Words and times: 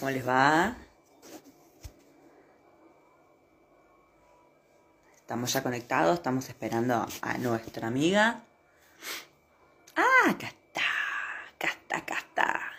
¿Cómo 0.00 0.12
les 0.12 0.26
va? 0.26 0.74
Estamos 5.14 5.52
ya 5.52 5.62
conectados, 5.62 6.14
estamos 6.14 6.48
esperando 6.48 7.06
a 7.20 7.36
nuestra 7.36 7.88
amiga. 7.88 8.40
Ah, 9.94 10.30
acá 10.30 10.46
está, 10.46 10.80
acá 11.54 11.68
está, 11.68 11.98
acá 11.98 12.14
está. 12.18 12.72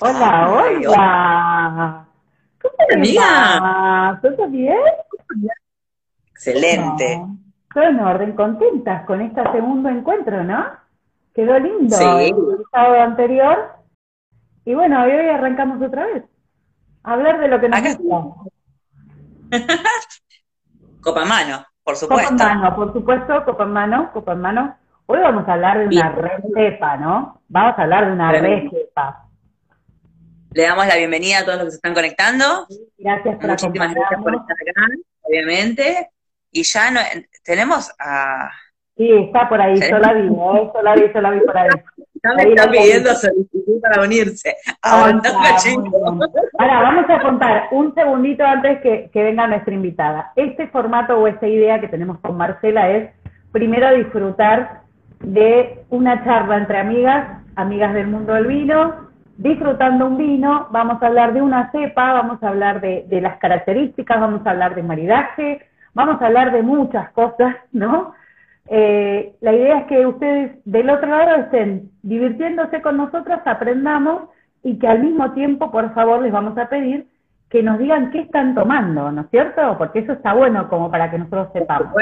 Hola, 0.00 0.48
hola. 0.48 2.08
¿Cómo 2.62 2.76
va? 3.18 4.20
¿Todo 4.22 4.48
bien? 4.48 4.78
Excelente. 6.46 7.18
No. 7.18 7.36
Todo 7.72 7.84
en 7.84 8.00
orden, 8.00 8.32
contentas 8.32 9.04
con 9.06 9.20
este 9.22 9.42
segundo 9.52 9.88
encuentro, 9.88 10.44
¿no? 10.44 10.66
Quedó 11.34 11.58
lindo 11.58 11.96
Sí. 11.96 12.04
el 12.04 12.34
sábado 12.70 13.00
anterior. 13.00 13.72
Y 14.64 14.74
bueno, 14.74 15.02
hoy 15.04 15.12
arrancamos 15.12 15.80
otra 15.80 16.06
vez. 16.06 16.24
A 17.04 17.14
hablar 17.14 17.40
de 17.40 17.48
lo 17.48 17.60
que 17.60 17.68
nos 17.68 17.80
gusta. 17.98 18.50
Copa 21.00 21.22
en 21.22 21.28
mano, 21.28 21.66
por 21.82 21.98
Copa 21.98 22.14
en 22.22 22.28
supuesto. 22.28 22.34
mano, 22.44 22.76
por 22.76 22.92
supuesto, 22.92 23.44
copa 23.44 23.64
en 23.64 23.72
mano, 23.72 24.10
copa 24.12 24.32
en 24.32 24.40
mano. 24.40 24.76
Hoy 25.06 25.18
vamos 25.18 25.48
a 25.48 25.54
hablar 25.54 25.78
de 25.80 25.86
una 25.96 26.10
recepa, 26.12 26.96
¿no? 26.96 27.42
Vamos 27.48 27.78
a 27.78 27.82
hablar 27.82 28.06
de 28.06 28.12
una 28.12 28.30
recepa. 28.32 29.26
Le 30.52 30.62
damos 30.62 30.86
la 30.86 30.96
bienvenida 30.96 31.38
a 31.40 31.44
todos 31.44 31.56
los 31.56 31.64
que 31.64 31.70
se 31.72 31.76
están 31.76 31.94
conectando. 31.94 32.66
Gracias 32.98 33.36
por 33.36 33.50
Muchísimas 33.50 33.94
gracias 33.94 34.22
por 34.22 34.34
estar 34.36 34.56
acá, 34.56 34.94
obviamente. 35.22 36.10
Y 36.52 36.62
ya 36.64 36.90
no, 36.90 37.00
tenemos 37.44 37.90
a... 37.98 38.50
Sí, 38.96 39.10
está 39.10 39.48
por 39.48 39.60
ahí, 39.60 39.80
yo 39.80 39.98
la 39.98 40.12
vi, 40.12 40.28
¿eh? 40.28 40.30
Yo 40.74 40.82
la 40.82 40.94
vi, 40.94 41.10
yo 41.12 41.20
la 41.20 41.30
vi 41.30 41.40
por 41.40 41.56
ahí. 41.56 41.68
Ya 42.22 42.66
me 42.66 42.70
pidiendo 42.70 43.14
solicitud 43.14 43.80
para 43.80 44.02
unirse. 44.02 44.54
Ah, 44.82 44.98
Aguanta, 44.98 45.28
está, 45.30 45.56
chico. 45.56 45.80
muy 46.12 46.28
bien. 46.28 46.44
Ahora, 46.58 46.82
vamos 46.82 47.04
a 47.08 47.20
contar 47.20 47.68
un 47.72 47.94
segundito 47.94 48.44
antes 48.44 48.80
que, 48.80 49.10
que 49.12 49.22
venga 49.24 49.46
nuestra 49.46 49.74
invitada. 49.74 50.32
Este 50.36 50.68
formato 50.68 51.18
o 51.18 51.26
esta 51.26 51.48
idea 51.48 51.80
que 51.80 51.88
tenemos 51.88 52.20
con 52.20 52.36
Marcela 52.36 52.90
es 52.90 53.10
primero 53.50 53.92
disfrutar 53.96 54.82
de 55.20 55.84
una 55.88 56.22
charla 56.24 56.58
entre 56.58 56.78
amigas, 56.78 57.42
amigas 57.56 57.94
del 57.94 58.08
mundo 58.08 58.34
del 58.34 58.46
vino, 58.46 59.10
disfrutando 59.36 60.06
un 60.06 60.18
vino, 60.18 60.68
vamos 60.70 61.02
a 61.02 61.06
hablar 61.06 61.32
de 61.32 61.42
una 61.42 61.72
cepa, 61.72 62.12
vamos 62.12 62.42
a 62.42 62.48
hablar 62.48 62.80
de, 62.80 63.04
de 63.08 63.20
las 63.20 63.38
características, 63.38 64.20
vamos 64.20 64.46
a 64.46 64.50
hablar 64.50 64.74
de 64.74 64.82
maridaje, 64.82 65.66
vamos 65.94 66.20
a 66.20 66.26
hablar 66.26 66.52
de 66.52 66.62
muchas 66.62 67.10
cosas, 67.12 67.56
¿no? 67.72 68.14
Eh, 68.68 69.34
la 69.40 69.52
idea 69.52 69.78
es 69.80 69.86
que 69.86 70.06
ustedes 70.06 70.52
del 70.64 70.88
otro 70.90 71.08
lado 71.08 71.36
estén 71.42 71.90
divirtiéndose 72.02 72.80
con 72.80 72.96
nosotros, 72.96 73.40
aprendamos 73.44 74.30
y 74.62 74.78
que 74.78 74.86
al 74.86 75.00
mismo 75.02 75.32
tiempo, 75.32 75.70
por 75.70 75.92
favor, 75.94 76.22
les 76.22 76.32
vamos 76.32 76.56
a 76.58 76.68
pedir 76.68 77.08
que 77.50 77.62
nos 77.62 77.78
digan 77.78 78.10
qué 78.10 78.20
están 78.20 78.54
tomando, 78.54 79.10
¿no 79.12 79.22
es 79.22 79.30
cierto? 79.30 79.76
Porque 79.76 79.98
eso 79.98 80.12
está 80.12 80.32
bueno 80.32 80.68
como 80.68 80.90
para 80.90 81.10
que 81.10 81.18
nosotros 81.18 81.48
sepamos. 81.52 81.92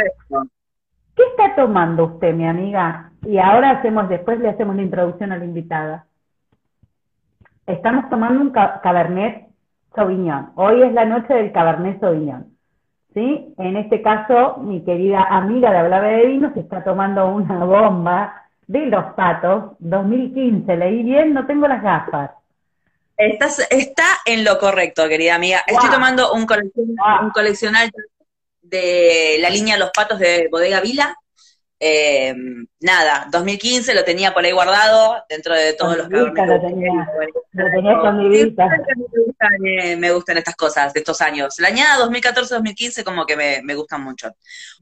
¿Qué 1.16 1.22
está 1.36 1.56
tomando 1.56 2.04
usted, 2.04 2.34
mi 2.34 2.46
amiga? 2.46 3.10
Y 3.26 3.38
ahora 3.38 3.70
hacemos, 3.70 4.08
después 4.08 4.38
le 4.38 4.50
hacemos 4.50 4.76
la 4.76 4.82
introducción 4.82 5.32
a 5.32 5.38
la 5.38 5.44
invitada. 5.44 6.06
Estamos 7.66 8.08
tomando 8.10 8.40
un 8.40 8.50
ca- 8.50 8.80
Cabernet 8.82 9.48
Sauvignon. 9.94 10.50
Hoy 10.54 10.82
es 10.82 10.92
la 10.92 11.04
noche 11.04 11.34
del 11.34 11.52
Cabernet 11.52 11.98
Sauvignon. 12.00 12.49
¿Sí? 13.14 13.54
En 13.58 13.76
este 13.76 14.02
caso, 14.02 14.58
mi 14.58 14.84
querida 14.84 15.22
amiga 15.22 15.72
de 15.72 15.78
Hablaba 15.78 16.06
de 16.06 16.26
Vino 16.26 16.52
se 16.54 16.60
está 16.60 16.84
tomando 16.84 17.26
una 17.28 17.64
bomba 17.64 18.46
de 18.68 18.86
los 18.86 19.14
patos 19.14 19.72
2015. 19.80 20.76
Leí 20.76 21.02
bien, 21.02 21.34
no 21.34 21.44
tengo 21.46 21.66
las 21.66 21.82
gafas. 21.82 22.30
Estás, 23.16 23.66
está 23.70 24.04
en 24.24 24.44
lo 24.44 24.58
correcto, 24.58 25.08
querida 25.08 25.34
amiga. 25.34 25.62
Estoy 25.66 25.90
tomando 25.90 26.32
un, 26.32 26.46
coleccion, 26.46 26.86
Wow. 26.96 27.26
un 27.26 27.30
coleccional 27.30 27.90
de 28.62 29.36
la 29.40 29.50
línea 29.50 29.76
Los 29.76 29.90
Patos 29.90 30.18
de 30.18 30.48
Bodega 30.50 30.80
Vila. 30.80 31.16
Eh, 31.82 32.34
nada, 32.80 33.26
2015 33.32 33.94
lo 33.94 34.04
tenía 34.04 34.34
por 34.34 34.44
ahí 34.44 34.52
guardado 34.52 35.24
dentro 35.30 35.54
de 35.54 35.72
todos 35.72 35.96
los 35.96 36.08
lo 36.10 36.26
que 36.34 36.42
tenía. 36.42 36.60
tengo. 36.60 37.42
Lo 37.52 37.64
tenía. 37.70 37.92
Sí, 38.44 38.54
me 38.54 39.24
gustan, 39.24 39.66
eh, 39.66 39.96
me 39.96 40.12
gustan 40.12 40.36
estas 40.38 40.56
cosas 40.56 40.92
de 40.92 41.00
estos 41.00 41.20
años. 41.22 41.58
La 41.58 41.68
añada 41.68 41.96
2014-2015 42.06 43.02
como 43.02 43.24
que 43.24 43.36
me, 43.36 43.62
me 43.62 43.74
gustan 43.74 44.02
mucho. 44.02 44.28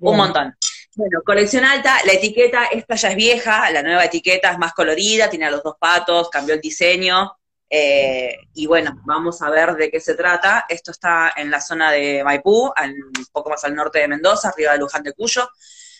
Un 0.00 0.16
montón. 0.16 0.54
Bueno, 0.96 1.20
colección 1.24 1.64
alta, 1.64 1.98
la 2.04 2.12
etiqueta, 2.14 2.64
esta 2.72 2.96
ya 2.96 3.10
es 3.10 3.14
vieja, 3.16 3.70
la 3.70 3.84
nueva 3.84 4.04
etiqueta 4.04 4.50
es 4.50 4.58
más 4.58 4.72
colorida, 4.74 5.30
tiene 5.30 5.46
a 5.46 5.50
los 5.52 5.62
dos 5.62 5.76
patos, 5.78 6.28
cambió 6.30 6.54
el 6.54 6.60
diseño. 6.60 7.32
eh, 7.70 8.34
y 8.54 8.66
bueno, 8.66 8.98
vamos 9.04 9.40
a 9.42 9.50
ver 9.50 9.74
de 9.76 9.90
qué 9.90 10.00
se 10.00 10.14
trata. 10.14 10.64
Esto 10.68 10.90
está 10.90 11.34
en 11.36 11.50
la 11.50 11.60
zona 11.60 11.92
de 11.92 12.24
Maipú, 12.24 12.72
al- 12.74 12.94
un 12.94 13.26
poco 13.30 13.50
más 13.50 13.62
al 13.64 13.74
norte 13.74 13.98
de 14.00 14.08
Mendoza, 14.08 14.48
arriba 14.48 14.72
de 14.72 14.78
Luján 14.78 15.02
de 15.02 15.12
Cuyo, 15.12 15.46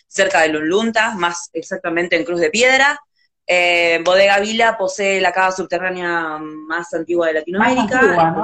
cerca 0.09 0.41
de 0.41 0.49
Lunlunta, 0.49 1.15
más 1.15 1.49
exactamente 1.53 2.17
en 2.17 2.25
Cruz 2.25 2.41
de 2.41 2.49
Piedra. 2.49 2.99
Eh, 3.47 4.01
Bodega 4.03 4.39
Vila 4.39 4.77
posee 4.77 5.21
la 5.21 5.31
cava 5.31 5.51
subterránea 5.53 6.37
más 6.39 6.93
antigua 6.93 7.27
de 7.27 7.33
Latinoamérica. 7.35 7.99
antigua, 7.99 8.31
¿no? 8.31 8.43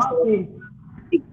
Sí. 1.12 1.24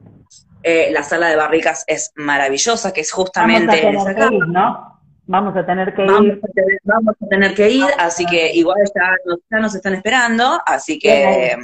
Eh, 0.64 0.90
la 0.92 1.02
sala 1.02 1.28
de 1.28 1.36
barricas 1.36 1.84
es 1.86 2.12
maravillosa, 2.14 2.92
que 2.92 3.00
es 3.02 3.10
Vamos 3.12 3.20
a 3.20 3.40
justamente 3.40 3.86
en 3.86 3.94
esa 3.96 4.14
cava. 4.14 4.28
que 4.30 4.36
ir, 4.36 4.48
¿no? 4.48 5.00
Vamos 5.26 5.56
a 5.56 5.64
tener 5.64 5.94
que 5.94 6.02
Vamos 6.02 6.24
ir. 6.26 6.40
a, 6.42 6.48
tener, 6.52 6.78
vamos 6.84 7.14
a 7.20 7.26
tener 7.26 7.54
que 7.54 7.70
ir, 7.70 7.84
así 7.98 8.26
que 8.26 8.52
igual 8.54 8.76
ya 8.94 9.10
nos, 9.24 9.38
ya 9.50 9.58
nos 9.60 9.74
están 9.74 9.94
esperando, 9.94 10.60
así 10.66 10.98
que 10.98 11.56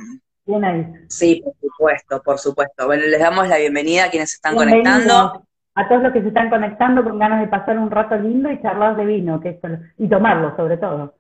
Bien 0.47 0.65
ahí. 0.65 0.87
sí, 1.09 1.43
por 1.45 1.55
supuesto, 1.61 2.23
por 2.23 2.39
supuesto. 2.39 2.87
Bueno, 2.87 3.05
les 3.05 3.21
damos 3.21 3.49
la 3.49 3.59
bienvenida 3.59 4.05
a 4.05 4.11
quienes 4.11 4.31
se 4.31 4.37
están 4.37 4.55
conectando. 4.57 5.45
A 5.79 5.87
todos 5.89 6.03
los 6.03 6.13
que 6.13 6.23
se 6.23 6.29
están 6.29 6.51
conectando 6.51 7.05
con 7.05 7.21
ganas 7.21 7.41
de 7.41 7.47
pasar 7.47 7.79
un 7.79 7.89
rato 7.89 8.17
lindo 8.17 8.51
y 8.51 8.61
charlar 8.61 8.97
de 8.97 9.05
vino, 9.05 9.41
que 9.41 9.51
esto, 9.51 9.69
y 9.97 10.09
tomarlo 10.09 10.57
sobre 10.57 10.77
todo. 10.77 11.15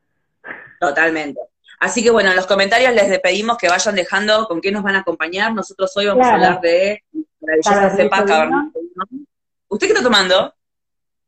Totalmente. 0.80 1.40
Así 1.78 2.02
que 2.02 2.10
bueno, 2.10 2.30
en 2.30 2.36
los 2.36 2.48
comentarios 2.48 2.92
les 2.92 3.20
pedimos 3.20 3.56
que 3.56 3.68
vayan 3.68 3.94
dejando 3.94 4.46
con 4.48 4.60
qué 4.60 4.72
nos 4.72 4.82
van 4.82 4.96
a 4.96 5.00
acompañar. 5.00 5.54
Nosotros 5.54 5.96
hoy 5.96 6.06
vamos 6.06 6.26
Claro. 6.26 6.42
a 6.42 6.46
hablar 6.46 6.60
de 6.60 7.02
cepa. 7.96 8.24
Cabernet 8.24 8.72
Sauvignon. 8.72 9.26
¿Usted 9.68 9.86
qué 9.86 9.92
está 9.92 10.02
tomando? 10.02 10.52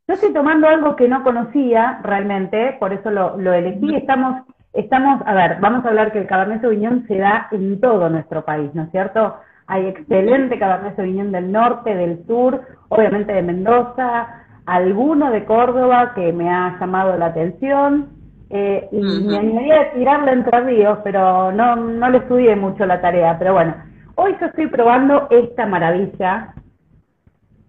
Yo 0.09 0.15
estoy 0.15 0.33
tomando 0.33 0.67
algo 0.67 0.97
que 0.97 1.07
no 1.07 1.23
conocía 1.23 2.01
realmente, 2.03 2.77
por 2.81 2.93
eso 2.93 3.13
lo, 3.13 3.37
lo 3.37 3.53
elegí. 3.53 3.95
Estamos, 3.95 4.43
estamos, 4.73 5.23
a 5.25 5.35
ver, 5.35 5.59
vamos 5.61 5.85
a 5.85 5.89
hablar 5.89 6.11
que 6.11 6.19
el 6.19 6.27
Cabernet 6.27 6.63
Sauvignon 6.63 7.07
se 7.07 7.17
da 7.19 7.47
en 7.53 7.81
todo 7.81 8.09
nuestro 8.09 8.45
país, 8.45 8.75
¿no 8.75 8.83
es 8.83 8.91
cierto? 8.91 9.37
Hay 9.71 9.87
excelente 9.87 10.59
Cabernet 10.59 10.97
Sauvignon 10.97 11.31
del 11.31 11.53
norte, 11.53 11.95
del 11.95 12.27
sur, 12.27 12.61
obviamente 12.89 13.33
de 13.33 13.41
Mendoza, 13.41 14.27
alguno 14.67 15.31
de 15.31 15.45
Córdoba 15.45 16.13
que 16.17 16.33
me 16.33 16.51
ha 16.51 16.77
llamado 16.81 17.17
la 17.17 17.27
atención. 17.27 18.09
eh, 18.53 18.89
y 18.91 19.01
me 19.01 19.39
animaría 19.39 19.81
a 19.81 19.93
tirarle 19.93 20.33
entre 20.33 20.61
ríos, 20.63 20.99
pero 21.05 21.53
no, 21.53 21.77
no 21.77 22.11
le 22.11 22.19
estudié 22.19 22.57
mucho 22.57 22.85
la 22.85 23.01
tarea. 23.01 23.39
Pero 23.39 23.53
bueno, 23.53 23.77
hoy 24.17 24.37
yo 24.41 24.47
estoy 24.47 24.67
probando 24.67 25.29
esta 25.31 25.67
maravilla, 25.67 26.53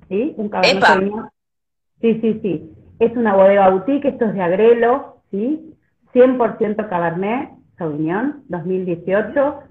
¿sí? 0.10 0.34
Un 0.38 0.50
Cabernet. 0.50 0.84
Sauvignon 0.84 1.30
Sí, 2.02 2.20
sí, 2.20 2.40
sí. 2.42 2.72
Es 2.98 3.16
una 3.16 3.36
bodega 3.36 3.70
boutique, 3.70 4.06
esto 4.08 4.26
es 4.26 4.34
de 4.34 4.42
Agrelo, 4.42 5.18
¿sí? 5.30 5.76
100% 6.16 6.90
Cabernet 6.90 7.52
Sauvignon, 7.78 8.42
2018. 8.50 9.71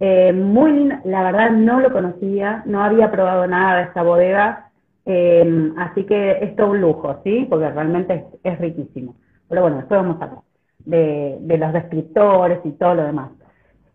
Eh, 0.00 0.32
muy 0.32 0.88
la 1.04 1.22
verdad 1.24 1.50
no 1.50 1.80
lo 1.80 1.92
conocía, 1.92 2.62
no 2.66 2.82
había 2.82 3.10
probado 3.10 3.46
nada 3.46 3.76
de 3.78 3.82
esta 3.84 4.02
bodega, 4.02 4.70
eh, 5.04 5.72
así 5.78 6.04
que 6.04 6.38
es 6.42 6.56
todo 6.56 6.70
un 6.70 6.80
lujo, 6.80 7.20
¿sí? 7.22 7.46
Porque 7.50 7.68
realmente 7.70 8.14
es, 8.42 8.54
es 8.54 8.58
riquísimo. 8.58 9.14
Pero 9.48 9.62
bueno, 9.62 9.76
después 9.78 10.00
vamos 10.00 10.20
a 10.20 10.24
hablar 10.24 10.40
de, 10.86 11.36
de 11.40 11.58
los 11.58 11.72
descriptores 11.72 12.60
y 12.64 12.72
todo 12.72 12.94
lo 12.94 13.02
demás. 13.04 13.30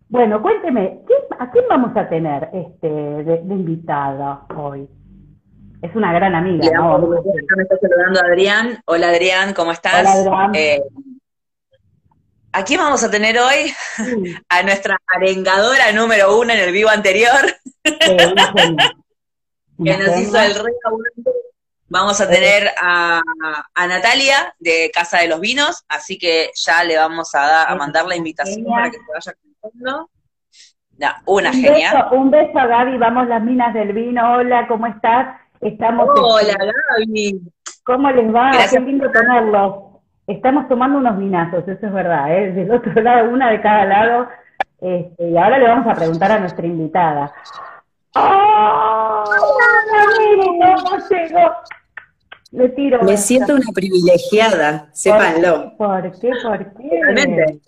Bueno, 0.09 0.41
cuénteme, 0.41 0.99
¿quién- 1.07 1.39
¿a 1.39 1.49
quién 1.49 1.65
vamos 1.67 1.95
a 1.97 2.07
tener 2.07 2.49
este 2.53 2.87
de, 2.87 3.23
de 3.43 3.53
invitada 3.55 4.41
hoy? 4.55 4.87
Es 5.81 5.95
una 5.95 6.13
gran 6.13 6.35
amiga, 6.35 6.69
¿no? 6.71 6.99
me 6.99 7.63
está 7.63 7.77
saludando 7.81 8.19
Adrián. 8.21 8.77
Hola 8.85 9.09
Adrián, 9.09 9.53
¿cómo 9.53 9.71
estás? 9.71 10.01
Hola, 10.01 10.11
Adrián. 10.45 10.55
Eh, 10.55 10.81
¿A 12.57 12.63
quién 12.63 12.79
vamos 12.79 13.03
a 13.03 13.11
tener 13.11 13.37
hoy? 13.39 13.73
Sí, 13.97 14.35
A 14.49 14.63
nuestra 14.63 14.97
arengadora 15.07 15.91
número 15.91 16.37
uno 16.39 16.53
en 16.53 16.59
el 16.59 16.71
vivo 16.71 16.89
anterior, 16.89 17.43
eh, 17.83 18.17
que 19.83 19.97
nos 19.97 20.19
hizo 20.19 20.39
el 20.39 20.55
rey. 20.55 20.73
Vamos 21.87 22.19
a 22.19 22.27
tener 22.27 22.71
a, 22.81 23.21
a 23.73 23.87
Natalia 23.87 24.53
de 24.59 24.89
Casa 24.93 25.19
de 25.19 25.27
los 25.27 25.39
Vinos, 25.39 25.83
así 25.87 26.17
que 26.17 26.49
ya 26.55 26.83
le 26.83 26.97
vamos 26.97 27.33
a, 27.35 27.39
dar- 27.41 27.69
a 27.71 27.75
mandar 27.75 28.05
la 28.05 28.15
invitación 28.15 28.65
para 28.65 28.89
que 28.89 28.97
se 28.97 29.11
vaya 29.13 29.33
conectando. 29.61 30.09
No, 30.97 31.09
una 31.25 31.49
Un 31.51 31.55
genia. 31.61 31.91
beso, 31.93 32.15
un 32.15 32.31
beso 32.31 32.57
a 32.57 32.65
Gaby, 32.67 32.97
vamos 32.97 33.27
las 33.27 33.43
minas 33.43 33.73
del 33.73 33.91
vino. 33.93 34.33
Hola, 34.35 34.65
¿cómo 34.67 34.87
estás? 34.87 35.39
Estamos 35.61 36.07
Hola 36.19 36.55
Gaby, 36.97 37.41
¿Cómo 37.83 38.09
les 38.11 38.33
va? 38.33 38.51
Qué 38.69 38.79
lindo 38.79 39.11
tenerlos. 39.11 39.75
Estamos 40.27 40.67
tomando 40.67 40.97
unos 40.97 41.17
vinazos, 41.17 41.67
eso 41.67 41.85
es 41.85 41.93
verdad, 41.93 42.35
¿eh? 42.35 42.51
Del 42.51 42.71
otro 42.71 42.93
lado, 43.01 43.29
una 43.29 43.51
de 43.51 43.61
cada 43.61 43.85
lado. 43.85 44.27
Este, 44.81 45.29
y 45.29 45.37
ahora 45.37 45.57
le 45.57 45.67
vamos 45.67 45.87
a 45.87 45.95
preguntar 45.95 46.31
a 46.31 46.39
nuestra 46.39 46.65
invitada. 46.65 47.31
¡Oh! 48.15 49.23
¿Cómo 50.47 50.97
llegó? 51.09 51.51
Le 52.51 52.69
tiro. 52.69 53.03
Me 53.03 53.17
siento 53.17 53.53
una 53.53 53.71
privilegiada, 53.73 54.89
sépanlo. 54.93 55.73
¿Por 55.77 56.19
qué? 56.19 56.31
¿Por 56.41 56.73
qué? 56.73 57.01
Realmente. 57.03 57.59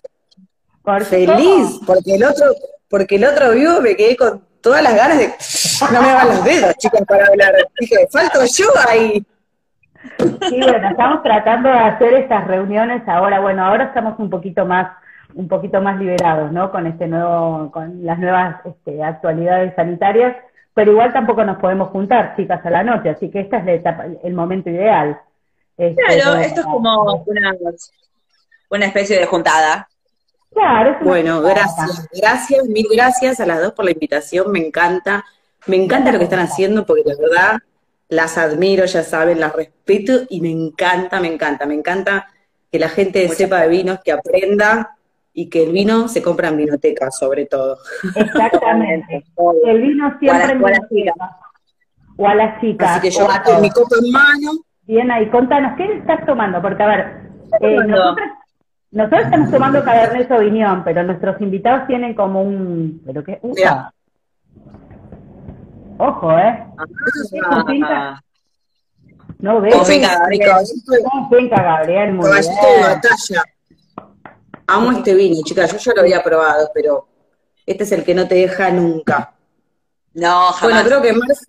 Feliz, 1.09 1.81
porque 1.85 2.15
el 2.15 2.23
otro, 2.23 2.45
porque 2.89 3.15
el 3.17 3.25
otro 3.25 3.51
vivo 3.51 3.81
me 3.81 3.95
quedé 3.95 4.15
con 4.15 4.41
todas 4.61 4.81
las 4.81 4.95
ganas 4.95 5.17
de 5.17 5.27
no 5.93 6.01
me 6.01 6.09
hagan 6.09 6.27
los 6.29 6.43
dedos, 6.45 6.73
chicos, 6.77 7.01
para 7.05 7.25
hablar. 7.25 7.53
Dije, 7.77 8.07
falto 8.09 8.39
yo 8.45 8.67
ahí. 8.87 9.25
Sí, 10.49 10.59
bueno, 10.61 10.89
estamos 10.89 11.23
tratando 11.23 11.69
de 11.69 11.77
hacer 11.77 12.13
estas 12.13 12.47
reuniones 12.47 13.07
ahora, 13.07 13.39
bueno, 13.39 13.65
ahora 13.65 13.85
estamos 13.85 14.17
un 14.19 14.29
poquito 14.29 14.65
más, 14.65 14.91
un 15.35 15.47
poquito 15.47 15.81
más 15.81 15.99
liberados, 15.99 16.51
¿no? 16.51 16.71
Con 16.71 16.87
este 16.87 17.07
nuevo, 17.07 17.71
con 17.71 18.05
las 18.05 18.19
nuevas 18.19 18.57
este, 18.65 19.03
actualidades 19.03 19.73
sanitarias, 19.75 20.35
pero 20.73 20.91
igual 20.91 21.11
tampoco 21.13 21.43
nos 21.43 21.57
podemos 21.57 21.89
juntar, 21.89 22.35
chicas, 22.35 22.65
a 22.65 22.69
la 22.69 22.83
noche, 22.83 23.09
así 23.09 23.29
que 23.29 23.41
esta 23.41 23.57
es 23.57 23.83
el 24.23 24.33
momento 24.33 24.69
ideal. 24.69 25.19
Este, 25.77 26.01
claro, 26.01 26.39
esto 26.39 26.61
es 26.61 26.65
como 26.65 27.23
una, 27.25 27.53
una 28.69 28.85
especie 28.85 29.19
de 29.19 29.25
juntada. 29.25 29.87
Claro, 30.53 30.97
bueno, 31.01 31.41
gracias, 31.41 32.07
gracias, 32.13 32.65
mil 32.65 32.87
gracias 32.91 33.39
a 33.39 33.45
las 33.45 33.61
dos 33.61 33.73
por 33.73 33.85
la 33.85 33.91
invitación, 33.91 34.51
me 34.51 34.65
encanta, 34.65 35.23
me 35.67 35.75
encanta 35.75 36.11
lo 36.11 36.17
que 36.17 36.23
están 36.23 36.39
haciendo 36.39 36.85
porque 36.85 37.03
la 37.05 37.15
verdad 37.19 37.59
las 38.09 38.37
admiro, 38.37 38.85
ya 38.85 39.03
saben, 39.03 39.39
las 39.39 39.53
respeto 39.53 40.13
y 40.29 40.41
me 40.41 40.51
encanta, 40.51 41.19
me 41.19 41.27
encanta, 41.27 41.65
me 41.65 41.73
encanta 41.73 42.27
que 42.71 42.79
la 42.79 42.89
gente 42.89 43.27
sepa 43.29 43.61
de 43.61 43.69
vinos, 43.69 43.99
que 44.03 44.11
aprenda 44.11 44.97
y 45.33 45.49
que 45.49 45.63
el 45.63 45.71
vino 45.71 46.07
se 46.07 46.21
compra 46.21 46.49
en 46.49 46.57
vinoteca, 46.57 47.11
sobre 47.11 47.45
todo. 47.45 47.77
Exactamente. 48.15 49.23
el 49.65 49.81
vino 49.81 50.17
siempre 50.19 50.51
en 50.51 50.57
vinoteca. 50.59 51.37
O 52.17 52.27
a 52.27 52.33
las 52.33 52.59
chicas. 52.59 52.89
Así 52.89 53.01
que 53.01 53.11
yo 53.11 53.27
con 53.45 53.61
mi 53.61 53.69
copa 53.69 53.95
en 54.03 54.11
mano. 54.11 54.51
Bien 54.87 55.11
ahí, 55.11 55.29
contanos, 55.29 55.77
¿qué 55.77 55.97
estás 55.97 56.25
tomando? 56.25 56.61
Porque, 56.61 56.81
a 56.81 56.87
ver, 56.87 57.17
eh, 57.59 57.77
nosotros, 57.85 58.27
nosotros, 58.91 59.21
estamos 59.25 59.51
tomando 59.51 59.83
Cabernet 59.83 60.27
Sauvignon, 60.27 60.83
pero 60.83 61.03
nuestros 61.03 61.39
invitados 61.41 61.87
tienen 61.87 62.15
como 62.15 62.41
un... 62.41 63.01
¿Pero 63.05 63.23
qué? 63.23 63.39
Ojo, 65.99 66.31
¿eh? 66.37 66.65
Ah, 67.83 68.21
no 69.39 69.61
veo. 69.61 69.83
Venga, 69.85 70.27
venga, 71.29 71.61
Gabriel, 71.61 72.13
muy 72.13 72.29
bien. 72.29 72.43
de 72.43 72.81
batalla. 72.81 73.43
Amo 74.67 74.91
este 74.91 75.13
vino, 75.13 75.41
chicas. 75.43 75.71
Yo 75.71 75.77
ya 75.77 75.93
lo 75.95 76.01
había 76.01 76.23
probado, 76.23 76.69
pero 76.73 77.07
este 77.65 77.83
es 77.83 77.91
el 77.91 78.03
que 78.03 78.15
no 78.15 78.27
te 78.27 78.35
deja 78.35 78.69
nunca. 78.69 79.33
No, 80.13 80.51
jamás. 80.51 80.61
Bueno, 80.61 80.83
creo 80.83 81.01
que 81.01 81.13
Marce. 81.13 81.45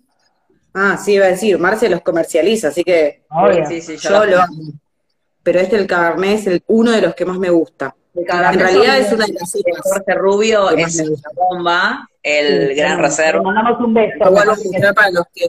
Ah, 0.73 0.97
sí, 0.97 1.13
iba 1.13 1.25
a 1.25 1.29
decir, 1.29 1.57
Marce 1.57 1.89
los 1.89 2.01
comercializa, 2.01 2.67
así 2.67 2.83
que 2.83 3.23
sí, 3.67 3.81
sí, 3.81 3.97
yo, 3.97 4.25
lo 4.25 4.41
amo. 4.41 4.61
Pero 5.41 5.59
este, 5.59 5.77
el 5.77 5.87
Cabernet, 5.87 6.39
es 6.39 6.47
el, 6.47 6.63
uno 6.67 6.91
de 6.91 7.01
los 7.01 7.15
que 7.15 7.25
más 7.25 7.39
me 7.39 7.49
gusta. 7.49 7.95
En 8.27 8.59
realidad 8.59 8.97
es 8.97 9.11
una 9.11 9.25
de 9.25 9.33
las 9.33 9.51
Jorge 9.83 10.13
Rubio 10.15 10.69
es 10.71 10.99
una 10.99 11.29
bomba, 11.35 12.09
el 12.23 12.75
gran 12.75 12.99
reserva. 12.99 13.41
mandamos 13.41 13.79
un 13.79 13.93
beso. 13.93 14.17
para 14.19 15.11
los 15.11 15.25
que 15.33 15.47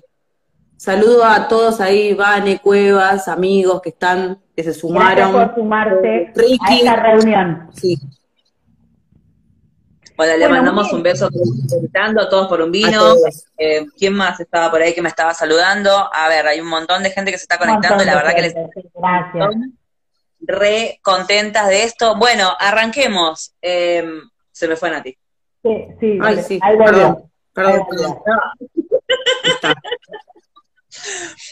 Saludo 0.80 1.26
a 1.26 1.46
todos 1.46 1.78
ahí, 1.82 2.14
Vane, 2.14 2.58
Cuevas, 2.58 3.28
amigos 3.28 3.82
que 3.82 3.90
están, 3.90 4.40
que 4.56 4.62
se 4.62 4.72
sumaron. 4.72 5.30
Gracias 5.30 5.48
por 5.50 5.54
sumarse 5.56 6.32
a 6.64 6.74
esta 6.74 6.96
reunión. 6.96 7.70
Sí. 7.74 7.98
Bueno, 10.16 10.38
le 10.38 10.48
mandamos 10.48 10.90
un 10.94 11.02
beso 11.02 11.26
a 11.26 12.28
todos 12.30 12.48
por 12.48 12.62
un 12.62 12.72
vino. 12.72 13.14
Eh, 13.58 13.86
¿Quién 13.94 14.14
más 14.14 14.40
estaba 14.40 14.70
por 14.70 14.80
ahí 14.80 14.94
que 14.94 15.02
me 15.02 15.10
estaba 15.10 15.34
saludando? 15.34 15.90
A 15.90 16.28
ver, 16.30 16.46
hay 16.46 16.62
un 16.62 16.68
montón 16.68 17.02
de 17.02 17.10
gente 17.10 17.30
que 17.30 17.36
se 17.36 17.44
está 17.44 17.58
conectando 17.58 18.02
y 18.02 18.06
la 18.06 18.14
verdad 18.14 18.34
que 18.34 18.40
les... 18.40 18.54
Gracias. 18.54 19.54
Re 20.40 20.98
contentas 21.02 21.68
de 21.68 21.84
esto. 21.84 22.16
Bueno, 22.16 22.50
arranquemos. 22.58 23.54
Eh, 23.60 24.04
se 24.50 24.68
me 24.68 24.76
fue 24.76 24.90
Nati. 24.90 25.16
Sí, 25.62 25.86
sí, 26.00 26.18
Ay, 26.22 26.42
sí. 26.42 26.58
perdón, 26.78 27.30
perdón, 27.52 27.86
perdón. 27.88 28.18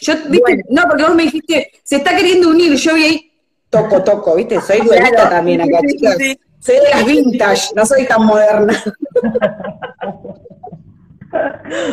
Yo, 0.03 0.15
¿viste? 0.29 0.65
No, 0.69 0.83
porque 0.89 1.03
vos 1.05 1.15
me 1.15 1.25
dijiste, 1.25 1.71
se 1.83 1.97
está 1.97 2.17
queriendo 2.17 2.49
unir, 2.51 2.75
yo 2.75 2.95
vi 2.95 3.05
ahí, 3.05 3.33
toco, 3.71 4.03
toco, 4.03 4.35
¿viste? 4.35 4.61
Soy 4.61 4.81
duelista 4.81 5.29
también 5.31 5.61
acá, 5.61 5.79
chicas. 5.87 6.17
Soy 6.59 6.75
de 6.75 6.91
las 6.91 7.07
vintage, 7.07 7.69
no 7.75 7.87
soy 7.87 8.05
tan 8.07 8.25
moderna. 8.27 8.75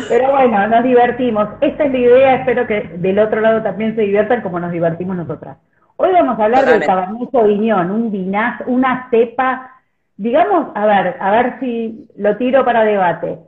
Pero 0.08 0.32
bueno, 0.32 0.66
nos 0.68 0.82
divertimos. 0.82 1.48
Esta 1.60 1.84
es 1.84 1.92
la 1.92 1.98
idea, 1.98 2.36
espero 2.36 2.66
que 2.66 2.80
del 2.98 3.18
otro 3.18 3.40
lado 3.40 3.62
también 3.62 3.94
se 3.94 4.00
diviertan 4.02 4.42
como 4.42 4.58
nos 4.58 4.72
divertimos 4.72 5.16
nosotras. 5.16 5.58
Hoy 5.98 6.12
vamos 6.12 6.38
a 6.38 6.44
hablar 6.44 6.66
del 6.66 6.84
Cabernet 6.84 7.30
Sauvignon, 7.30 7.90
un 7.90 8.12
vinaz, 8.12 8.60
una 8.66 9.08
cepa, 9.10 9.80
digamos, 10.16 10.68
a 10.74 10.84
ver, 10.84 11.16
a 11.18 11.30
ver 11.30 11.58
si 11.58 12.06
lo 12.16 12.36
tiro 12.36 12.64
para 12.64 12.84
debate. 12.84 13.38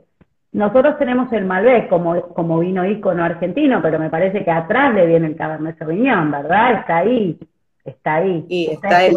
Nosotros 0.51 0.97
tenemos 0.97 1.31
el 1.31 1.45
Malbec 1.45 1.89
como, 1.89 2.19
como 2.29 2.57
vino 2.59 2.83
ícono 2.89 3.23
argentino, 3.23 3.81
pero 3.83 3.99
me 3.99 4.09
parece 4.09 4.43
que 4.43 4.49
atrás 4.49 4.95
le 4.95 5.05
viene 5.05 5.27
el 5.27 5.35
Cabernet 5.35 5.77
Sauvignon, 5.77 6.31
¿verdad? 6.31 6.79
Está 6.79 6.97
ahí, 6.97 7.37
está 7.85 8.15
ahí. 8.15 8.45
Y 8.49 8.71
está, 8.71 8.97
ahí, 8.97 9.13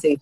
sí. 0.00 0.18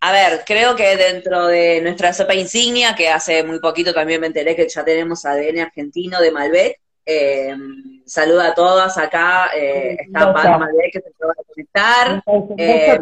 A 0.00 0.12
ver, 0.12 0.42
creo 0.46 0.76
que 0.76 0.96
dentro 0.96 1.48
de 1.48 1.80
nuestra 1.82 2.12
cepa 2.12 2.34
insignia, 2.34 2.94
que 2.94 3.08
hace 3.08 3.42
muy 3.42 3.58
poquito 3.58 3.92
también 3.92 4.20
me 4.20 4.28
enteré 4.28 4.54
que 4.54 4.68
ya 4.68 4.84
tenemos 4.84 5.26
ADN 5.26 5.58
argentino 5.58 6.20
de 6.20 6.30
Malbec, 6.30 6.80
eh, 7.04 7.56
saluda 8.06 8.48
a 8.48 8.54
todas 8.54 8.96
acá, 8.96 9.50
eh, 9.54 9.96
está 9.98 10.32
Pablo 10.32 10.60
Malbec 10.60 10.92
que 10.92 11.00
se 11.00 11.08
acaba 11.08 11.34
de 11.36 11.44
conectar, 11.44 12.22
eh, 12.56 12.98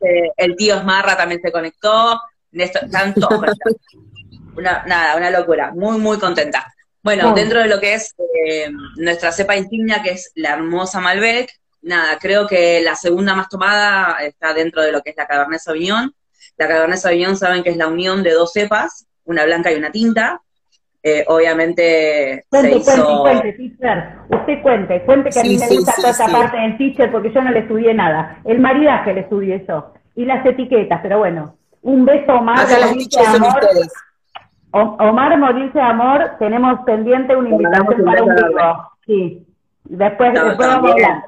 eh, 0.00 0.30
el 0.36 0.56
tío 0.56 0.76
Esmarra 0.76 1.16
también 1.16 1.40
se 1.42 1.52
conectó, 1.52 2.20
están 2.52 3.12
todos 3.14 3.40
una, 4.56 4.84
nada, 4.86 5.16
una 5.16 5.30
locura, 5.30 5.72
muy, 5.74 5.98
muy 5.98 6.18
contenta. 6.18 6.72
Bueno, 7.02 7.34
dentro 7.34 7.60
de 7.60 7.68
lo 7.68 7.78
que 7.78 7.94
es 7.94 8.16
eh, 8.18 8.68
nuestra 8.96 9.30
cepa 9.30 9.56
insignia, 9.56 10.02
que 10.02 10.10
es 10.10 10.32
la 10.34 10.54
hermosa 10.54 11.00
Malbec, 11.00 11.52
nada, 11.82 12.18
creo 12.18 12.48
que 12.48 12.80
la 12.80 12.96
segunda 12.96 13.34
más 13.34 13.48
tomada 13.48 14.16
está 14.22 14.52
dentro 14.52 14.82
de 14.82 14.90
lo 14.90 15.02
que 15.02 15.10
es 15.10 15.16
la 15.16 15.28
Cabernet 15.28 15.60
Sauvignon. 15.60 16.12
La 16.56 16.66
Cabernet 16.66 16.98
Sauvignon 16.98 17.36
saben 17.36 17.62
que 17.62 17.70
es 17.70 17.76
la 17.76 17.86
unión 17.86 18.24
de 18.24 18.32
dos 18.32 18.52
cepas, 18.52 19.06
una 19.22 19.44
blanca 19.44 19.70
y 19.70 19.76
una 19.76 19.92
tinta. 19.92 20.42
Eh, 21.08 21.24
obviamente 21.28 22.44
cuente, 22.48 22.80
se 22.80 22.94
hizo... 22.94 23.22
Cuente, 23.22 23.52
teacher. 23.52 24.08
Usted 24.28 24.60
cuente, 24.60 25.02
cuente 25.02 25.30
que 25.30 25.38
a 25.38 25.42
mí 25.44 25.56
me 25.56 25.68
gusta 25.68 25.92
toda 25.94 26.10
esa 26.10 26.26
parte 26.26 26.56
del 26.56 26.76
teacher 26.78 27.12
porque 27.12 27.32
yo 27.32 27.42
no 27.42 27.52
le 27.52 27.60
estudié 27.60 27.94
nada. 27.94 28.40
El 28.44 28.58
maridaje 28.58 29.14
le 29.14 29.20
estudié 29.20 29.54
eso. 29.54 29.94
Y 30.16 30.24
las 30.24 30.44
etiquetas, 30.44 30.98
pero 31.04 31.18
bueno. 31.18 31.54
Un 31.82 32.04
beso, 32.04 32.32
Omar. 32.32 32.58
amor. 33.24 33.60
Omar 34.72 35.38
Morirse 35.38 35.78
de 35.78 35.84
Amor, 35.84 36.32
tenemos 36.40 36.80
pendiente 36.84 37.36
una 37.36 37.50
invitación 37.50 38.04
para 38.04 38.24
un 38.24 38.34
vivo. 38.34 38.90
Sí. 39.06 39.46
Después, 39.84 40.34
después 40.34 40.58
vamos 40.58 40.90
a 40.90 40.92
hablar. 40.92 41.22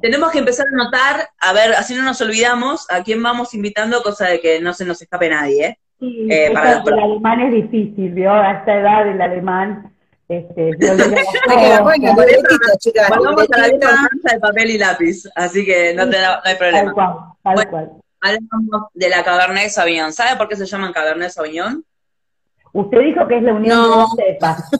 Tenemos 0.00 0.30
que 0.32 0.38
empezar 0.38 0.66
a 0.66 0.84
notar, 0.84 1.28
a 1.38 1.52
ver, 1.52 1.74
así 1.74 1.94
no 1.94 2.02
nos 2.02 2.18
olvidamos 2.22 2.90
a 2.90 3.02
quién 3.02 3.22
vamos 3.22 3.52
invitando, 3.52 4.02
cosa 4.02 4.26
de 4.26 4.40
que 4.40 4.58
no 4.62 4.72
se 4.72 4.86
nos 4.86 5.02
escape 5.02 5.28
nadie. 5.28 5.66
¿eh? 5.66 5.78
Sí, 6.00 6.28
eh, 6.30 6.50
para 6.52 6.82
el 6.82 6.98
alemán 6.98 7.40
es 7.40 7.52
difícil, 7.52 8.12
¿vio? 8.12 8.32
A 8.32 8.52
esta 8.52 8.74
edad 8.74 9.08
el 9.08 9.20
alemán. 9.20 9.92
Este, 10.28 10.76
bueno, 11.82 12.14
Vamos 13.10 13.48
a 13.52 13.58
la 13.58 13.68
de 13.68 14.40
papel 14.40 14.70
y 14.70 14.78
lápiz, 14.78 15.28
así 15.34 15.66
que 15.66 15.92
no, 15.92 16.08
te, 16.08 16.18
no 16.18 16.28
hay 16.44 16.54
problema. 16.54 16.84
Tal 16.84 16.94
cual, 16.94 17.16
tal 17.42 17.68
cual. 17.68 17.90
Hablamos 18.20 18.88
de 18.94 19.08
la 19.08 19.24
Cabernet 19.24 19.70
Sauvignon. 19.70 20.12
¿Sabe 20.12 20.36
por 20.36 20.48
qué 20.48 20.56
se 20.56 20.66
llaman 20.66 20.92
Cabernet 20.92 21.30
Sauvignon? 21.30 21.84
Usted 22.72 23.00
dijo 23.00 23.26
que 23.26 23.38
es 23.38 23.42
la 23.42 23.54
unión 23.54 23.82
de 23.82 23.88
dos 23.88 24.14
cepas. 24.16 24.70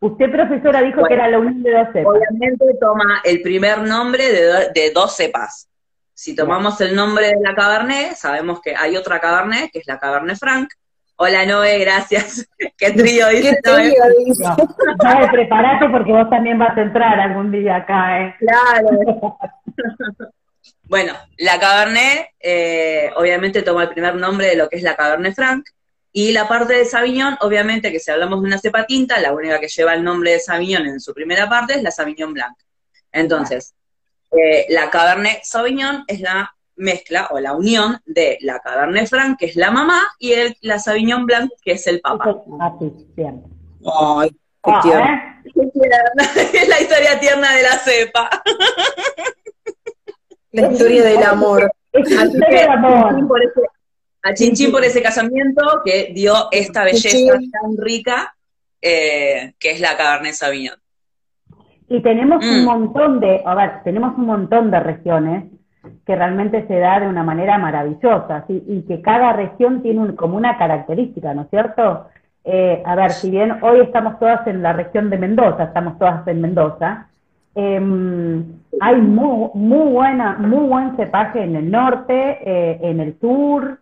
Usted, 0.00 0.32
profesora, 0.32 0.82
dijo 0.82 1.04
que 1.04 1.14
era 1.14 1.28
la 1.28 1.38
unión 1.38 1.62
de 1.62 1.70
dos 1.70 1.88
cepas. 1.92 2.14
Obviamente 2.14 2.64
toma 2.80 3.20
el 3.24 3.40
primer 3.40 3.82
nombre 3.82 4.24
de, 4.74 4.90
dos 4.92 5.14
cepas. 5.14 5.68
Si 6.22 6.36
tomamos 6.36 6.80
el 6.80 6.94
nombre 6.94 7.26
de 7.26 7.40
la 7.42 7.52
Cabernet, 7.52 8.14
sabemos 8.14 8.60
que 8.60 8.76
hay 8.76 8.96
otra 8.96 9.18
Cabernet, 9.18 9.72
que 9.72 9.80
es 9.80 9.88
la 9.88 9.98
Cabernet 9.98 10.38
Franc. 10.38 10.70
Hola, 11.16 11.44
Noé, 11.44 11.80
gracias. 11.80 12.48
Qué 12.78 12.92
trío 12.92 13.28
dice 13.30 13.58
¿Qué 13.60 13.70
trío 13.70 14.04
dice? 14.24 14.44
No, 14.44 15.32
prepárate 15.32 15.88
porque 15.88 16.12
vos 16.12 16.30
también 16.30 16.60
vas 16.60 16.78
a 16.78 16.82
entrar 16.82 17.18
algún 17.18 17.50
día 17.50 17.74
acá, 17.74 18.20
¿eh? 18.20 18.36
Claro. 18.38 19.36
Bueno, 20.84 21.12
la 21.38 21.58
Cabernet, 21.58 22.28
eh, 22.38 23.10
obviamente 23.16 23.62
toma 23.62 23.82
el 23.82 23.88
primer 23.88 24.14
nombre 24.14 24.46
de 24.46 24.56
lo 24.56 24.68
que 24.68 24.76
es 24.76 24.84
la 24.84 24.94
Cabernet 24.94 25.34
Franc. 25.34 25.64
Y 26.12 26.30
la 26.30 26.46
parte 26.46 26.74
de 26.74 26.84
Sauvignon, 26.84 27.36
obviamente 27.40 27.90
que 27.90 27.98
si 27.98 28.12
hablamos 28.12 28.42
de 28.42 28.46
una 28.46 28.58
cepa 28.58 28.84
tinta, 28.84 29.18
la 29.18 29.32
única 29.32 29.58
que 29.58 29.66
lleva 29.66 29.94
el 29.94 30.04
nombre 30.04 30.32
de 30.32 30.38
Sauvignon 30.38 30.86
en 30.86 31.00
su 31.00 31.12
primera 31.14 31.48
parte 31.48 31.74
es 31.74 31.82
la 31.82 31.90
Sauvignon 31.90 32.32
Blanc. 32.32 32.56
Entonces, 33.10 33.74
eh, 34.32 34.66
la 34.70 34.90
Cabernet 34.90 35.40
Sauvignon 35.44 36.04
es 36.06 36.20
la 36.20 36.54
mezcla 36.76 37.28
o 37.30 37.38
la 37.38 37.52
unión 37.54 38.00
de 38.06 38.38
la 38.40 38.58
Cabernet 38.60 39.06
Franc, 39.08 39.38
que 39.38 39.46
es 39.46 39.56
la 39.56 39.70
mamá, 39.70 40.02
y 40.18 40.32
el, 40.32 40.56
la 40.62 40.78
Sauvignon 40.78 41.26
Blanc, 41.26 41.50
que 41.62 41.72
es 41.72 41.86
el 41.86 42.00
papá. 42.00 42.34
Bien. 43.14 43.42
Ay, 43.84 44.30
qué 44.30 44.70
Ah, 44.72 44.80
tierno. 44.82 45.04
¿eh? 45.04 45.28
Qué 45.54 45.66
tierna, 45.72 46.52
Es 46.54 46.68
la 46.68 46.80
historia 46.80 47.18
tierna 47.20 47.52
de 47.56 47.62
la 47.62 47.78
cepa. 47.78 48.30
La 50.52 50.70
historia 50.70 51.02
del 51.04 51.22
amor. 51.22 51.70
Así 51.92 52.12
historia 52.12 52.48
que, 52.48 52.54
de 52.54 52.62
amor. 52.64 53.08
Chinchín 53.08 53.28
por 53.28 53.42
ese- 53.42 53.60
a 54.24 54.34
Chinchín 54.34 54.72
por 54.72 54.84
ese 54.84 55.02
casamiento 55.02 55.82
que 55.84 56.12
dio 56.14 56.48
esta 56.52 56.84
belleza 56.84 57.08
Chinchín. 57.08 57.50
tan 57.50 57.76
rica, 57.76 58.36
eh, 58.80 59.54
que 59.58 59.72
es 59.72 59.80
la 59.80 59.96
Cabernet 59.96 60.34
Sauvignon. 60.34 60.76
Y 61.92 62.00
tenemos 62.00 62.42
un 62.42 62.62
Mm. 62.62 62.64
montón 62.64 63.20
de, 63.20 63.42
a 63.44 63.54
ver, 63.54 63.70
tenemos 63.84 64.16
un 64.16 64.24
montón 64.26 64.70
de 64.70 64.80
regiones 64.80 65.44
que 66.06 66.16
realmente 66.16 66.66
se 66.66 66.78
da 66.78 67.00
de 67.00 67.08
una 67.08 67.22
manera 67.22 67.58
maravillosa, 67.58 68.44
¿sí? 68.46 68.62
y 68.66 68.82
que 68.82 69.02
cada 69.02 69.32
región 69.34 69.82
tiene 69.82 70.00
un- 70.00 70.16
como 70.16 70.36
una 70.36 70.56
característica, 70.56 71.34
¿no 71.34 71.42
es 71.42 71.50
cierto? 71.50 72.06
Eh, 72.44 72.82
a 72.84 72.94
ver, 72.96 73.10
si 73.20 73.30
bien 73.30 73.58
hoy 73.62 73.80
estamos 73.80 74.18
todas 74.18 74.46
en 74.46 74.62
la 74.62 74.72
región 74.72 75.10
de 75.10 75.18
Mendoza, 75.18 75.64
estamos 75.64 75.98
todas 75.98 76.26
en 76.28 76.40
Mendoza, 76.40 77.08
em, 77.54 78.44
hay 78.80 78.96
muy, 79.02 79.50
muy 79.54 79.92
buena, 79.92 80.36
muy 80.38 80.66
buen 80.66 80.96
cepaje 80.96 81.42
en 81.44 81.56
el 81.56 81.70
norte, 81.70 82.38
eh, 82.42 82.78
en 82.82 83.00
el 83.00 83.18
sur, 83.20 83.78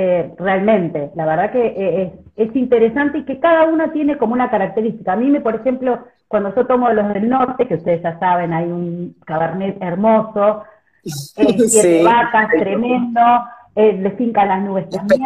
eh, 0.00 0.30
realmente, 0.38 1.10
la 1.16 1.26
verdad 1.26 1.50
que 1.50 1.66
eh, 1.66 2.02
es, 2.36 2.48
es 2.48 2.56
interesante 2.56 3.18
y 3.18 3.24
que 3.24 3.40
cada 3.40 3.64
una 3.64 3.90
tiene 3.92 4.16
como 4.16 4.32
una 4.34 4.48
característica. 4.48 5.12
A 5.12 5.16
mí, 5.16 5.28
me, 5.28 5.40
por 5.40 5.56
ejemplo, 5.56 5.98
cuando 6.28 6.54
yo 6.54 6.66
tomo 6.66 6.88
los 6.92 7.12
del 7.12 7.28
norte, 7.28 7.66
que 7.66 7.74
ustedes 7.74 8.02
ya 8.02 8.18
saben, 8.18 8.52
hay 8.52 8.66
un 8.70 9.14
cabernet 9.26 9.76
hermoso, 9.82 10.62
eh, 11.04 11.10
siete 11.34 11.68
Sí. 11.68 12.04
vacas, 12.04 12.48
tremendo, 12.50 13.20
eh, 13.74 13.92
le 14.00 14.10
fincan 14.12 14.48
las 14.48 14.62
nubes 14.62 14.88
también, 14.90 15.22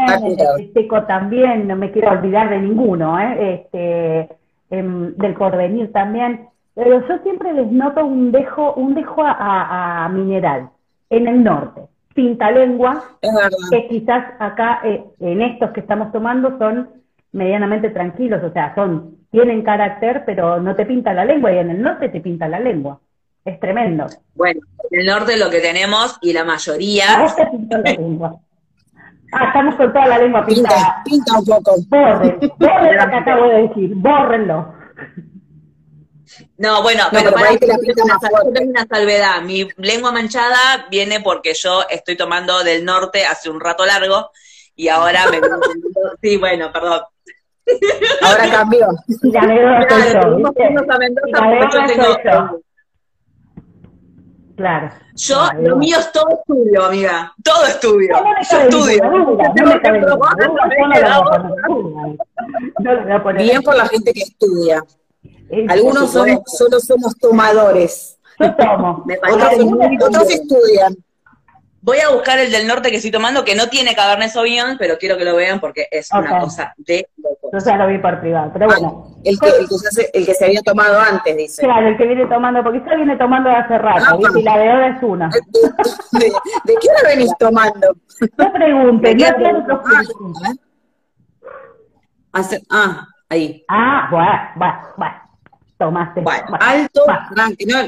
el, 0.59 0.73
seco 0.73 1.03
también, 1.05 1.69
no 1.69 1.77
me 1.77 1.91
quiero 1.91 2.11
olvidar 2.13 2.49
de 2.51 2.61
ninguno, 2.61 3.19
¿eh? 3.21 3.55
este, 3.55 4.29
em, 4.71 5.15
del 5.17 5.35
porvenir 5.35 5.93
también, 5.93 6.47
pero 6.75 7.07
yo 7.07 7.19
siempre 7.23 7.53
les 7.53 7.71
noto 7.71 8.05
un 8.07 8.33
dejo, 8.33 8.73
un 8.75 8.95
dejo 8.95 9.23
a, 9.23 9.33
a- 9.33 10.05
a 10.05 10.09
mineral 10.09 10.69
en 11.11 11.27
el 11.29 11.45
norte, 11.45 11.83
pintalengua, 12.15 13.03
Es 13.21 13.35
verdad. 13.35 13.51
que 13.71 13.89
quizás 13.89 14.25
acá 14.39 14.81
eh, 14.85 15.03
en 15.21 15.43
estos 15.43 15.71
que 15.71 15.81
estamos 15.81 16.13
tomando 16.13 16.59
son 16.59 16.91
medianamente 17.33 17.91
tranquilos, 17.91 18.43
o 18.45 18.53
sea, 18.53 18.75
son 18.75 19.17
tienen 19.31 19.63
carácter, 19.63 20.25
pero 20.27 20.61
no 20.61 20.75
te 20.77 20.85
pinta 20.85 21.15
la 21.15 21.25
lengua 21.25 21.53
y 21.53 21.59
en 21.59 21.71
el 21.71 21.81
norte 21.83 22.09
te 22.11 22.21
pinta 22.21 22.49
la 22.49 22.61
lengua. 22.61 22.99
Es 23.45 23.59
tremendo. 23.59 24.07
Bueno, 24.35 24.61
en 24.91 25.01
el 25.01 25.07
norte 25.07 25.37
lo 25.39 25.49
que 25.51 25.61
tenemos, 25.61 26.19
y 26.21 26.33
la 26.33 26.45
mayoría, 26.45 27.05
vos 27.23 27.35
te 27.35 27.47
pinta 27.47 27.79
la 27.79 27.91
lengua. 27.93 28.37
Ah, 29.33 29.47
estamos 29.47 29.75
con 29.77 29.91
toda 29.93 30.07
la 30.09 30.19
lengua 30.19 30.45
Pinta, 30.45 30.69
pintada. 30.69 31.03
pinta 31.05 31.39
un 31.39 31.45
poco. 31.47 31.75
Borren, 31.89 32.39
borren 32.59 32.97
lo 32.99 33.09
que 33.11 33.17
acabo 33.17 33.49
de 33.49 33.63
decir, 33.69 33.95
bórrenlo. 33.97 34.75
No, 36.59 36.83
bueno, 36.83 37.05
No, 37.05 37.19
pero 37.19 37.33
para 37.33 37.51
ahí 37.51 37.59
te 37.59 37.67
la 37.67 37.79
pinta 37.79 38.05
más 38.05 38.19
yo 38.23 38.29
fuerte. 38.29 38.53
tengo 38.53 38.71
una 38.71 38.87
salvedad. 38.87 39.43
Mi 39.43 39.69
lengua 39.77 40.13
manchada 40.13 40.87
viene 40.91 41.21
porque 41.21 41.55
yo 41.55 41.85
estoy 41.89 42.17
tomando 42.17 42.63
del 42.63 42.85
norte 42.85 43.25
hace 43.25 43.51
un 43.51 43.61
rato 43.61 43.85
largo 43.85 44.31
y 44.75 44.89
ahora 44.89 45.27
me 45.31 45.41
Sí, 46.23 46.37
bueno, 46.37 46.73
perdón. 46.73 47.03
Ahora 48.23 48.51
cambió. 48.51 48.89
Y 49.23 49.31
la 49.31 49.43
negra 49.43 49.87
soy 51.73 51.97
Claro, 54.57 54.91
yo, 55.15 55.49
lo 55.61 55.77
mío 55.77 55.97
es 55.99 56.13
todo 56.13 56.29
estudio, 56.29 56.85
amiga. 56.85 57.33
Todo 57.43 57.67
estudio. 57.67 58.13
No, 58.13 58.23
no 58.23 58.35
Yo 58.51 58.59
estudio. 58.61 59.03
Bien 63.39 63.63
por 63.63 63.77
la 63.77 63.89
gente 63.89 64.13
que 64.13 64.21
estudia. 64.21 64.85
Eh, 65.53 65.67
Algunos 65.69 66.11
supuesto. 66.11 66.43
solo 66.47 66.81
somos 66.81 67.17
tomadores. 67.19 68.19
Yo 68.41 68.55
tomo. 68.57 69.03
Me 69.07 69.17
parece 69.19 69.63
Otros, 69.63 70.09
otros 70.09 70.31
estudian. 70.31 70.97
Voy 71.85 71.99
a 71.99 72.11
buscar 72.11 72.39
el 72.39 72.53
del 72.53 72.67
norte 72.69 72.91
que 72.91 72.97
estoy 72.97 73.11
tomando, 73.11 73.45
que 73.45 73.57
no 73.57 73.69
tiene 73.69 73.95
Cabernet 73.97 74.31
Sauvignon, 74.31 74.77
pero 74.79 74.97
quiero 74.99 75.17
que 75.19 75.25
lo 75.25 75.35
vean 75.35 75.59
porque 75.59 75.89
es 75.91 76.09
una 76.13 76.39
cosa 76.39 76.73
de 76.77 77.09
locos. 77.17 77.51
Yo 77.53 77.59
ya 77.59 77.77
lo 77.77 77.89
vi 77.89 77.99
por 77.99 78.21
privado, 78.21 78.51
pero 78.53 78.67
bueno. 78.69 79.05
Ah, 79.09 79.21
El 79.25 79.39
que, 79.41 79.49
el, 79.49 79.69
que 79.69 79.75
se, 79.91 80.11
el 80.15 80.25
que 80.25 80.33
se 80.35 80.45
había 80.45 80.63
tomado 80.63 81.01
antes, 81.01 81.37
dice. 81.37 81.61
Claro, 81.61 81.89
el 81.89 81.97
que 81.97 82.07
viene 82.07 82.25
tomando, 82.27 82.63
porque 82.63 82.81
ya 82.89 82.95
viene 82.95 83.17
tomando 83.17 83.51
de 83.51 83.57
hace 83.57 83.79
rato, 83.79 84.05
Ah, 84.11 84.17
¿viste? 84.17 84.41
y 84.41 84.43
la 84.45 84.59
de 84.59 84.71
ahora 84.71 84.89
es 84.97 85.03
una. 85.03 85.29
¿De, 86.13 86.25
de 86.27 86.75
qué 86.81 86.89
hora 86.89 87.09
venís 87.09 87.33
tomando? 87.37 87.97
No 88.39 88.53
pregunten, 88.53 89.17
no 89.19 89.25
¿De 89.27 89.33
qué? 89.35 89.43
sean 89.43 89.57
otros 89.57 89.81
Ah, 92.33 92.43
ah, 92.71 93.07
ahí. 93.29 93.65
Ah, 93.69 94.09
bueno, 94.11 94.33
bueno, 94.57 94.79
bueno. 94.97 95.15
Tomaste. 95.79 96.21
Bueno, 96.21 96.45
bueno. 96.49 96.65
Alto, 96.65 97.05
ranking. 97.35 97.67
No, 97.69 97.79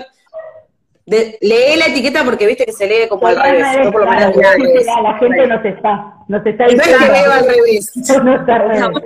de- 1.07 1.37
lee 1.43 1.77
la 1.77 1.87
etiqueta 1.87 2.25
porque 2.25 2.47
viste 2.47 2.65
que 2.65 2.73
se 2.73 2.87
lee 2.87 3.09
como 3.09 3.27
al 3.27 3.37
revés. 3.41 3.67
Yo 3.85 3.93
por 3.93 4.05
lo 4.05 4.11
menos 4.11 4.33
claro, 4.33 4.55
al 4.55 4.61
revés. 4.63 4.87
la, 4.87 5.03
la 5.03 5.19
gente 5.19 5.47
nos 5.47 5.65
está, 5.65 6.15
nos 6.29 6.47
está 6.47 6.65
No 6.65 6.71
es 6.71 6.81
que 6.83 6.91
diciendo. 6.93 7.13
leo 7.13 7.33
al 7.33 7.47
revés. 7.47 7.93
No 8.25 8.35
está 8.35 8.55
al 8.57 8.69
revés. 8.69 9.03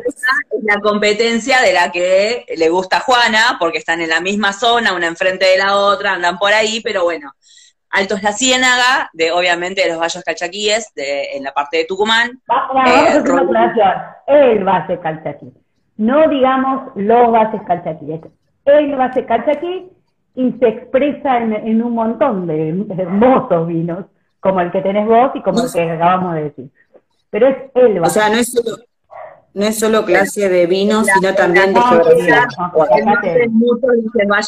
es 0.52 0.64
la 0.64 0.80
competencia 0.80 1.61
de 1.61 1.73
la 1.73 1.90
que 1.90 2.44
le 2.56 2.68
gusta 2.68 2.99
a 2.99 3.00
Juana, 3.00 3.56
porque 3.58 3.78
están 3.78 4.00
en 4.00 4.11
la 4.11 4.20
misma 4.20 4.52
zona, 4.52 4.92
una 4.94 5.06
enfrente 5.08 5.44
de 5.47 5.58
la 5.58 5.76
otra, 5.76 6.12
andan 6.12 6.38
por 6.38 6.52
ahí, 6.52 6.80
pero 6.80 7.02
bueno. 7.04 7.32
Alto 7.90 8.16
es 8.16 8.23
la 8.23 8.32
Ciénaga, 8.32 9.08
de 9.14 9.32
obviamente 9.32 9.80
de 9.82 9.88
los 9.88 9.99
Valles 9.99 10.23
Calchaquíes, 10.23 10.92
de, 10.94 11.32
en 11.37 11.42
la 11.42 11.52
parte 11.54 11.78
de 11.78 11.85
Tucumán. 11.87 12.38
Va- 12.49 12.68
va- 12.68 12.85
Vamos 12.85 13.08
a 13.08 13.18
hacer 13.18 13.32
una. 13.32 14.16
El 14.26 14.62
base 14.62 14.99
calchaquí. 15.00 15.52
No 15.97 16.28
digamos 16.28 16.92
los 16.97 17.32
bases 17.32 17.61
calchaquí. 17.66 18.20
Es 18.68 18.78
el 18.84 18.96
base 18.96 19.25
calchaquí 19.25 19.90
y 20.34 20.52
se 20.52 20.68
expresa 20.68 21.38
en, 21.38 21.52
en 21.52 21.82
un 21.82 21.94
montón 21.94 22.46
de 22.46 22.68
hermosos 22.98 23.66
vinos, 23.66 24.04
como 24.40 24.60
el 24.60 24.70
que 24.70 24.80
tenés 24.82 25.06
vos 25.06 25.30
y 25.34 25.42
como 25.42 25.62
el 25.62 25.72
que 25.72 25.90
acabamos 25.90 26.34
de 26.34 26.42
decir. 26.44 26.70
Pero 27.30 27.48
es 27.48 27.56
el 27.75 27.98
O 28.02 28.06
sea, 28.06 28.28
no 28.28 28.37
es 28.37 28.52
solo, 28.52 28.76
no 29.54 29.64
es 29.64 29.78
solo 29.78 30.04
clase 30.04 30.48
de 30.48 30.66
vino, 30.66 31.02
La- 31.02 31.12
sino 31.14 31.34
también 31.34 31.75
de 31.75 31.80
geografía. 31.80 32.46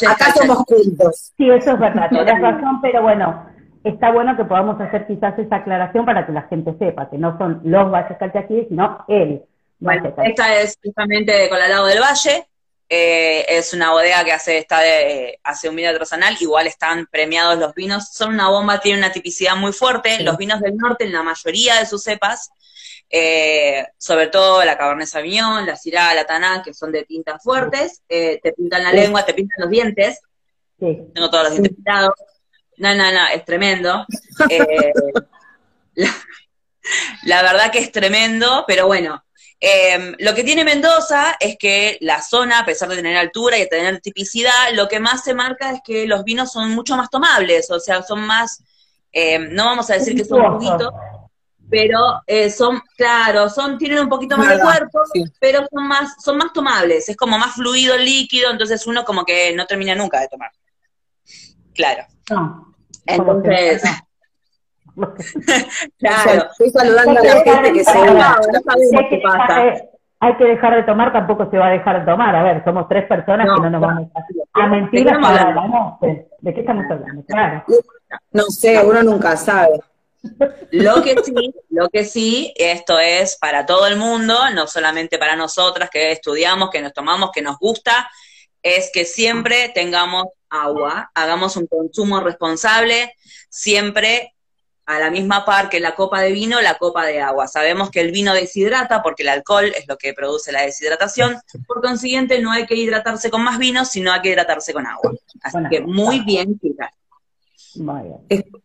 acá 0.09 0.33
somos 0.33 0.63
cultos. 0.65 1.33
Sí, 1.37 1.49
eso 1.49 1.71
es 1.71 1.79
verdad, 1.79 2.09
tenés 2.09 2.41
razón, 2.41 2.81
pero 2.81 3.01
bueno, 3.01 3.45
está 3.83 4.11
bueno 4.11 4.35
que 4.37 4.45
podamos 4.45 4.79
hacer 4.79 5.07
quizás 5.07 5.37
esa 5.39 5.57
aclaración 5.57 6.05
para 6.05 6.25
que 6.25 6.31
la 6.31 6.43
gente 6.43 6.73
sepa 6.79 7.09
que 7.09 7.17
no 7.17 7.37
son 7.37 7.61
los 7.63 7.91
valles 7.91 8.17
calchaquíes, 8.17 8.67
sino 8.69 9.03
el 9.07 9.41
Bueno, 9.79 10.13
esta 10.23 10.55
es 10.59 10.77
justamente 10.83 11.31
de 11.31 11.49
Colalado 11.49 11.87
del 11.87 11.99
Valle. 11.99 12.45
Eh, 12.93 13.45
es 13.47 13.71
una 13.71 13.91
bodega 13.91 14.25
que 14.25 14.33
hace, 14.33 14.57
está 14.57 14.81
de, 14.81 15.39
hace 15.45 15.69
un 15.69 15.77
vino 15.77 15.87
artesanal. 15.87 16.35
Igual 16.41 16.67
están 16.67 17.07
premiados 17.09 17.57
los 17.57 17.73
vinos. 17.73 18.09
Son 18.11 18.33
una 18.33 18.49
bomba, 18.49 18.81
tienen 18.81 19.01
una 19.01 19.13
tipicidad 19.13 19.55
muy 19.55 19.71
fuerte. 19.71 20.17
Sí. 20.17 20.23
Los 20.23 20.35
vinos 20.35 20.59
del 20.59 20.75
norte, 20.75 21.05
en 21.05 21.13
la 21.13 21.23
mayoría 21.23 21.79
de 21.79 21.85
sus 21.85 22.03
cepas, 22.03 22.49
eh, 23.09 23.87
sobre 23.97 24.27
todo 24.27 24.65
la 24.65 24.77
Cabernet 24.77 25.07
Sauvignon, 25.07 25.65
la 25.65 25.77
Syrah, 25.77 26.13
la 26.13 26.25
Taná, 26.25 26.61
que 26.63 26.73
son 26.73 26.91
de 26.91 27.05
tintas 27.05 27.41
fuertes, 27.41 28.01
eh, 28.09 28.41
te 28.43 28.51
pintan 28.51 28.83
la 28.83 28.89
Sí. 28.91 28.97
lengua, 28.97 29.25
te 29.25 29.33
pintan 29.35 29.61
los 29.61 29.69
dientes. 29.69 30.19
Sí. 30.77 30.97
Tengo 31.15 31.29
todos 31.29 31.43
los 31.45 31.51
dientes 31.53 31.73
pintados. 31.73 32.11
No, 32.75 32.93
no, 32.93 33.09
no, 33.09 33.27
es 33.33 33.45
tremendo. 33.45 34.05
Eh, 34.49 34.91
la, 35.95 36.13
la 37.23 37.41
verdad 37.41 37.71
que 37.71 37.79
es 37.79 37.91
tremendo, 37.91 38.65
pero 38.67 38.87
bueno. 38.87 39.23
Eh, 39.63 40.15
lo 40.17 40.33
que 40.33 40.43
tiene 40.43 40.63
Mendoza 40.63 41.37
es 41.39 41.55
que 41.55 41.99
la 42.01 42.19
zona, 42.23 42.59
a 42.59 42.65
pesar 42.65 42.89
de 42.89 42.95
tener 42.95 43.15
altura 43.15 43.57
y 43.57 43.61
de 43.61 43.67
tener 43.67 44.01
tipicidad, 44.01 44.73
lo 44.73 44.87
que 44.87 44.99
más 44.99 45.23
se 45.23 45.35
marca 45.35 45.71
es 45.71 45.81
que 45.85 46.07
los 46.07 46.23
vinos 46.23 46.51
son 46.51 46.71
mucho 46.71 46.97
más 46.97 47.11
tomables, 47.11 47.69
o 47.69 47.79
sea, 47.79 48.01
son 48.01 48.25
más, 48.25 48.63
eh, 49.11 49.37
no 49.37 49.65
vamos 49.65 49.87
a 49.91 49.93
decir 49.93 50.15
que 50.15 50.25
son 50.25 50.41
juguitos, 50.53 50.91
pero 51.69 52.23
eh, 52.25 52.49
son, 52.49 52.81
claro, 52.97 53.49
son, 53.49 53.77
tienen 53.77 53.99
un 53.99 54.09
poquito 54.09 54.35
más 54.35 54.49
de 54.49 54.59
cuerpo, 54.59 54.99
sí. 55.13 55.23
pero 55.39 55.67
son 55.71 55.87
más, 55.87 56.15
son 56.23 56.37
más 56.37 56.51
tomables, 56.53 57.07
es 57.07 57.15
como 57.15 57.37
más 57.37 57.53
fluido 57.53 57.93
el 57.93 58.03
líquido, 58.03 58.49
entonces 58.49 58.87
uno 58.87 59.05
como 59.05 59.23
que 59.25 59.53
no 59.55 59.67
termina 59.67 59.93
nunca 59.93 60.19
de 60.21 60.27
tomar. 60.27 60.49
Claro. 61.75 62.07
No. 62.31 62.73
Entonces, 63.05 63.83
claro. 65.99 66.49
Estoy 66.51 66.69
saludando 66.71 67.19
a 67.19 67.23
la 67.23 67.41
gente 67.43 67.73
que 67.73 67.83
se 67.83 67.97
une. 67.97 68.13
No 68.13 68.61
sabemos 68.61 68.93
hay, 68.97 69.09
qué 69.09 69.09
que 69.09 69.21
pasa. 69.23 69.37
dejar 69.37 69.73
de, 69.73 69.89
hay 70.19 70.35
que 70.37 70.43
dejar 70.43 70.75
de 70.75 70.83
tomar, 70.83 71.13
tampoco 71.13 71.49
se 71.49 71.57
va 71.57 71.67
a 71.67 71.71
dejar 71.71 71.99
de 71.99 72.11
tomar. 72.11 72.35
A 72.35 72.43
ver, 72.43 72.63
somos 72.63 72.87
tres 72.87 73.07
personas 73.07 73.47
No, 73.47 73.55
que 73.55 73.61
no 73.61 73.69
nos 73.69 73.81
vamos 73.81 74.09
a, 74.53 74.63
a 74.63 74.67
mentir 74.67 75.05
¿De 75.05 75.11
noche. 75.11 76.27
¿De 76.39 76.53
qué 76.53 76.59
estamos 76.59 76.85
hablando? 76.89 77.23
Claro. 77.25 77.63
No 78.31 78.43
sé, 78.43 78.83
uno 78.85 79.03
nunca 79.03 79.37
sabe. 79.37 79.79
Lo 80.71 81.01
que 81.01 81.15
sí, 81.23 81.53
lo 81.69 81.89
que 81.89 82.05
sí, 82.05 82.53
esto 82.55 82.99
es 82.99 83.37
para 83.37 83.65
todo 83.65 83.87
el 83.87 83.97
mundo, 83.97 84.37
no 84.53 84.67
solamente 84.67 85.17
para 85.17 85.35
nosotras 85.35 85.89
que 85.89 86.11
estudiamos, 86.11 86.69
que 86.69 86.81
nos 86.81 86.93
tomamos, 86.93 87.31
que 87.31 87.41
nos 87.41 87.57
gusta, 87.57 88.07
es 88.61 88.91
que 88.93 89.05
siempre 89.05 89.71
tengamos 89.73 90.27
agua, 90.49 91.09
hagamos 91.15 91.57
un 91.57 91.65
consumo 91.65 92.19
responsable, 92.19 93.15
siempre 93.49 94.35
a 94.95 94.99
la 94.99 95.09
misma 95.09 95.45
par 95.45 95.69
que 95.69 95.79
la 95.79 95.95
copa 95.95 96.21
de 96.21 96.31
vino, 96.31 96.59
la 96.61 96.77
copa 96.77 97.05
de 97.05 97.21
agua. 97.21 97.47
Sabemos 97.47 97.89
que 97.89 98.01
el 98.01 98.11
vino 98.11 98.33
deshidrata 98.33 99.01
porque 99.01 99.23
el 99.23 99.29
alcohol 99.29 99.71
es 99.77 99.87
lo 99.87 99.97
que 99.97 100.13
produce 100.13 100.51
la 100.51 100.63
deshidratación, 100.63 101.37
por 101.65 101.81
consiguiente 101.81 102.39
no 102.39 102.51
hay 102.51 102.65
que 102.65 102.75
hidratarse 102.75 103.29
con 103.29 103.43
más 103.43 103.57
vino, 103.57 103.85
sino 103.85 104.11
hay 104.11 104.21
que 104.21 104.29
hidratarse 104.29 104.73
con 104.73 104.85
agua. 104.85 105.13
Así 105.41 105.57
que 105.69 105.81
muy 105.81 106.19
bien, 106.21 106.59
chicas. 106.59 106.91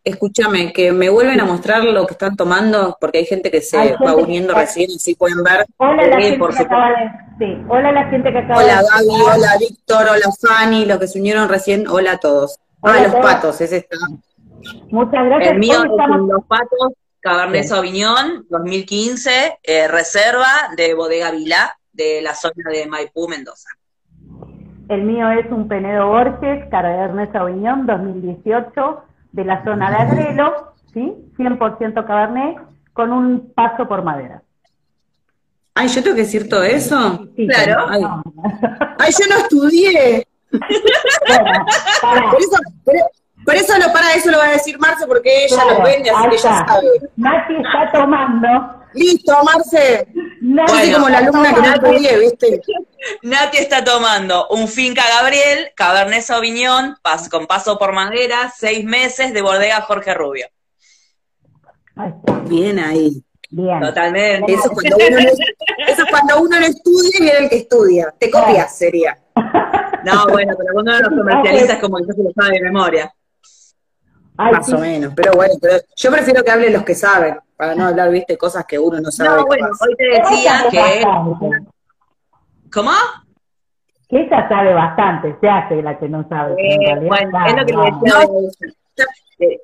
Escúchame, 0.03 0.73
que 0.73 0.91
me 0.91 1.09
vuelven 1.09 1.39
a 1.39 1.45
mostrar 1.45 1.81
lo 1.83 2.05
que 2.05 2.13
están 2.13 2.35
tomando, 2.35 2.97
porque 2.99 3.19
hay 3.19 3.25
gente 3.25 3.49
que 3.49 3.61
se 3.61 3.95
va 3.95 4.15
uniendo 4.15 4.53
recién, 4.53 4.89
así 4.93 5.15
pueden 5.15 5.43
ver. 5.43 5.65
Hola, 5.77 6.07
la, 6.07 6.19
gente 6.19 6.39
que 6.39 6.61
acaba 6.61 6.89
de, 6.89 7.45
sí. 7.45 7.65
hola 7.69 7.91
la 7.93 8.09
gente 8.09 8.31
que 8.33 8.37
acaba 8.37 8.61
Hola 8.61 8.81
Gaby, 8.81 9.21
hola 9.21 9.57
Víctor, 9.59 10.07
hola 10.09 10.29
Fanny, 10.41 10.85
los 10.85 10.99
que 10.99 11.07
se 11.07 11.19
unieron 11.19 11.47
recién, 11.47 11.87
hola 11.87 12.13
a 12.13 12.17
todos. 12.17 12.59
Hola 12.81 12.95
ah, 12.97 13.03
los 13.03 13.15
patos, 13.15 13.61
ese 13.61 13.77
está. 13.77 13.97
Muchas 14.89 15.25
gracias. 15.25 15.53
El 15.53 15.59
mío 15.59 15.83
es 15.83 16.27
Los 16.27 16.45
Patos, 16.45 16.93
Cabernet 17.19 17.65
Sauvignon, 17.65 18.45
2015, 18.49 19.59
eh, 19.63 19.87
reserva 19.87 20.47
de 20.75 20.93
Bodega 20.93 21.31
Vilá, 21.31 21.77
de 21.91 22.21
la 22.21 22.35
zona 22.35 22.71
de 22.71 22.87
Maipú, 22.87 23.27
Mendoza. 23.27 23.69
El 24.89 25.03
mío 25.03 25.29
es 25.31 25.51
un 25.51 25.67
Penedo 25.67 26.07
Borges, 26.07 26.65
Cabernet 26.71 27.31
Sauvignon, 27.33 27.85
2018, 27.85 29.03
de 29.33 29.45
la 29.45 29.63
zona 29.63 29.89
de 29.89 29.97
Agrelo, 29.97 30.73
¿sí? 30.93 31.13
100% 31.37 32.05
Cabernet, 32.05 32.57
con 32.93 33.11
un 33.11 33.51
paso 33.53 33.87
por 33.87 34.03
madera. 34.03 34.41
Ay, 35.75 35.89
¿yo 35.89 36.01
tengo 36.01 36.15
que 36.15 36.23
decir 36.23 36.49
todo 36.49 36.63
eso? 36.63 37.27
Sí, 37.35 37.47
claro. 37.47 37.85
Ay. 37.89 39.11
yo 39.11 39.25
no 39.29 39.37
estudié. 39.37 40.25
Por 40.49 40.59
eso, 42.39 42.57
por 43.47 43.55
eso 43.55 43.77
lo 43.77 43.93
para 43.93 44.13
eso 44.13 44.29
lo 44.29 44.39
va 44.39 44.47
a 44.47 44.51
decir 44.51 44.77
Marce 44.77 45.07
porque 45.07 45.45
ella 45.45 45.63
lo 45.63 45.81
vende, 45.81 46.09
así 46.09 46.29
que 46.31 46.35
ella 46.35 46.65
sabe. 46.67 46.87
Mati 47.15 47.53
está 47.55 47.89
tomando. 47.93 48.47
Listo, 48.93 49.33
Marce. 49.41 50.05
Nati 50.41 50.91
como 50.91 51.07
la 51.07 51.19
alumna 51.19 51.53
que 51.53 51.61
no 51.61 51.73
podía, 51.75 52.17
¿viste? 52.17 52.61
Nati 53.21 53.59
está 53.59 53.85
tomando 53.85 54.49
un 54.49 54.67
Finca 54.67 55.03
Gabriel, 55.17 55.71
Cabernet 55.77 56.23
Sauvignon, 56.23 56.97
con 57.31 57.47
paso 57.47 57.79
por 57.79 57.93
madera, 57.93 58.51
seis 58.53 58.83
meses 58.83 59.33
de 59.33 59.41
bodega 59.41 59.79
Jorge 59.79 60.13
Rubio. 60.13 60.47
Bien 62.49 62.79
ahí. 62.79 63.23
Bien. 63.49 63.79
Totalmente. 63.79 64.51
Eso, 64.51 64.71
cuando 64.71 64.97
uno 64.97 65.19
no, 65.21 65.87
eso 65.87 66.03
cuando 66.09 66.41
uno 66.41 66.59
no 66.59 66.65
estudia 66.65 67.11
y 67.17 67.21
viene 67.21 67.39
el 67.39 67.49
que 67.49 67.57
estudia. 67.59 68.13
Te 68.19 68.29
copias, 68.29 68.77
sería. 68.77 69.17
No, 70.03 70.27
bueno, 70.27 70.53
pero 70.57 70.73
cuando 70.73 70.91
uno 70.97 71.09
lo 71.09 71.15
comercializa 71.15 71.73
es 71.75 71.79
como 71.79 71.95
que 72.05 72.11
se 72.11 72.23
lo 72.23 72.31
sabe 72.33 72.55
de 72.55 72.61
memoria. 72.63 73.13
Más 74.37 74.71
o 74.71 74.77
menos, 74.77 75.13
pero 75.15 75.31
bueno, 75.33 75.55
yo 75.95 76.11
prefiero 76.11 76.43
que 76.43 76.51
hablen 76.51 76.73
los 76.73 76.83
que 76.83 76.93
saben, 76.93 77.37
para 77.55 77.73
no 77.73 77.87
hablar, 77.87 78.11
viste, 78.11 78.37
cosas 78.37 78.65
que 78.65 78.77
uno 78.77 78.99
no 78.99 79.11
sabe. 79.11 79.41
No, 79.41 79.45
bueno, 79.47 79.67
hoy 79.79 79.95
te 79.95 80.05
decía 80.05 80.65
que... 80.69 81.03
¿Cómo? 82.71 82.91
Que 84.07 84.21
ella 84.21 84.47
sabe 84.47 84.73
bastante, 84.73 85.35
se 85.41 85.49
hace 85.49 85.81
la 85.81 85.97
que 85.97 86.07
no 86.07 86.27
sabe. 86.29 86.55
Eh, 86.57 86.99
bueno, 87.07 87.45
es 87.47 87.55
lo 87.55 87.65
que 87.65 87.75
decía. 87.75 89.57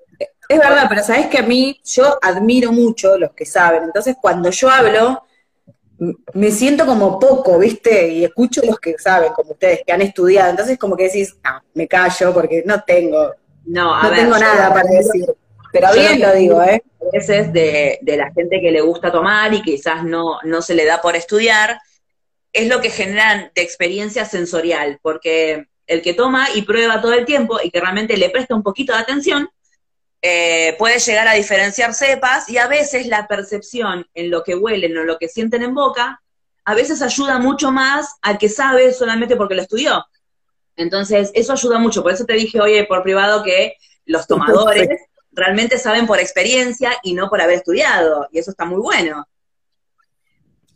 es 0.50 0.60
verdad, 0.60 0.86
pero 0.90 1.04
sabes 1.04 1.28
que 1.28 1.38
a 1.38 1.44
mí, 1.44 1.80
yo 1.86 2.18
admiro 2.22 2.72
mucho 2.72 3.18
los 3.18 3.32
que 3.34 3.46
saben, 3.46 3.84
entonces 3.84 4.18
cuando 4.20 4.50
yo 4.50 4.70
hablo, 4.70 5.24
me 6.34 6.50
siento 6.50 6.86
como 6.86 7.20
poco, 7.20 7.60
¿viste? 7.60 8.08
Y 8.10 8.24
escucho 8.24 8.62
los 8.66 8.80
que 8.80 8.98
saben, 8.98 9.32
como 9.34 9.52
ustedes, 9.52 9.82
que 9.86 9.94
han 9.94 10.02
estudiado, 10.02 10.50
entonces 10.50 10.80
como 10.80 10.98
que 10.98 11.04
decís, 11.04 11.38
ah, 11.44 11.62
me 11.76 11.88
callo 11.88 12.34
porque 12.34 12.64
no 12.66 12.82
tengo 12.82 13.36
no, 13.66 14.02
no 14.02 14.12
tengo 14.12 14.38
nada 14.38 14.74
para 14.74 14.90
decir. 14.90 15.26
Pero 15.72 15.88
bien 15.94 16.20
lo 16.20 16.34
digo, 16.34 16.62
¿eh? 16.62 16.84
A 17.02 17.18
veces 17.18 17.52
de, 17.52 17.98
de, 18.02 18.18
la 18.18 18.32
gente 18.32 18.62
que 18.62 18.72
le 18.72 18.82
gusta 18.82 19.12
tomar 19.12 19.54
y 19.54 19.62
quizás 19.62 20.04
no, 20.04 20.40
no 20.44 20.62
se 20.62 20.76
le 20.76 20.86
da 20.86 21.02
por 21.02 21.16
estudiar, 21.16 21.80
es 22.54 22.68
lo 22.68 22.80
que 22.80 22.92
generan 22.92 23.52
de 23.56 23.62
experiencia 23.64 24.26
sensorial, 24.26 25.00
porque 25.02 25.68
el 25.88 26.02
que 26.02 26.14
toma 26.14 26.48
y 26.54 26.62
prueba 26.62 27.02
todo 27.02 27.14
el 27.14 27.26
tiempo 27.26 27.60
y 27.62 27.72
que 27.72 27.82
realmente 27.82 28.16
le 28.18 28.30
presta 28.30 28.56
un 28.56 28.64
poquito 28.64 28.94
de 28.94 29.00
atención, 29.00 29.50
eh, 30.22 30.76
puede 30.78 31.00
llegar 31.00 31.28
a 31.28 31.34
diferenciar 31.34 31.94
cepas 31.94 32.48
y 32.48 32.58
a 32.58 32.68
veces 32.68 33.08
la 33.08 33.28
percepción 33.28 34.08
en 34.14 34.30
lo 34.30 34.44
que 34.44 34.56
huelen 34.56 34.96
o 34.96 35.02
en 35.02 35.08
lo 35.08 35.18
que 35.18 35.28
sienten 35.28 35.64
en 35.64 35.74
boca, 35.74 36.22
a 36.64 36.76
veces 36.76 37.02
ayuda 37.02 37.40
mucho 37.40 37.72
más 37.72 38.16
al 38.22 38.38
que 38.38 38.48
sabe 38.48 38.94
solamente 38.94 39.36
porque 39.36 39.56
lo 39.56 39.64
estudió. 39.64 40.06
Entonces, 40.76 41.32
eso 41.34 41.54
ayuda 41.54 41.80
mucho. 41.80 42.04
Por 42.04 42.12
eso 42.12 42.26
te 42.26 42.34
dije, 42.34 42.60
oye, 42.60 42.86
por 42.86 43.04
privado, 43.04 43.44
que 43.44 43.76
los 44.06 44.28
tomadores 44.28 44.90
realmente 45.32 45.78
saben 45.78 46.06
por 46.06 46.20
experiencia 46.20 46.92
y 47.04 47.14
no 47.14 47.30
por 47.30 47.42
haber 47.42 47.56
estudiado. 47.56 48.28
Y 48.32 48.40
eso 48.40 48.52
está 48.52 48.66
muy 48.66 48.80
bueno. 48.80 49.26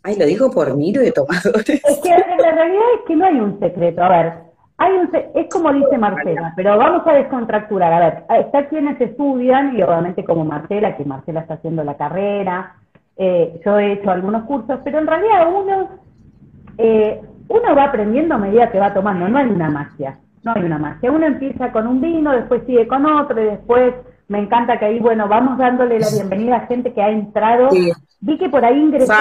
Ay, 0.03 0.15
lo 0.15 0.25
digo 0.25 0.51
por 0.51 0.75
miro 0.75 1.01
de 1.01 1.11
tomadores. 1.11 1.69
Es 1.83 1.99
que 1.99 2.09
la 2.09 2.51
realidad 2.51 2.83
es 2.95 3.01
que 3.07 3.15
no 3.15 3.25
hay 3.25 3.39
un 3.39 3.59
secreto. 3.59 4.03
A 4.03 4.09
ver, 4.09 4.33
hay 4.77 4.93
un, 4.93 5.09
es 5.35 5.49
como 5.51 5.73
dice 5.73 5.97
Marcela, 5.97 6.53
pero 6.55 6.77
vamos 6.77 7.05
a 7.05 7.13
descontracturar. 7.13 7.91
A 7.93 7.99
ver, 7.99 8.45
está 8.45 8.69
quienes 8.69 8.99
estudian 9.01 9.77
y 9.77 9.81
obviamente 9.81 10.23
como 10.23 10.45
Marcela, 10.45 10.95
que 10.95 11.03
Marcela 11.03 11.41
está 11.41 11.55
haciendo 11.55 11.83
la 11.83 11.97
carrera, 11.97 12.75
eh, 13.17 13.59
yo 13.65 13.79
he 13.79 13.93
hecho 13.93 14.11
algunos 14.11 14.43
cursos, 14.45 14.79
pero 14.83 14.99
en 14.99 15.07
realidad 15.07 15.47
uno 15.51 15.89
eh, 16.77 17.21
uno 17.49 17.75
va 17.75 17.85
aprendiendo 17.85 18.35
a 18.35 18.37
medida 18.37 18.71
que 18.71 18.79
va 18.79 18.93
tomando, 18.93 19.27
no 19.27 19.37
hay 19.37 19.47
una 19.47 19.69
magia, 19.69 20.17
no 20.43 20.53
hay 20.55 20.63
una 20.63 20.77
magia. 20.77 21.11
Uno 21.11 21.25
empieza 21.25 21.71
con 21.71 21.87
un 21.87 22.01
vino, 22.01 22.31
después 22.31 22.63
sigue 22.65 22.87
con 22.87 23.05
otro 23.05 23.41
y 23.41 23.45
después 23.45 23.93
me 24.27 24.39
encanta 24.39 24.77
que 24.77 24.85
ahí, 24.85 24.99
bueno, 24.99 25.27
vamos 25.27 25.57
dándole 25.57 25.99
la 25.99 26.09
bienvenida 26.09 26.57
a 26.57 26.67
gente 26.67 26.93
que 26.93 27.01
ha 27.01 27.09
entrado. 27.09 27.69
Vi 28.19 28.37
que 28.37 28.49
por 28.49 28.65
ahí 28.65 28.77
ingresó, 28.79 29.13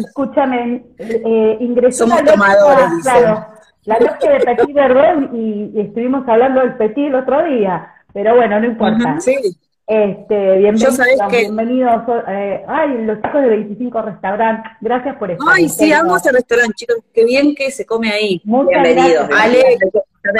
escúchame, 0.00 0.84
eh, 0.98 1.56
ingresó 1.60 2.06
Somos 2.06 2.24
tomadores, 2.24 2.86
claro, 3.02 3.46
la 3.84 3.98
noche 3.98 4.28
de 4.28 4.40
Petit 4.40 4.74
Verdun 4.74 5.30
y, 5.34 5.80
estuvimos 5.80 6.26
hablando 6.26 6.60
del 6.60 6.74
Petit 6.76 7.08
el 7.08 7.16
otro 7.16 7.44
día, 7.44 7.92
pero 8.12 8.34
bueno, 8.34 8.58
no 8.60 8.66
importa. 8.66 9.20
sí. 9.20 9.58
Este, 9.86 10.56
bienvenidos, 10.60 10.98
bienvenidos 11.30 12.02
eh, 12.26 12.64
ay, 12.66 13.04
los 13.04 13.20
chicos 13.20 13.42
de 13.42 13.48
25 13.50 14.00
Restaurant, 14.00 14.64
gracias 14.80 15.16
por 15.18 15.30
estar. 15.30 15.46
Ay, 15.52 15.68
sí, 15.68 15.90
vamos 15.90 16.26
al 16.26 16.36
restaurante, 16.36 16.72
chicos, 16.74 16.96
qué 17.12 17.26
bien 17.26 17.54
que 17.54 17.70
se 17.70 17.84
come 17.84 18.10
ahí. 18.10 18.40
Muchas 18.44 18.82
bienvenidos. 18.82 19.28
Ale, 19.30 19.62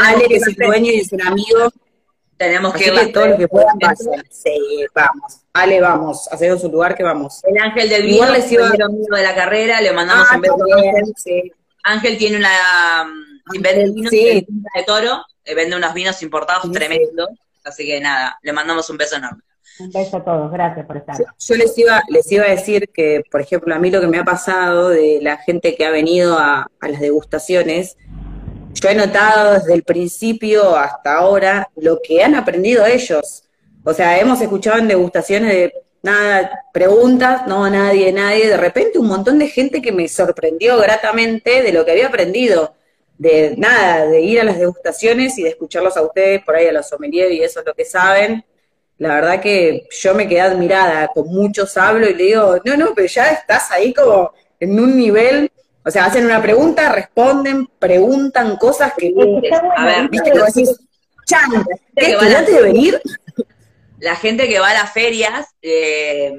Ale, 0.02 0.28
que 0.28 0.36
es 0.36 0.46
el 0.48 0.54
dueño 0.54 0.90
y 0.90 1.00
es 1.00 1.12
un 1.12 1.20
amigo. 1.20 1.70
Tenemos 2.38 2.72
que 2.72 2.86
ir 2.86 2.94
que 2.94 3.12
todo 3.12 3.26
lo 3.26 3.36
que 3.36 3.46
puedan 3.46 3.76
Sí, 4.30 4.86
vamos. 4.94 5.42
Ale, 5.52 5.78
vamos, 5.78 6.26
hacemos 6.32 6.62
su 6.62 6.70
lugar 6.70 6.94
que 6.94 7.02
vamos. 7.02 7.44
El 7.44 7.58
Ángel 7.58 7.90
del 7.90 8.04
Vino, 8.04 8.26
les 8.30 8.50
iba... 8.50 8.70
de 8.70 9.22
la 9.22 9.34
carrera, 9.34 9.78
le 9.82 9.92
mandamos 9.92 10.26
ah, 10.30 10.36
un 10.36 10.40
beso. 10.40 10.56
Ángel. 10.74 11.12
Sí. 11.16 11.52
Ángel 11.82 12.16
tiene 12.16 12.38
una, 12.38 13.02
um, 13.02 13.60
vende 13.60 13.90
vinos 13.92 14.10
de 14.10 14.46
toro, 14.86 15.22
eh, 15.44 15.54
vende 15.54 15.76
unos 15.76 15.92
vinos 15.92 16.22
importados 16.22 16.72
tremendos 16.72 17.28
Así 17.64 17.86
que 17.86 18.00
nada, 18.00 18.38
le 18.42 18.52
mandamos 18.52 18.88
un 18.90 18.98
beso 18.98 19.16
enorme. 19.16 19.42
Un 19.80 19.90
beso 19.90 20.18
a 20.18 20.24
todos, 20.24 20.52
gracias 20.52 20.86
por 20.86 20.98
estar. 20.98 21.16
Yo 21.16 21.54
les 21.56 21.76
iba, 21.76 22.02
les 22.08 22.30
iba 22.30 22.44
a 22.44 22.50
decir 22.50 22.90
que, 22.90 23.24
por 23.28 23.40
ejemplo, 23.40 23.74
a 23.74 23.78
mí 23.78 23.90
lo 23.90 24.00
que 24.00 24.06
me 24.06 24.18
ha 24.18 24.24
pasado 24.24 24.90
de 24.90 25.18
la 25.20 25.38
gente 25.38 25.74
que 25.74 25.84
ha 25.84 25.90
venido 25.90 26.38
a, 26.38 26.70
las 26.80 27.00
degustaciones, 27.00 27.96
yo 28.74 28.88
he 28.88 28.94
notado 28.94 29.54
desde 29.54 29.74
el 29.74 29.82
principio 29.82 30.76
hasta 30.76 31.16
ahora 31.16 31.70
lo 31.76 32.00
que 32.02 32.22
han 32.22 32.34
aprendido 32.34 32.84
ellos. 32.86 33.44
O 33.82 33.92
sea, 33.92 34.20
hemos 34.20 34.40
escuchado 34.40 34.78
en 34.78 34.88
degustaciones 34.88 35.50
de 35.50 35.72
nada, 36.02 36.66
preguntas, 36.72 37.46
no, 37.48 37.68
nadie, 37.68 38.12
nadie, 38.12 38.48
de 38.48 38.56
repente 38.56 38.98
un 38.98 39.08
montón 39.08 39.38
de 39.38 39.48
gente 39.48 39.80
que 39.80 39.90
me 39.90 40.06
sorprendió 40.06 40.76
gratamente 40.78 41.62
de 41.62 41.72
lo 41.72 41.84
que 41.84 41.92
había 41.92 42.08
aprendido 42.08 42.74
de 43.18 43.54
nada, 43.56 44.06
de 44.06 44.20
ir 44.20 44.40
a 44.40 44.44
las 44.44 44.58
degustaciones 44.58 45.38
y 45.38 45.44
de 45.44 45.50
escucharlos 45.50 45.96
a 45.96 46.02
ustedes, 46.02 46.42
por 46.44 46.56
ahí 46.56 46.66
a 46.66 46.72
los 46.72 46.88
sommeliers 46.88 47.32
y 47.32 47.42
eso 47.42 47.60
es 47.60 47.66
lo 47.66 47.74
que 47.74 47.84
saben. 47.84 48.44
La 48.98 49.14
verdad 49.14 49.40
que 49.40 49.88
yo 49.90 50.14
me 50.14 50.28
quedé 50.28 50.40
admirada, 50.40 51.08
con 51.08 51.28
muchos 51.28 51.76
hablo 51.76 52.08
y 52.08 52.14
le 52.14 52.24
digo, 52.24 52.56
no, 52.64 52.76
no, 52.76 52.94
pero 52.94 53.08
ya 53.08 53.30
estás 53.30 53.70
ahí 53.70 53.92
como 53.92 54.32
en 54.60 54.78
un 54.78 54.96
nivel, 54.96 55.50
o 55.84 55.90
sea, 55.90 56.06
hacen 56.06 56.24
una 56.24 56.40
pregunta, 56.40 56.92
responden, 56.92 57.68
preguntan 57.78 58.56
cosas 58.56 58.92
que... 58.96 59.12
A 59.76 59.84
ver, 59.84 60.08
viste 60.08 60.30
que 60.30 60.38
decís, 60.38 60.80
Chan, 61.26 61.64
¿qué 61.96 62.16
de 62.16 62.62
venir? 62.62 63.00
La 63.98 64.16
gente 64.16 64.48
que 64.48 64.58
va 64.58 64.70
a 64.70 64.74
las 64.74 64.92
ferias, 64.92 65.46
eh, 65.62 66.32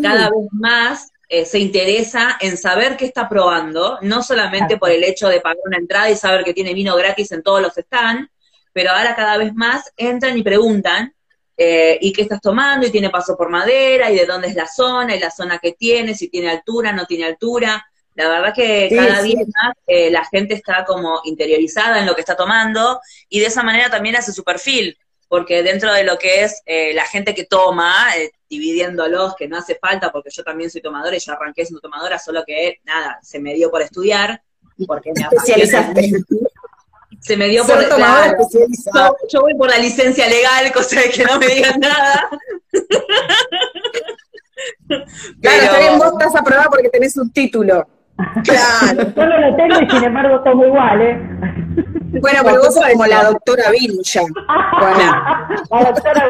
cada 0.00 0.30
vez 0.30 0.48
más 0.52 1.11
eh, 1.32 1.46
se 1.46 1.58
interesa 1.58 2.36
en 2.42 2.58
saber 2.58 2.98
qué 2.98 3.06
está 3.06 3.26
probando, 3.26 3.98
no 4.02 4.22
solamente 4.22 4.76
por 4.76 4.90
el 4.90 5.02
hecho 5.02 5.28
de 5.28 5.40
pagar 5.40 5.56
una 5.64 5.78
entrada 5.78 6.10
y 6.10 6.14
saber 6.14 6.44
que 6.44 6.52
tiene 6.52 6.74
vino 6.74 6.94
gratis 6.94 7.32
en 7.32 7.42
todos 7.42 7.62
los 7.62 7.72
stands, 7.72 8.30
pero 8.74 8.90
ahora 8.90 9.16
cada 9.16 9.38
vez 9.38 9.54
más 9.54 9.90
entran 9.96 10.36
y 10.36 10.42
preguntan 10.42 11.14
eh, 11.56 11.96
y 12.02 12.12
qué 12.12 12.20
estás 12.20 12.42
tomando, 12.42 12.86
y 12.86 12.90
tiene 12.90 13.08
paso 13.08 13.34
por 13.34 13.48
madera, 13.48 14.10
y 14.10 14.16
de 14.16 14.26
dónde 14.26 14.48
es 14.48 14.54
la 14.54 14.66
zona, 14.66 15.16
y 15.16 15.20
la 15.20 15.30
zona 15.30 15.58
que 15.58 15.72
tiene, 15.72 16.14
si 16.14 16.28
tiene 16.28 16.50
altura, 16.50 16.92
no 16.92 17.06
tiene 17.06 17.24
altura. 17.24 17.82
La 18.14 18.28
verdad 18.28 18.52
que 18.54 18.90
cada 18.94 19.22
día 19.22 19.38
más 19.38 19.74
eh, 19.86 20.10
la 20.10 20.26
gente 20.26 20.52
está 20.52 20.84
como 20.84 21.22
interiorizada 21.24 21.98
en 21.98 22.04
lo 22.04 22.14
que 22.14 22.20
está 22.20 22.36
tomando, 22.36 23.00
y 23.30 23.40
de 23.40 23.46
esa 23.46 23.62
manera 23.62 23.88
también 23.88 24.16
hace 24.16 24.34
su 24.34 24.44
perfil, 24.44 24.98
porque 25.32 25.62
dentro 25.62 25.90
de 25.94 26.04
lo 26.04 26.18
que 26.18 26.44
es 26.44 26.62
eh, 26.66 26.92
la 26.92 27.06
gente 27.06 27.34
que 27.34 27.46
toma, 27.46 28.08
dividiéndolos, 28.50 29.34
que 29.34 29.48
no 29.48 29.56
hace 29.56 29.76
falta, 29.76 30.12
porque 30.12 30.28
yo 30.28 30.44
también 30.44 30.70
soy 30.70 30.82
tomadora 30.82 31.16
y 31.16 31.20
yo 31.20 31.32
arranqué 31.32 31.64
siendo 31.64 31.80
tomadora, 31.80 32.18
solo 32.18 32.44
que 32.46 32.82
nada, 32.84 33.18
se 33.22 33.40
me 33.40 33.54
dio 33.54 33.70
por 33.70 33.80
estudiar, 33.80 34.42
porque 34.86 35.10
me 35.16 35.22
especializaste 35.22 36.22
se 37.18 37.36
me 37.38 37.48
dio 37.48 37.64
por 37.64 37.80
yo, 37.80 39.16
yo, 39.30 39.40
voy 39.40 39.54
por 39.54 39.70
la 39.70 39.78
licencia 39.78 40.28
legal, 40.28 40.70
cosa 40.70 41.00
de 41.00 41.08
que 41.08 41.24
no 41.24 41.38
me 41.38 41.46
digan 41.46 41.80
nada. 41.80 42.28
claro, 45.40 45.62
está 45.62 45.78
bien, 45.78 45.98
vos 45.98 46.12
estás 46.12 46.36
aprobada 46.36 46.68
porque 46.68 46.90
tenés 46.90 47.16
un 47.16 47.32
título. 47.32 47.88
Claro. 48.44 49.14
Yo 49.16 49.26
no 49.26 49.40
lo 49.40 49.56
tengo 49.56 49.80
y 49.80 49.90
sin 49.90 50.04
embargo 50.04 50.42
tomo 50.42 50.66
igual, 50.66 51.00
¿eh? 51.00 51.18
Bueno, 52.20 52.40
pero 52.44 52.60
vos 52.60 52.74
sos 52.74 52.84
como 52.92 53.06
la 53.06 53.24
doctora 53.24 53.70
Vincha. 53.70 54.22
Bueno. 54.80 55.66
La 55.70 55.92
doctora 55.92 56.28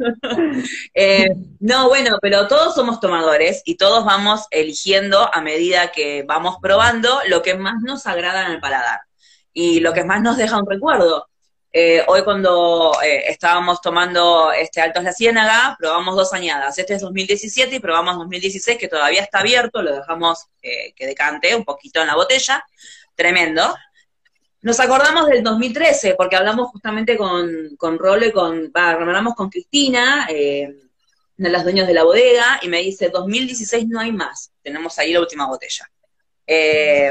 eh, 0.94 1.34
no, 1.60 1.88
bueno, 1.88 2.16
pero 2.22 2.48
todos 2.48 2.74
somos 2.74 3.00
tomadores 3.00 3.62
y 3.64 3.76
todos 3.76 4.04
vamos 4.04 4.46
eligiendo 4.50 5.28
a 5.32 5.40
medida 5.42 5.92
que 5.92 6.24
vamos 6.26 6.56
probando 6.60 7.20
lo 7.28 7.42
que 7.42 7.54
más 7.54 7.82
nos 7.82 8.06
agrada 8.06 8.46
en 8.46 8.52
el 8.52 8.60
paladar 8.60 9.00
y 9.52 9.80
lo 9.80 9.92
que 9.92 10.04
más 10.04 10.22
nos 10.22 10.36
deja 10.36 10.58
un 10.58 10.68
recuerdo. 10.68 11.28
Eh, 11.72 12.02
hoy 12.08 12.24
cuando 12.24 12.92
eh, 13.02 13.30
estábamos 13.30 13.80
tomando 13.80 14.52
este 14.52 14.80
Altos 14.80 15.04
La 15.04 15.12
Ciénaga, 15.12 15.76
probamos 15.78 16.16
dos 16.16 16.32
añadas. 16.32 16.78
Este 16.78 16.94
es 16.94 17.00
2017 17.00 17.76
y 17.76 17.80
probamos 17.80 18.16
2016, 18.16 18.76
que 18.78 18.88
todavía 18.88 19.22
está 19.22 19.40
abierto, 19.40 19.82
lo 19.82 19.94
dejamos 19.94 20.46
que 20.60 21.06
decante 21.06 21.54
un 21.54 21.64
poquito 21.64 22.00
en 22.00 22.08
la 22.08 22.16
botella. 22.16 22.64
Tremendo. 23.14 23.74
Nos 24.62 24.78
acordamos 24.78 25.26
del 25.26 25.42
2013, 25.42 26.16
porque 26.16 26.36
hablamos 26.36 26.68
justamente 26.70 27.16
con, 27.16 27.76
con 27.78 27.98
Role, 27.98 28.30
con, 28.30 28.70
hablamos 28.74 29.34
con 29.34 29.48
Cristina, 29.48 30.26
eh, 30.28 30.68
de 31.36 31.48
los 31.48 31.62
dueños 31.62 31.86
de 31.86 31.94
la 31.94 32.04
bodega, 32.04 32.60
y 32.62 32.68
me 32.68 32.82
dice, 32.82 33.08
2016 33.08 33.88
no 33.88 34.00
hay 34.00 34.12
más, 34.12 34.52
tenemos 34.62 34.98
ahí 34.98 35.14
la 35.14 35.20
última 35.20 35.46
botella. 35.46 35.90
Eh, 36.46 37.10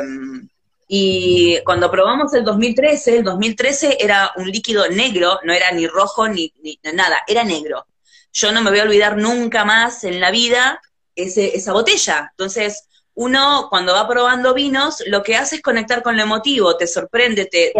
y 0.91 1.61
cuando 1.65 1.91
probamos 1.91 2.33
el 2.33 2.43
2013, 2.43 3.17
el 3.17 3.23
2013 3.23 3.97
era 3.99 4.31
un 4.37 4.49
líquido 4.49 4.89
negro, 4.89 5.39
no 5.43 5.53
era 5.53 5.71
ni 5.71 5.85
rojo 5.85 6.27
ni, 6.27 6.51
ni 6.63 6.79
nada, 6.93 7.19
era 7.27 7.43
negro. 7.43 7.85
Yo 8.33 8.51
no 8.51 8.63
me 8.63 8.71
voy 8.71 8.79
a 8.79 8.83
olvidar 8.83 9.15
nunca 9.15 9.63
más 9.65 10.03
en 10.03 10.19
la 10.19 10.31
vida 10.31 10.81
ese, 11.15 11.55
esa 11.55 11.73
botella. 11.73 12.29
Entonces, 12.31 12.87
uno 13.13 13.67
cuando 13.69 13.93
va 13.93 14.07
probando 14.07 14.55
vinos, 14.55 15.03
lo 15.05 15.21
que 15.21 15.35
hace 15.35 15.57
es 15.57 15.61
conectar 15.61 16.01
con 16.01 16.17
lo 16.17 16.23
emotivo, 16.23 16.75
te 16.75 16.87
sorprende, 16.87 17.45
te, 17.45 17.71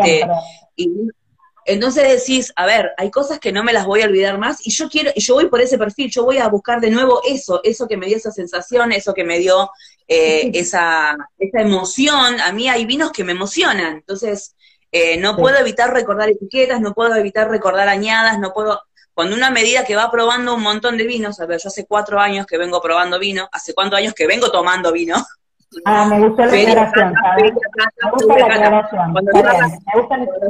y 0.76 0.92
entonces 1.66 2.20
decís, 2.20 2.54
a 2.56 2.68
ver, 2.68 2.92
hay 2.96 3.10
cosas 3.10 3.40
que 3.40 3.52
no 3.52 3.64
me 3.64 3.74
las 3.74 3.88
voy 3.88 4.04
a 4.04 4.06
olvidar 4.06 4.38
más, 4.38 4.66
y 4.68 4.72
yo 4.72 4.88
quiero, 4.88 5.12
y 5.16 5.22
yo 5.22 5.34
voy 5.34 5.48
por 5.48 5.62
ese 5.62 5.80
perfil, 5.80 6.12
yo 6.12 6.26
voy 6.26 6.38
a 6.38 6.48
buscar 6.48 6.80
de 6.80 6.92
nuevo 6.92 7.22
eso, 7.28 7.60
eso 7.64 7.88
que 7.88 7.98
me 7.98 8.06
dio 8.06 8.18
esa 8.18 8.32
sensación, 8.32 8.92
eso 8.92 9.16
que 9.16 9.24
me 9.24 9.40
dio 9.40 9.72
eh, 10.10 10.52
esa, 10.54 11.16
esa 11.38 11.62
emoción. 11.62 12.42
A 12.42 12.52
mí 12.52 12.68
hay 12.68 12.86
vinos 12.86 13.12
que 13.12 13.24
me 13.24 13.32
emocionan, 13.32 13.98
entonces 13.98 14.56
eh, 14.92 15.18
no 15.18 15.38
puedo 15.38 15.58
evitar 15.58 15.94
recordar 15.94 16.30
etiquetas, 16.30 16.82
no 16.82 16.94
puedo 16.94 17.16
evitar 17.16 17.50
recordar 17.50 17.88
añadas, 17.88 18.40
no 18.40 18.52
puedo, 18.52 18.82
cuando 19.14 19.36
una 19.36 19.52
medida 19.52 19.86
que 19.86 19.96
va 19.96 20.10
probando 20.10 20.56
un 20.56 20.64
montón 20.64 20.98
de 20.98 21.06
vinos, 21.06 21.40
a 21.40 21.46
ver, 21.46 21.60
yo 21.62 21.68
hace 21.68 21.86
cuatro 21.86 22.20
años 22.20 22.46
que 22.48 22.58
vengo 22.58 22.82
probando 22.82 23.20
vino, 23.20 23.48
hace 23.52 23.74
cuántos 23.74 24.00
años 24.00 24.14
que 24.14 24.28
vengo 24.28 24.52
tomando 24.52 24.92
vino. 24.92 25.16
Ah, 25.86 26.06
me 26.06 26.28
gusta 26.28 26.48
la 26.48 26.52
aclaración, 26.52 27.14
Me 27.38 28.12
gusta 28.12 28.38
la 28.38 28.46
aclaración. 28.46 29.14
Cuando, 29.14 29.32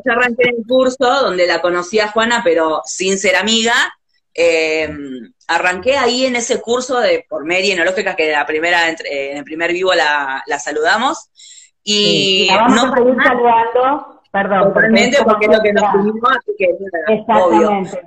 yo 0.05 0.11
arranqué 0.13 0.43
el 0.43 0.65
curso, 0.65 1.05
donde 1.21 1.45
la 1.45 1.61
conocí 1.61 1.99
a 1.99 2.07
Juana, 2.09 2.41
pero 2.41 2.81
sin 2.85 3.19
ser 3.19 3.35
amiga, 3.35 3.73
eh, 4.33 4.89
arranqué 5.47 5.97
ahí 5.97 6.25
en 6.25 6.35
ese 6.35 6.61
curso 6.61 6.99
de 6.99 7.25
por 7.27 7.45
Mary 7.45 7.71
Enológica, 7.71 8.15
que 8.15 8.31
la 8.31 8.45
primera, 8.45 8.89
en 8.89 9.37
el 9.37 9.43
primer 9.43 9.73
vivo 9.73 9.93
la, 9.93 10.43
saludamos. 10.59 11.29
Y, 11.83 12.47
vamos 12.49 12.83
a 12.83 12.97
seguir 12.97 13.15
saludando, 13.23 14.21
perdón. 14.31 14.63
Totalmente, 14.73 15.17
porque, 15.23 15.45
es 15.45 15.57
lo 15.57 15.61
que 15.61 15.73
nos 15.73 15.95
unimos, 15.95 16.31
así 16.31 16.51
que 16.57 16.69
Exactamente. 17.13 18.01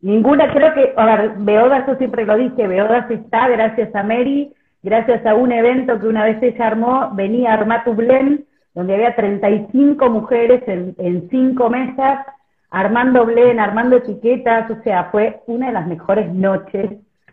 Ninguna, 0.00 0.52
creo 0.52 0.74
que, 0.74 0.92
a 0.96 1.16
ver, 1.16 1.32
Beodas, 1.38 1.86
yo 1.86 1.96
siempre 1.96 2.26
lo 2.26 2.36
dije, 2.36 2.66
Beodas 2.66 3.10
está 3.10 3.48
gracias 3.48 3.94
a 3.94 4.02
Mary, 4.02 4.52
gracias 4.82 5.24
a 5.24 5.34
un 5.34 5.50
evento 5.50 5.98
que 5.98 6.06
una 6.06 6.24
vez 6.24 6.42
ella 6.42 6.66
armó, 6.66 7.10
venía 7.14 7.50
a 7.50 7.54
armar 7.54 7.84
tu 7.84 7.94
blend, 7.94 8.44
donde 8.74 8.94
había 8.94 9.16
35 9.16 10.10
mujeres 10.10 10.62
en, 10.66 10.94
en 10.98 11.28
cinco 11.30 11.70
mesas, 11.70 12.26
armando 12.74 13.24
blend, 13.24 13.60
armando 13.60 13.96
etiquetas, 13.96 14.68
o 14.68 14.82
sea, 14.82 15.04
fue 15.12 15.40
una 15.46 15.68
de 15.68 15.74
las 15.74 15.86
mejores 15.86 16.34
noches 16.34 16.90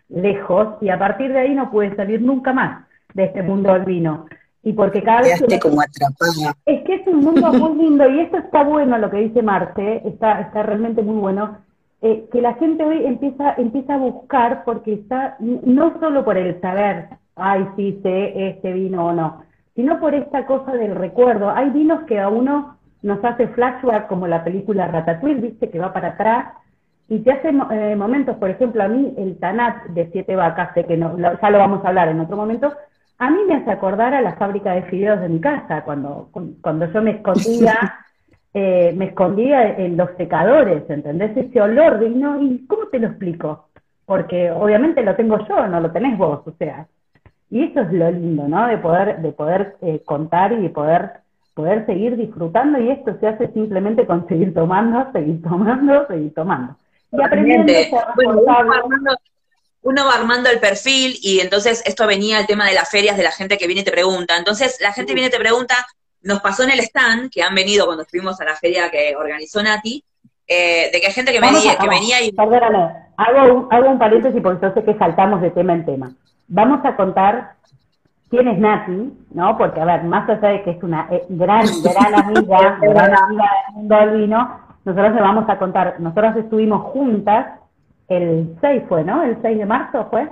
lejos, 0.08 0.76
y 0.80 0.88
a 0.88 0.98
partir 0.98 1.32
de 1.32 1.40
ahí 1.40 1.54
no 1.54 1.68
pude 1.68 1.96
salir 1.96 2.22
nunca 2.22 2.52
más 2.52 2.86
de 3.12 3.24
este 3.24 3.42
mundo 3.42 3.72
del 3.72 3.84
vino. 3.84 4.26
Y 4.62 4.72
porque 4.72 5.02
cada 5.02 5.22
vez... 5.22 5.42
como 5.60 5.80
atrapada. 5.80 6.54
Es 6.64 6.84
que 6.84 6.94
es 6.94 7.06
un 7.08 7.24
mundo 7.24 7.52
muy 7.54 7.76
lindo, 7.84 8.08
y 8.08 8.20
esto 8.20 8.38
está 8.38 8.62
bueno 8.62 8.96
lo 8.98 9.10
que 9.10 9.16
dice 9.16 9.42
Marte, 9.42 10.06
está, 10.06 10.42
está 10.42 10.62
realmente 10.62 11.02
muy 11.02 11.16
bueno, 11.16 11.58
eh, 12.02 12.28
que 12.30 12.40
la 12.40 12.54
gente 12.54 12.84
hoy 12.84 13.04
empieza, 13.04 13.54
empieza 13.58 13.94
a 13.94 13.98
buscar 13.98 14.62
porque 14.64 14.92
está, 14.92 15.36
no 15.40 15.98
solo 15.98 16.24
por 16.24 16.36
el 16.36 16.60
saber, 16.60 17.08
ay, 17.34 17.66
sí, 17.74 17.98
sé 18.04 18.48
este 18.48 18.72
vino 18.72 19.06
o 19.06 19.12
no, 19.12 19.42
sino 19.74 19.98
por 19.98 20.14
esta 20.14 20.46
cosa 20.46 20.72
del 20.72 20.94
recuerdo. 20.94 21.50
Hay 21.50 21.70
vinos 21.70 22.04
que 22.04 22.20
a 22.20 22.28
uno 22.28 22.76
nos 23.02 23.24
hace 23.24 23.48
flashback, 23.48 24.06
como 24.06 24.26
la 24.26 24.44
película 24.44 24.86
Ratatouille, 24.88 25.40
viste, 25.40 25.70
que 25.70 25.78
va 25.78 25.92
para 25.92 26.08
atrás, 26.08 26.54
y 27.08 27.18
te 27.20 27.32
hace 27.32 27.48
eh, 27.48 27.96
momentos, 27.96 28.36
por 28.36 28.50
ejemplo, 28.50 28.82
a 28.82 28.88
mí 28.88 29.14
el 29.18 29.38
Tanat 29.38 29.86
de 29.88 30.08
Siete 30.12 30.36
Vacas, 30.36 30.72
sé 30.74 30.84
que 30.84 30.96
no, 30.96 31.18
ya 31.18 31.50
lo 31.50 31.58
vamos 31.58 31.84
a 31.84 31.88
hablar 31.88 32.08
en 32.08 32.20
otro 32.20 32.36
momento, 32.36 32.72
a 33.18 33.30
mí 33.30 33.38
me 33.46 33.56
hace 33.56 33.70
acordar 33.70 34.14
a 34.14 34.20
la 34.20 34.34
fábrica 34.34 34.72
de 34.72 34.82
fideos 34.82 35.20
de 35.20 35.28
mi 35.28 35.40
casa, 35.40 35.82
cuando, 35.82 36.30
cuando 36.60 36.86
yo 36.86 37.02
me 37.02 37.12
escondía 37.12 37.74
eh, 38.54 38.92
me 38.96 39.06
escondía 39.06 39.76
en 39.78 39.96
los 39.96 40.10
secadores, 40.16 40.88
¿entendés? 40.88 41.36
Ese 41.36 41.60
olor 41.60 41.98
de 41.98 42.10
no, 42.10 42.42
¿y 42.42 42.66
cómo 42.66 42.86
te 42.88 42.98
lo 42.98 43.08
explico? 43.08 43.68
Porque 44.04 44.50
obviamente 44.50 45.02
lo 45.02 45.16
tengo 45.16 45.38
yo, 45.46 45.66
no 45.68 45.80
lo 45.80 45.90
tenés 45.90 46.18
vos, 46.18 46.46
o 46.46 46.52
sea. 46.52 46.86
Y 47.50 47.64
eso 47.64 47.80
es 47.80 47.92
lo 47.92 48.10
lindo, 48.10 48.48
¿no? 48.48 48.66
De 48.66 48.78
poder, 48.78 49.20
de 49.20 49.32
poder 49.32 49.76
eh, 49.80 50.02
contar 50.04 50.52
y 50.52 50.62
de 50.62 50.70
poder, 50.70 51.10
poder 51.54 51.86
seguir 51.86 52.16
disfrutando, 52.16 52.78
y 52.78 52.90
esto 52.90 53.16
se 53.20 53.26
hace 53.26 53.52
simplemente 53.52 54.06
con 54.06 54.26
seguir 54.28 54.54
tomando, 54.54 55.10
seguir 55.12 55.42
tomando, 55.42 56.06
seguir 56.06 56.34
tomando. 56.34 56.76
Y 57.12 57.22
aprendiendo 57.22 57.72
uno 59.82 60.04
va 60.06 60.14
armando 60.14 60.48
el 60.48 60.60
perfil 60.60 61.16
y 61.22 61.40
entonces 61.40 61.82
esto 61.84 62.06
venía 62.06 62.38
el 62.38 62.46
tema 62.46 62.66
de 62.66 62.74
las 62.74 62.88
ferias 62.88 63.16
de 63.16 63.24
la 63.24 63.32
gente 63.32 63.58
que 63.58 63.66
viene 63.66 63.82
y 63.82 63.84
te 63.84 63.90
pregunta. 63.90 64.36
Entonces 64.36 64.78
la 64.80 64.92
gente 64.92 65.12
viene 65.12 65.28
y 65.28 65.32
te 65.32 65.38
pregunta, 65.38 65.74
nos 66.22 66.40
pasó 66.40 66.62
en 66.62 66.70
el 66.70 66.80
stand, 66.80 67.30
que 67.30 67.42
han 67.42 67.54
venido 67.54 67.86
cuando 67.86 68.04
estuvimos 68.04 68.40
a 68.40 68.44
la 68.44 68.54
feria 68.54 68.90
que 68.90 69.14
organizó 69.16 69.62
Nati, 69.62 70.04
eh, 70.46 70.90
de 70.92 71.00
que 71.00 71.06
hay 71.08 71.12
gente 71.12 71.32
que 71.32 71.40
venía, 71.40 71.76
que 71.76 71.88
venía 71.88 72.22
y... 72.22 72.32
Perdóname, 72.32 72.92
hago 73.16 73.54
un, 73.54 73.68
hago 73.72 73.90
un 73.90 73.98
paréntesis 73.98 74.40
porque 74.40 74.66
yo 74.66 74.72
sé 74.72 74.84
que 74.84 74.96
saltamos 74.98 75.40
de 75.42 75.50
tema 75.50 75.74
en 75.74 75.84
tema. 75.84 76.12
Vamos 76.46 76.84
a 76.84 76.94
contar 76.94 77.54
quién 78.32 78.48
es 78.48 78.58
Nati, 78.58 79.12
¿no? 79.34 79.58
Porque, 79.58 79.78
a 79.78 79.84
ver, 79.84 80.04
más 80.04 80.26
allá 80.26 80.48
de 80.48 80.62
que 80.62 80.70
es 80.70 80.82
una 80.82 81.06
eh, 81.10 81.22
gran, 81.28 81.66
gran 81.84 82.14
amiga, 82.14 82.78
gran 82.80 83.14
amiga 83.14 83.44
del 83.44 83.74
mundo 83.74 83.96
del 83.96 84.20
vino, 84.22 84.58
nosotros 84.86 85.14
le 85.14 85.20
vamos 85.20 85.44
a 85.48 85.58
contar, 85.58 86.00
nosotros 86.00 86.36
estuvimos 86.36 86.82
juntas 86.92 87.46
el 88.08 88.56
6 88.60 88.84
fue, 88.88 89.04
¿no? 89.04 89.22
El 89.22 89.38
6 89.42 89.58
de 89.58 89.66
marzo 89.66 90.06
fue. 90.10 90.28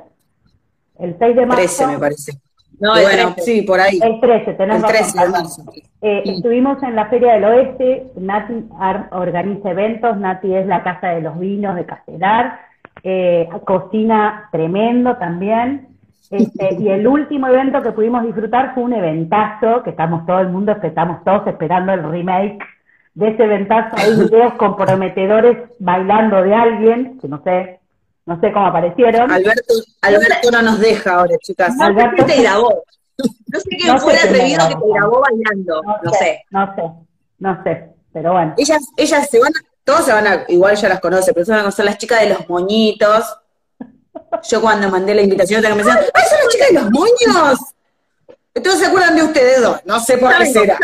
El 0.98 1.16
6 1.18 1.36
de 1.36 1.46
marzo. 1.46 1.62
13 1.62 1.86
me 1.86 1.98
parece. 1.98 2.32
No, 2.80 2.92
bueno, 2.92 3.34
sí, 3.38 3.62
por 3.62 3.78
ahí. 3.78 4.00
El 4.02 4.18
13, 4.20 4.54
tenemos 4.54 4.82
El 4.82 4.88
13 4.88 5.20
de 5.20 5.28
marzo. 5.28 5.62
Eh, 6.00 6.22
estuvimos 6.24 6.82
en 6.82 6.96
la 6.96 7.06
Feria 7.06 7.34
del 7.34 7.44
Oeste, 7.44 8.12
Nati 8.16 8.66
organiza 9.12 9.70
eventos, 9.70 10.16
Nati 10.16 10.54
es 10.54 10.66
la 10.66 10.82
Casa 10.82 11.08
de 11.08 11.20
los 11.20 11.38
Vinos 11.38 11.76
de 11.76 11.84
Castelar, 11.84 12.60
eh, 13.02 13.46
cocina 13.66 14.48
tremendo 14.50 15.16
también. 15.18 15.89
Este, 16.30 16.74
y 16.78 16.88
el 16.88 17.06
último 17.06 17.48
evento 17.48 17.82
que 17.82 17.92
pudimos 17.92 18.22
disfrutar 18.22 18.74
fue 18.74 18.84
un 18.84 18.92
eventazo, 18.92 19.82
que 19.82 19.90
estamos 19.90 20.24
todo 20.26 20.40
el 20.40 20.48
mundo, 20.48 20.76
estamos 20.80 21.24
todos 21.24 21.46
esperando 21.46 21.92
el 21.92 22.08
remake 22.08 22.64
de 23.14 23.28
ese 23.28 23.44
eventazo. 23.44 23.96
Hay 23.96 24.14
videos 24.14 24.54
comprometedores 24.54 25.70
bailando 25.78 26.42
de 26.42 26.54
alguien, 26.54 27.18
que 27.18 27.28
no 27.28 27.42
sé, 27.42 27.80
no 28.26 28.40
sé 28.40 28.52
cómo 28.52 28.66
aparecieron. 28.66 29.30
Alberto, 29.30 29.74
Alberto 30.02 30.50
no 30.52 30.62
nos 30.62 30.78
deja 30.78 31.16
ahora, 31.16 31.34
chicas. 31.42 31.74
No 31.76 31.86
Alberto 31.86 32.24
te 32.24 32.42
grabó. 32.42 32.84
No 33.18 33.60
sé 33.60 33.68
quién 33.70 33.98
fue 33.98 34.12
el 34.14 34.18
atrevido 34.18 34.68
que 34.68 34.74
te 34.74 34.92
grabó 34.94 35.20
bailando. 35.20 35.82
No, 35.82 36.12
sé, 36.12 36.44
No 36.50 36.74
sé, 36.74 36.82
no 37.38 37.62
sé, 37.64 37.88
pero 38.12 38.32
bueno. 38.32 38.54
Ellas, 38.56 38.82
ellas 38.96 39.28
se 39.28 39.40
van, 39.40 39.52
todos 39.84 40.04
se 40.04 40.12
van 40.12 40.26
a, 40.26 40.44
igual 40.48 40.76
ya 40.76 40.88
las 40.88 41.00
conoce, 41.00 41.32
pero 41.32 41.44
se 41.44 41.50
van 41.52 41.60
a 41.60 41.62
conocer 41.64 41.84
las 41.84 41.98
chicas 41.98 42.20
de 42.20 42.28
los 42.30 42.48
moñitos. 42.48 43.36
Yo 44.48 44.60
cuando 44.60 44.88
mandé 44.90 45.14
la 45.14 45.22
invitación, 45.22 45.62
me 45.62 45.76
decían, 45.76 45.98
¡ay, 45.98 46.22
son 46.28 46.38
las 46.38 46.48
chicas 46.48 46.68
de 46.68 46.74
los 46.74 46.90
moños! 46.90 47.74
Entonces 48.52 48.80
se 48.80 48.86
acuerdan 48.88 49.14
de 49.14 49.22
ustedes 49.22 49.62
dos, 49.62 49.80
no 49.86 50.00
sé 50.00 50.18
por 50.18 50.36
qué 50.36 50.46
será. 50.46 50.76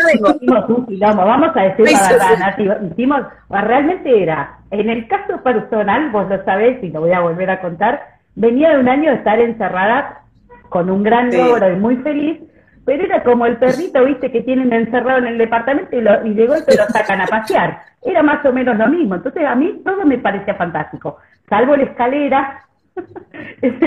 vamos 1.25 1.51
a 1.53 1.61
decir 1.61 1.91
la 1.91 2.09
verdad, 2.09 2.37
Nati, 2.39 2.69
hicimos, 2.91 3.21
realmente 3.49 4.23
era, 4.23 4.59
en 4.71 4.89
el 4.89 5.07
caso 5.09 5.41
personal, 5.43 6.09
vos 6.11 6.29
lo 6.29 6.43
sabés 6.45 6.81
y 6.81 6.89
lo 6.89 7.01
voy 7.01 7.11
a 7.11 7.19
volver 7.19 7.49
a 7.49 7.59
contar, 7.59 8.01
venía 8.35 8.69
de 8.69 8.79
un 8.79 8.87
año 8.87 9.11
de 9.11 9.17
estar 9.17 9.37
encerrada 9.39 10.21
con 10.69 10.89
un 10.89 11.03
gran 11.03 11.29
logro 11.35 11.69
y 11.69 11.75
muy 11.75 11.97
feliz, 11.97 12.39
pero 12.85 13.03
era 13.03 13.21
como 13.21 13.45
el 13.45 13.57
perrito, 13.57 14.05
viste, 14.05 14.31
que 14.31 14.43
tienen 14.43 14.71
encerrado 14.71 15.19
en 15.19 15.27
el 15.27 15.37
departamento 15.37 15.93
y, 15.93 15.99
lo, 15.99 16.25
y 16.25 16.33
de 16.33 16.47
golpe 16.47 16.73
lo 16.73 16.85
sacan 16.85 17.19
a 17.19 17.27
pasear. 17.27 17.81
Era 18.01 18.23
más 18.23 18.45
o 18.45 18.53
menos 18.53 18.77
lo 18.77 18.87
mismo. 18.87 19.15
Entonces 19.15 19.43
a 19.45 19.55
mí 19.55 19.81
todo 19.83 20.05
me 20.05 20.17
parecía 20.19 20.55
fantástico, 20.55 21.17
salvo 21.49 21.75
la 21.75 21.83
escalera. 21.83 22.63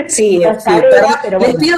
Sí, 0.07 0.41
pero 1.23 1.39
les 1.39 1.55
pido, 1.55 1.77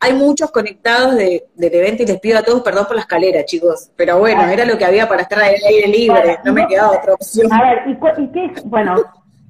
hay, 0.00 0.12
muchos 0.14 0.50
conectados 0.50 1.16
de, 1.16 1.46
del 1.54 1.74
evento 1.74 2.02
y 2.02 2.06
les 2.06 2.20
pido 2.20 2.38
a 2.38 2.42
todos 2.42 2.62
perdón 2.62 2.86
por 2.86 2.96
la 2.96 3.02
escalera, 3.02 3.44
chicos. 3.44 3.90
Pero 3.96 4.18
bueno, 4.18 4.42
era 4.42 4.64
lo 4.64 4.76
que 4.76 4.84
había 4.84 5.08
para 5.08 5.22
estar 5.22 5.38
al 5.38 5.54
aire 5.68 5.88
libre, 5.88 6.38
no 6.44 6.52
me 6.52 6.66
quedaba 6.66 6.98
otra 6.98 7.14
opción. 7.14 7.52
A 7.52 7.62
ver, 7.62 7.82
¿y, 8.18 8.28
qué 8.32 8.44
es? 8.46 8.64
Bueno, 8.64 8.96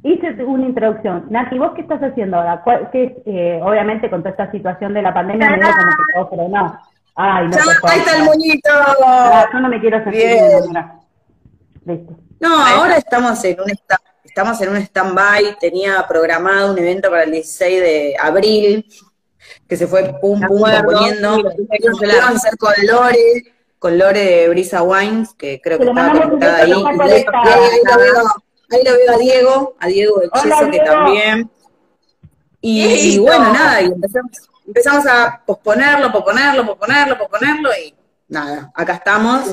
hice 0.02 0.44
una 0.44 0.66
introducción. 0.66 1.26
Nati, 1.30 1.58
¿vos 1.58 1.72
qué 1.74 1.82
estás 1.82 2.00
haciendo 2.02 2.36
ahora? 2.38 2.62
¿Qué, 2.92 3.22
eh, 3.26 3.60
obviamente 3.62 4.10
con 4.10 4.20
toda 4.20 4.30
esta 4.30 4.50
situación 4.50 4.94
de 4.94 5.02
la 5.02 5.14
pandemia, 5.14 5.56
no 5.56 5.68
como 6.14 6.30
pero 6.30 6.48
no. 6.48 6.80
Ay, 7.16 7.48
no. 7.48 7.56
ahí 7.84 7.98
está 7.98 8.16
el 8.16 8.24
moñito. 8.24 8.70
yo 9.52 9.60
no 9.60 9.68
me 9.68 9.80
quiero 9.80 10.02
sentir 10.04 10.38
No, 12.40 12.66
ahora 12.66 12.96
estamos 12.96 13.42
en 13.44 13.60
un 13.60 13.70
estamos 14.30 14.60
en 14.62 14.70
un 14.70 14.76
stand-by. 14.76 15.58
Tenía 15.58 16.06
programado 16.08 16.72
un 16.72 16.78
evento 16.78 17.10
para 17.10 17.24
el 17.24 17.32
16 17.32 17.80
de 17.80 18.16
abril, 18.18 18.86
que 19.68 19.76
se 19.76 19.86
fue 19.86 20.14
pum 20.20 20.40
pum 20.40 20.62
poniendo. 20.84 21.38
Lo 21.38 21.48
a 21.48 22.28
hacer 22.28 22.56
con 22.56 22.72
Lore, 22.86 23.42
con 23.78 23.98
Lore 23.98 24.24
de 24.24 24.48
Brisa 24.48 24.82
Wines, 24.82 25.34
que 25.34 25.60
creo 25.60 25.78
que 25.78 25.84
estaba 25.84 26.12
conectada 26.12 26.58
ahí. 26.58 26.72
Ahí 28.72 28.84
lo 28.84 28.92
veo 28.92 29.12
a 29.12 29.18
Diego, 29.18 29.76
a 29.80 29.88
Diego 29.88 30.20
de 30.20 30.30
Cheso, 30.30 30.70
que 30.70 30.78
también. 30.78 31.50
Y, 32.60 33.18
bueno, 33.18 33.52
nada, 33.52 33.82
y 33.82 33.86
empezamos, 34.66 35.06
a 35.06 35.42
posponerlo, 35.44 36.12
posponerlo, 36.12 36.66
posponerlo, 36.66 37.18
posponerlo, 37.18 37.70
y 37.84 37.94
nada, 38.28 38.70
acá 38.74 38.94
estamos, 38.94 39.52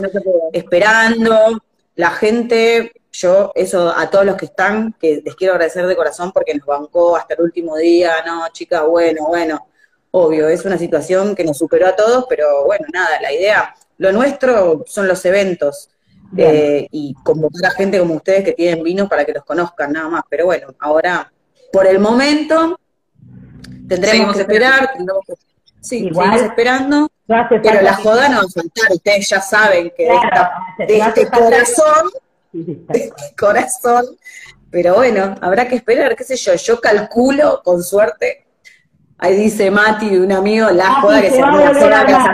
esperando. 0.54 1.64
La 1.96 2.12
gente, 2.12 2.92
yo, 3.18 3.52
eso 3.56 3.90
a 3.96 4.10
todos 4.10 4.26
los 4.26 4.36
que 4.36 4.46
están, 4.46 4.94
que 5.00 5.22
les 5.26 5.36
quiero 5.36 5.54
agradecer 5.54 5.88
de 5.88 5.96
corazón 5.96 6.32
porque 6.32 6.54
nos 6.54 6.66
bancó 6.66 7.18
hasta 7.18 7.34
el 7.34 7.42
último 7.42 7.76
día, 7.76 8.12
no, 8.26 8.48
chicas, 8.50 8.84
bueno, 8.86 9.28
bueno, 9.28 9.68
obvio, 10.12 10.48
es 10.48 10.64
una 10.66 10.78
situación 10.78 11.36
que 11.36 11.44
nos 11.44 11.58
superó 11.58 11.88
a 11.88 11.96
todos, 11.96 12.26
pero 12.30 12.66
bueno, 12.66 12.86
nada, 12.94 13.20
la 13.22 13.34
idea, 13.34 13.74
lo 13.98 14.12
nuestro 14.12 14.84
son 14.88 15.08
los 15.08 15.24
eventos. 15.26 15.90
Eh, 16.36 16.90
y 16.92 17.14
convocar 17.24 17.68
a 17.68 17.70
gente 17.72 18.00
como 18.00 18.16
ustedes 18.16 18.44
que 18.44 18.52
tienen 18.52 18.84
vino 18.84 19.08
para 19.08 19.24
que 19.24 19.32
los 19.32 19.46
conozcan, 19.46 19.94
nada 19.94 20.10
más. 20.10 20.24
Pero 20.30 20.44
bueno, 20.48 20.76
ahora, 20.78 21.32
por 21.72 21.88
el 21.88 22.00
momento, 22.00 22.78
tendremos 23.88 24.36
que 24.36 24.42
esperar, 24.42 24.92
tendremos 24.94 25.24
que, 25.26 25.36
sí, 25.80 26.10
seguimos 26.14 26.42
esperando, 26.42 27.10
pero 27.26 27.82
la 27.82 27.94
joda 27.96 28.28
no 28.28 28.38
va 28.38 28.44
a 28.44 28.50
faltar, 28.50 28.92
ustedes 28.92 29.30
ya 29.30 29.42
saben 29.42 29.92
que 29.96 30.10
de, 30.86 30.98
este 30.98 31.30
corazón, 31.30 32.10
de 32.64 33.12
corazón, 33.40 34.06
pero 34.70 34.96
bueno, 34.96 35.36
habrá 35.42 35.68
que 35.68 35.76
esperar, 35.76 36.16
qué 36.16 36.24
sé 36.24 36.36
yo, 36.36 36.56
yo 36.56 36.80
calculo, 36.80 37.62
con 37.64 37.84
suerte, 37.84 38.48
Ahí 39.20 39.36
dice 39.36 39.72
Mati, 39.72 40.16
un 40.16 40.32
amigo, 40.32 40.70
la 40.70 41.02
joda 41.02 41.22
que 41.22 41.32
se, 41.32 41.42
va 41.42 41.48
a 41.50 41.70
hacer 41.70 41.92
acá. 41.92 42.32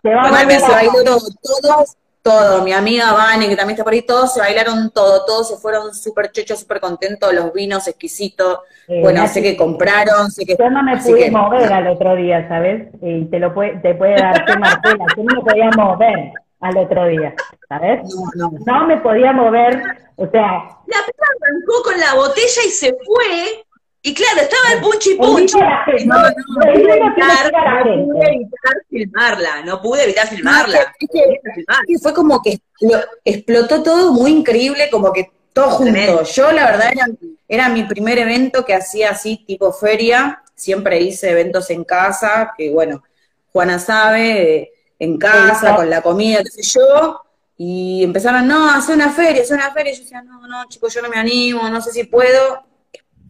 Se 0.00 0.72
bailó 0.72 0.92
todos, 1.02 1.96
todo, 2.22 2.62
mi 2.62 2.72
amiga 2.72 3.12
Vani, 3.12 3.48
que 3.48 3.56
también 3.56 3.70
está 3.70 3.82
por 3.82 3.92
ahí, 3.92 4.02
todos 4.02 4.32
se 4.32 4.38
bailaron 4.38 4.90
todo, 4.90 5.24
todos 5.24 5.48
se 5.48 5.56
fueron 5.56 5.92
súper 5.92 6.30
chochos, 6.30 6.60
súper 6.60 6.78
contentos, 6.78 7.34
los 7.34 7.52
vinos 7.52 7.88
exquisitos, 7.88 8.60
bueno, 8.86 9.26
sé 9.26 9.42
que 9.42 9.56
compraron, 9.56 10.30
sé 10.30 10.46
que... 10.46 10.56
Yo 10.56 10.70
no 10.70 10.84
me 10.84 10.96
pude 10.98 11.28
mover 11.32 11.72
al 11.72 11.88
otro 11.88 12.14
día, 12.14 12.46
¿sabes? 12.48 12.88
Y 13.02 13.24
te 13.24 13.40
lo 13.40 13.52
puede, 13.52 13.78
te 13.80 13.96
puede 13.96 14.14
dar 14.14 14.44
que 14.44 14.56
Marcela, 14.56 15.06
yo 15.16 15.24
no 15.24 15.34
me 15.34 15.42
podía 15.42 15.70
mover 15.76 16.32
al 16.62 16.78
otro 16.78 17.06
día, 17.08 17.34
¿sabes? 17.68 18.00
No, 18.14 18.50
no. 18.50 18.58
no 18.64 18.86
me 18.86 18.96
podía 18.98 19.32
mover, 19.32 19.82
o 20.16 20.26
sea... 20.30 20.42
La 20.86 20.98
piba 20.98 21.26
arrancó 21.40 21.82
con 21.84 21.98
la 21.98 22.14
botella 22.14 22.62
y 22.66 22.70
se 22.70 22.94
fue, 23.04 23.64
y 24.04 24.14
claro, 24.14 24.40
estaba 24.40 24.74
el 24.74 24.80
punchi 24.80 25.14
punchi. 25.14 25.58
No, 26.06 26.22
no, 26.22 26.28
no, 26.28 26.34
pude 26.54 26.82
evitar, 28.32 28.74
filmarla, 28.90 29.62
no 29.64 29.80
pude 29.80 30.04
evitar 30.04 30.26
filmarla. 30.26 30.92
Y 31.86 31.96
fue 31.98 32.12
como 32.12 32.42
que 32.42 32.58
explotó 33.24 33.82
todo 33.82 34.12
muy 34.12 34.32
increíble, 34.32 34.88
como 34.90 35.12
que 35.12 35.30
todo 35.52 35.70
junto. 35.70 36.24
Yo, 36.24 36.50
la 36.50 36.66
verdad, 36.66 36.90
era, 36.92 37.06
era 37.46 37.68
mi 37.68 37.84
primer 37.84 38.18
evento 38.18 38.64
que 38.64 38.74
hacía 38.74 39.10
así, 39.10 39.44
tipo 39.46 39.72
feria. 39.72 40.42
Siempre 40.54 41.00
hice 41.00 41.30
eventos 41.30 41.70
en 41.70 41.84
casa, 41.84 42.54
que 42.56 42.70
bueno, 42.70 43.04
Juana 43.52 43.78
sabe, 43.78 44.72
en 45.04 45.18
casa, 45.18 45.74
con 45.74 45.90
la 45.90 46.00
comida, 46.00 46.42
qué 46.44 46.62
sé 46.62 46.78
yo. 46.78 47.20
Y 47.56 48.02
empezaron, 48.02 48.46
no, 48.46 48.70
hace 48.70 48.92
una 48.92 49.10
feria, 49.10 49.42
hace 49.42 49.54
una 49.54 49.72
feria. 49.72 49.92
Y 49.92 49.96
yo 49.96 50.02
decía, 50.02 50.22
no, 50.22 50.46
no, 50.46 50.64
chicos, 50.68 50.94
yo 50.94 51.02
no 51.02 51.08
me 51.08 51.16
animo, 51.16 51.68
no 51.68 51.80
sé 51.80 51.90
si 51.92 52.04
puedo 52.04 52.62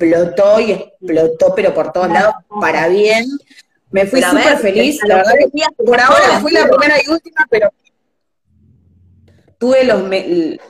explotó 0.03 0.61
y 0.61 0.73
explotó, 0.73 1.55
pero 1.55 1.75
por 1.75 1.93
todos 1.93 2.09
lados, 2.09 2.35
para 2.61 2.89
bien. 2.89 3.27
Me 3.91 4.07
fui 4.07 4.23
súper 4.23 4.57
feliz, 4.59 5.01
la 5.05 5.17
verdad 5.17 5.33
que 5.39 5.85
por 5.85 6.01
ahora 6.01 6.41
fui 6.41 6.53
la 6.53 6.67
primera 6.67 6.97
y 7.05 7.11
última, 7.11 7.47
pero 7.51 7.71
tuve 9.59 9.85
los, 9.85 10.03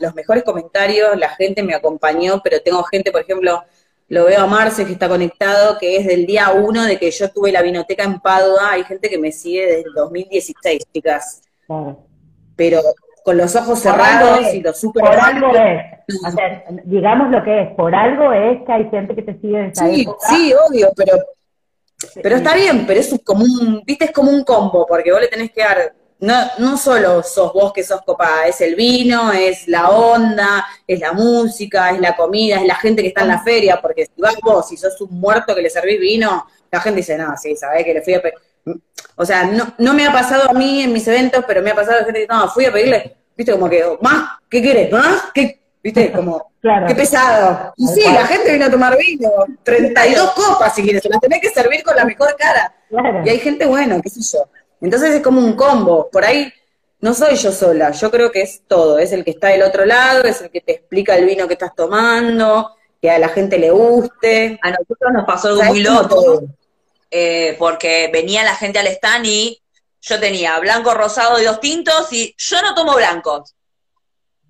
los 0.00 0.14
mejores 0.14 0.42
comentarios, 0.42 1.16
la 1.16 1.30
gente 1.30 1.62
me 1.62 1.74
acompañó, 1.74 2.40
pero 2.42 2.60
tengo 2.60 2.82
gente, 2.82 3.12
por 3.12 3.22
ejemplo, 3.22 3.62
lo 4.12 4.26
veo 4.26 4.42
a 4.42 4.46
Marce 4.46 4.84
que 4.84 4.92
está 4.92 5.08
conectado, 5.08 5.78
que 5.78 5.96
es 5.96 6.06
del 6.06 6.26
día 6.26 6.50
uno 6.50 6.84
de 6.84 6.98
que 6.98 7.10
yo 7.10 7.30
tuve 7.30 7.50
la 7.50 7.62
vinoteca 7.62 8.04
en 8.04 8.20
Padua, 8.20 8.72
hay 8.72 8.84
gente 8.84 9.08
que 9.08 9.16
me 9.16 9.32
sigue 9.32 9.62
desde 9.62 9.88
el 9.88 9.94
2016, 9.94 10.82
chicas. 10.92 11.42
Pero 12.54 12.82
con 13.24 13.38
los 13.38 13.56
ojos 13.56 13.78
cerrados 13.78 14.52
y 14.52 14.60
los 14.60 14.78
super 14.78 15.02
Por 15.02 15.18
algo 15.18 15.56
es, 15.56 16.84
digamos 16.84 17.30
lo 17.30 17.42
que 17.42 17.62
es, 17.62 17.74
por 17.74 17.94
algo 17.94 18.34
es 18.34 18.62
que 18.66 18.72
hay 18.72 18.90
gente 18.90 19.14
que 19.14 19.22
te 19.22 19.40
sigue 19.40 19.68
esa 19.68 19.86
sí, 19.86 20.06
Sí, 20.28 20.52
obvio, 20.68 20.92
pero, 20.94 21.16
pero 22.22 22.36
está 22.36 22.54
bien, 22.54 22.84
pero 22.86 23.00
es 23.00 23.18
como 23.24 23.44
un, 23.44 23.82
viste, 23.86 24.04
es 24.04 24.12
como 24.12 24.30
un 24.30 24.44
combo, 24.44 24.84
porque 24.86 25.10
vos 25.10 25.22
le 25.22 25.28
tenés 25.28 25.52
que 25.52 25.62
dar, 25.62 25.94
no, 26.22 26.34
no 26.58 26.76
solo 26.78 27.22
sos 27.24 27.52
vos 27.52 27.72
que 27.72 27.82
sos 27.82 28.00
copada, 28.02 28.46
es 28.46 28.60
el 28.60 28.76
vino, 28.76 29.32
es 29.32 29.66
la 29.66 29.90
onda, 29.90 30.64
es 30.86 31.00
la 31.00 31.12
música, 31.12 31.90
es 31.90 32.00
la 32.00 32.14
comida, 32.14 32.60
es 32.60 32.66
la 32.66 32.76
gente 32.76 33.02
que 33.02 33.08
está 33.08 33.22
en 33.22 33.28
la 33.28 33.42
feria, 33.42 33.80
porque 33.82 34.06
si 34.06 34.22
vas 34.22 34.36
vos 34.40 34.70
y 34.70 34.76
sos 34.76 35.00
un 35.00 35.18
muerto 35.18 35.52
que 35.52 35.62
le 35.62 35.68
servís 35.68 35.98
vino, 35.98 36.46
la 36.70 36.80
gente 36.80 36.98
dice, 36.98 37.18
no, 37.18 37.36
sí, 37.36 37.56
sabés 37.56 37.84
que 37.84 37.94
le 37.94 38.02
fui 38.02 38.14
a 38.14 38.22
o 39.16 39.26
sea, 39.26 39.44
no, 39.44 39.74
no 39.78 39.94
me 39.94 40.06
ha 40.06 40.12
pasado 40.12 40.48
a 40.48 40.52
mí 40.52 40.84
en 40.84 40.92
mis 40.92 41.06
eventos, 41.08 41.44
pero 41.44 41.60
me 41.60 41.72
ha 41.72 41.74
pasado 41.74 42.00
a 42.00 42.04
gente 42.04 42.20
que, 42.20 42.32
no, 42.32 42.48
fui 42.48 42.66
a 42.66 42.72
pedirle, 42.72 43.16
viste, 43.36 43.52
como 43.52 43.68
que, 43.68 43.84
más, 44.00 44.38
¿qué 44.48 44.62
quieres? 44.62 44.92
¿Más? 44.92 45.24
¿Qué? 45.34 45.60
¿Viste? 45.82 46.12
Como, 46.12 46.52
qué 46.86 46.94
pesado. 46.94 47.74
Y 47.76 47.88
sí, 47.88 48.02
la 48.02 48.24
gente 48.26 48.50
viene 48.50 48.66
a 48.66 48.70
tomar 48.70 48.96
vino, 48.96 49.28
32 49.64 50.30
copas 50.34 50.72
si 50.72 50.84
quieres, 50.84 51.02
se 51.02 51.08
las 51.08 51.20
tenés 51.20 51.40
que 51.40 51.50
servir 51.50 51.82
con 51.82 51.96
la 51.96 52.04
mejor 52.04 52.36
cara. 52.36 52.72
Y 53.24 53.28
hay 53.28 53.40
gente, 53.40 53.66
bueno, 53.66 54.00
qué 54.00 54.08
sé 54.08 54.20
yo. 54.20 54.44
Entonces 54.82 55.14
es 55.14 55.22
como 55.22 55.40
un 55.40 55.54
combo. 55.54 56.10
Por 56.10 56.24
ahí 56.24 56.52
no 57.00 57.14
soy 57.14 57.36
yo 57.36 57.52
sola, 57.52 57.92
yo 57.92 58.10
creo 58.10 58.30
que 58.30 58.42
es 58.42 58.62
todo. 58.66 58.98
Es 58.98 59.12
el 59.12 59.24
que 59.24 59.30
está 59.30 59.48
del 59.48 59.62
otro 59.62 59.86
lado, 59.86 60.24
es 60.24 60.42
el 60.42 60.50
que 60.50 60.60
te 60.60 60.72
explica 60.72 61.16
el 61.16 61.24
vino 61.24 61.46
que 61.46 61.54
estás 61.54 61.74
tomando, 61.74 62.72
que 63.00 63.10
a 63.10 63.18
la 63.18 63.28
gente 63.28 63.58
le 63.58 63.70
guste. 63.70 64.58
A 64.60 64.70
nosotros 64.70 65.12
nos 65.12 65.24
pasó 65.24 65.48
algo 65.48 65.62
muy 65.64 65.82
loco. 65.82 66.42
Eh, 67.10 67.56
porque 67.58 68.10
venía 68.12 68.42
la 68.42 68.54
gente 68.54 68.78
al 68.78 68.86
stand 68.88 69.26
y 69.26 69.62
yo 70.00 70.18
tenía 70.18 70.58
blanco, 70.58 70.94
rosado 70.94 71.40
y 71.40 71.44
dos 71.44 71.60
tintos 71.60 72.12
y 72.12 72.34
yo 72.36 72.56
no 72.62 72.74
tomo 72.74 72.96
blancos. 72.96 73.54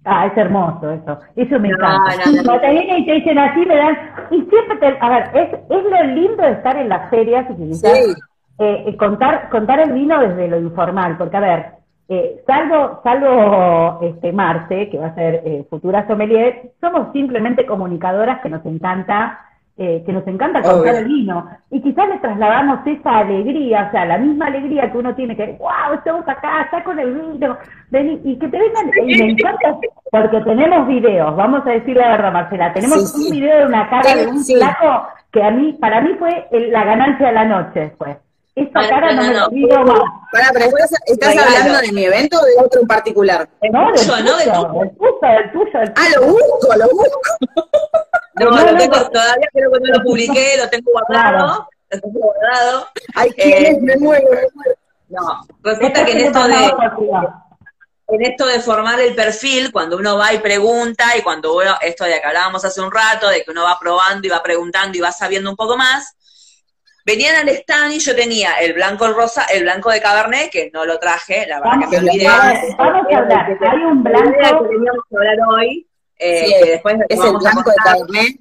Ah, 0.05 0.27
es 0.27 0.37
hermoso 0.37 0.91
eso. 0.91 1.19
Eso 1.37 1.59
me 1.61 1.69
encanta. 1.69 2.23
Cuando 2.25 2.61
te 2.61 2.71
vienen 2.71 2.99
y 2.99 3.07
te 3.07 3.13
dicen 3.13 3.39
así, 3.39 3.61
me 3.67 3.77
dan. 3.77 3.97
Y 4.31 4.43
siempre 4.49 4.77
te. 4.79 4.99
A 5.01 5.09
ver, 5.11 5.31
es, 5.35 5.53
es 5.53 5.85
lo 5.85 6.05
lindo 6.15 6.43
de 6.43 6.53
estar 6.53 6.77
en 6.77 6.89
las 6.89 7.09
ferias 7.11 7.47
y 7.57 7.87
eh, 7.87 8.15
eh, 8.59 8.97
contar, 8.99 9.49
contar 9.51 9.81
el 9.81 9.93
vino 9.93 10.21
desde 10.21 10.49
lo 10.49 10.59
informal. 10.59 11.17
Porque, 11.19 11.37
a 11.37 11.41
ver, 11.41 11.67
eh, 12.09 12.43
salvo, 12.47 13.01
salvo 13.03 14.01
este, 14.03 14.33
Marce, 14.33 14.91
que 14.91 14.99
va 14.99 15.07
a 15.07 15.15
ser 15.15 15.43
eh, 15.45 15.67
futura 15.71 16.07
sommelier, 16.07 16.73
somos 16.81 17.13
simplemente 17.13 17.65
comunicadoras 17.65 18.41
que 18.41 18.49
nos 18.49 18.65
encanta 18.67 19.39
eh, 19.79 20.03
que 20.05 20.13
nos 20.13 20.27
encanta 20.27 20.61
contar 20.61 20.97
el 20.97 21.07
vino. 21.07 21.49
Y 21.71 21.81
quizás 21.81 22.07
le 22.07 22.19
trasladamos 22.19 22.87
esa 22.87 23.19
alegría, 23.21 23.87
o 23.89 23.91
sea, 23.91 24.05
la 24.05 24.19
misma 24.19 24.49
alegría 24.49 24.93
que 24.93 24.99
uno 24.99 25.15
tiene 25.15 25.35
que, 25.35 25.57
wow, 25.59 25.95
estamos 25.95 26.29
acá, 26.29 26.63
está 26.65 26.85
con 26.85 26.99
el 26.99 27.15
vino, 27.15 27.57
y 28.23 28.39
que 28.39 28.49
te 28.49 28.59
vengan, 28.59 28.91
y 29.03 29.19
me 29.19 29.31
encanta, 29.31 29.75
Porque 30.11 30.41
tenemos 30.43 30.87
videos, 30.87 31.35
vamos 31.35 31.67
a 31.67 31.71
decir 31.71 31.97
la 31.97 32.09
verdad, 32.11 32.33
Marcela. 32.33 32.75
Tenemos 32.75 33.15
un 33.15 33.31
video 33.31 33.61
de 33.61 33.67
una 33.67 33.89
cara 33.89 34.15
de 34.15 34.27
un 34.27 34.45
flaco 34.45 35.09
que 35.33 35.43
a 35.43 35.51
mí, 35.51 35.73
para 35.81 36.03
mí 36.03 36.17
fue 36.19 36.47
la 36.69 36.85
ganancia 36.85 37.29
de 37.29 37.33
la 37.33 37.45
noche 37.47 37.81
después. 37.81 38.19
Esta 38.55 38.89
cara 38.89 39.13
no. 39.13 39.49
Para, 40.31 40.51
pero 40.53 40.67
¿estás, 41.07 41.37
hablando 41.39 41.81
de 41.81 41.93
mi 41.93 42.05
evento 42.05 42.39
o 42.39 42.45
de 42.45 42.53
otro 42.59 42.83
en 42.83 42.87
particular? 42.87 43.49
No, 43.71 43.93
del 43.93 44.07
tuyo, 44.07 44.23
no 44.23 44.37
del 44.37 44.53
tuyo. 44.53 44.83
El 44.83 44.97
tuyo, 44.97 45.19
el 45.23 45.53
tuyo, 45.53 45.93
Ah, 45.97 46.09
lo 46.17 46.27
busco, 46.27 46.77
lo 46.77 46.89
busco. 46.89 47.21
No, 48.35 48.51
lo 48.51 48.77
tengo, 48.77 49.11
todavía 49.11 49.49
creo 49.53 49.71
que 49.73 49.81
no 49.81 49.99
lo 49.99 50.03
publiqué, 50.03 50.57
lo 50.59 50.69
tengo 50.69 50.91
guardado. 50.91 51.69
Lo 51.91 52.01
tengo 52.01 52.21
guardado. 52.21 52.89
Hay 53.15 53.31
quienes 53.31 53.75
eh, 53.75 53.79
me 53.81 53.97
muero, 53.97 54.29
me 54.31 54.47
muero. 54.55 54.79
No, 55.09 55.47
resulta 55.63 56.05
que 56.05 56.13
en 56.13 56.19
esto 56.19 56.49
de 56.49 56.73
en 58.09 58.23
esto 58.23 58.47
de 58.47 58.61
formar 58.61 59.01
el 59.01 59.15
perfil, 59.15 59.73
cuando 59.73 59.97
uno 59.97 60.19
va 60.19 60.35
y 60.35 60.39
pregunta, 60.39 61.17
y 61.17 61.23
cuando 61.23 61.57
uno, 61.57 61.77
esto 61.81 62.05
de 62.05 62.21
que 62.21 62.27
hablábamos 62.27 62.65
hace 62.65 62.81
un 62.81 62.91
rato, 62.91 63.29
de 63.29 63.43
que 63.43 63.51
uno 63.51 63.65
va 63.65 63.79
probando 63.81 64.27
y 64.27 64.31
va 64.31 64.43
preguntando 64.43 64.99
y 64.99 65.01
va 65.01 65.13
sabiendo 65.13 65.49
un 65.49 65.57
poco 65.57 65.79
más, 65.79 66.15
venían 67.05 67.37
al 67.37 67.49
stand 67.49 67.93
y 67.93 67.99
yo 67.99 68.15
tenía 68.15 68.55
el 68.55 68.75
blanco 68.75 69.07
el 69.07 69.15
rosa, 69.15 69.45
el 69.45 69.63
blanco 69.63 69.91
de 69.91 70.01
Cabernet, 70.01 70.51
que 70.51 70.71
no 70.73 70.85
lo 70.85 70.99
traje, 70.99 71.47
la 71.47 71.61
verdad 71.61 71.79
que 71.81 72.01
me 72.01 72.11
olvidé. 72.11 72.27
Vamos 72.27 73.13
a 73.13 73.19
hablar, 73.19 73.59
hay 73.61 73.85
un 73.85 74.03
blanco 74.03 74.63
que 74.63 74.69
teníamos 74.69 75.05
que 75.09 75.17
hablar 75.17 75.37
hoy, 75.49 75.87
eh, 76.19 76.55
que 76.63 76.71
después 76.71 76.97
es 77.09 77.21
el 77.21 77.37
blanco 77.37 77.71
de 77.71 77.77
Cabernet. 77.77 78.37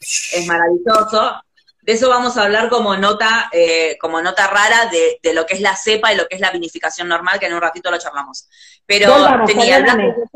Es 0.00 0.46
maravilloso. 0.46 1.42
De 1.82 1.92
eso 1.92 2.08
vamos 2.08 2.36
a 2.36 2.42
hablar 2.42 2.68
como 2.68 2.96
nota, 2.96 3.48
eh, 3.52 3.96
como 4.00 4.20
nota 4.20 4.48
rara 4.48 4.86
de, 4.90 5.20
de, 5.22 5.32
lo 5.32 5.46
que 5.46 5.54
es 5.54 5.60
la 5.60 5.76
cepa 5.76 6.12
y 6.12 6.16
lo 6.16 6.26
que 6.26 6.34
es 6.34 6.40
la 6.40 6.50
vinificación 6.50 7.08
normal, 7.08 7.38
que 7.38 7.46
en 7.46 7.54
un 7.54 7.60
ratito 7.60 7.92
lo 7.92 7.98
charlamos. 7.98 8.48
Pero 8.84 9.14
tenía 9.46 9.76
el 9.76 9.84
blanco 9.84 10.26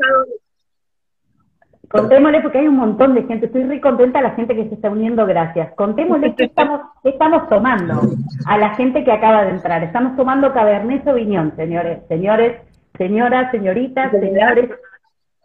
Contémosle, 1.91 2.41
porque 2.41 2.59
hay 2.59 2.67
un 2.67 2.77
montón 2.77 3.15
de 3.15 3.23
gente, 3.23 3.47
estoy 3.47 3.65
muy 3.65 3.81
contenta 3.81 4.21
la 4.21 4.31
gente 4.31 4.55
que 4.55 4.67
se 4.69 4.75
está 4.75 4.89
uniendo, 4.89 5.25
gracias. 5.25 5.73
Contémosle 5.75 6.33
qué 6.35 6.45
estamos, 6.45 6.81
qué 7.03 7.09
estamos 7.09 7.49
tomando 7.49 8.01
a 8.45 8.57
la 8.57 8.75
gente 8.75 9.03
que 9.03 9.11
acaba 9.11 9.43
de 9.43 9.51
entrar. 9.51 9.83
Estamos 9.83 10.15
tomando 10.15 10.53
Cabernet 10.53 11.03
Sauvignon, 11.03 11.53
señores, 11.57 11.99
señores, 12.07 12.61
señoras, 12.97 13.51
señoritas, 13.51 14.09
señores. 14.11 14.69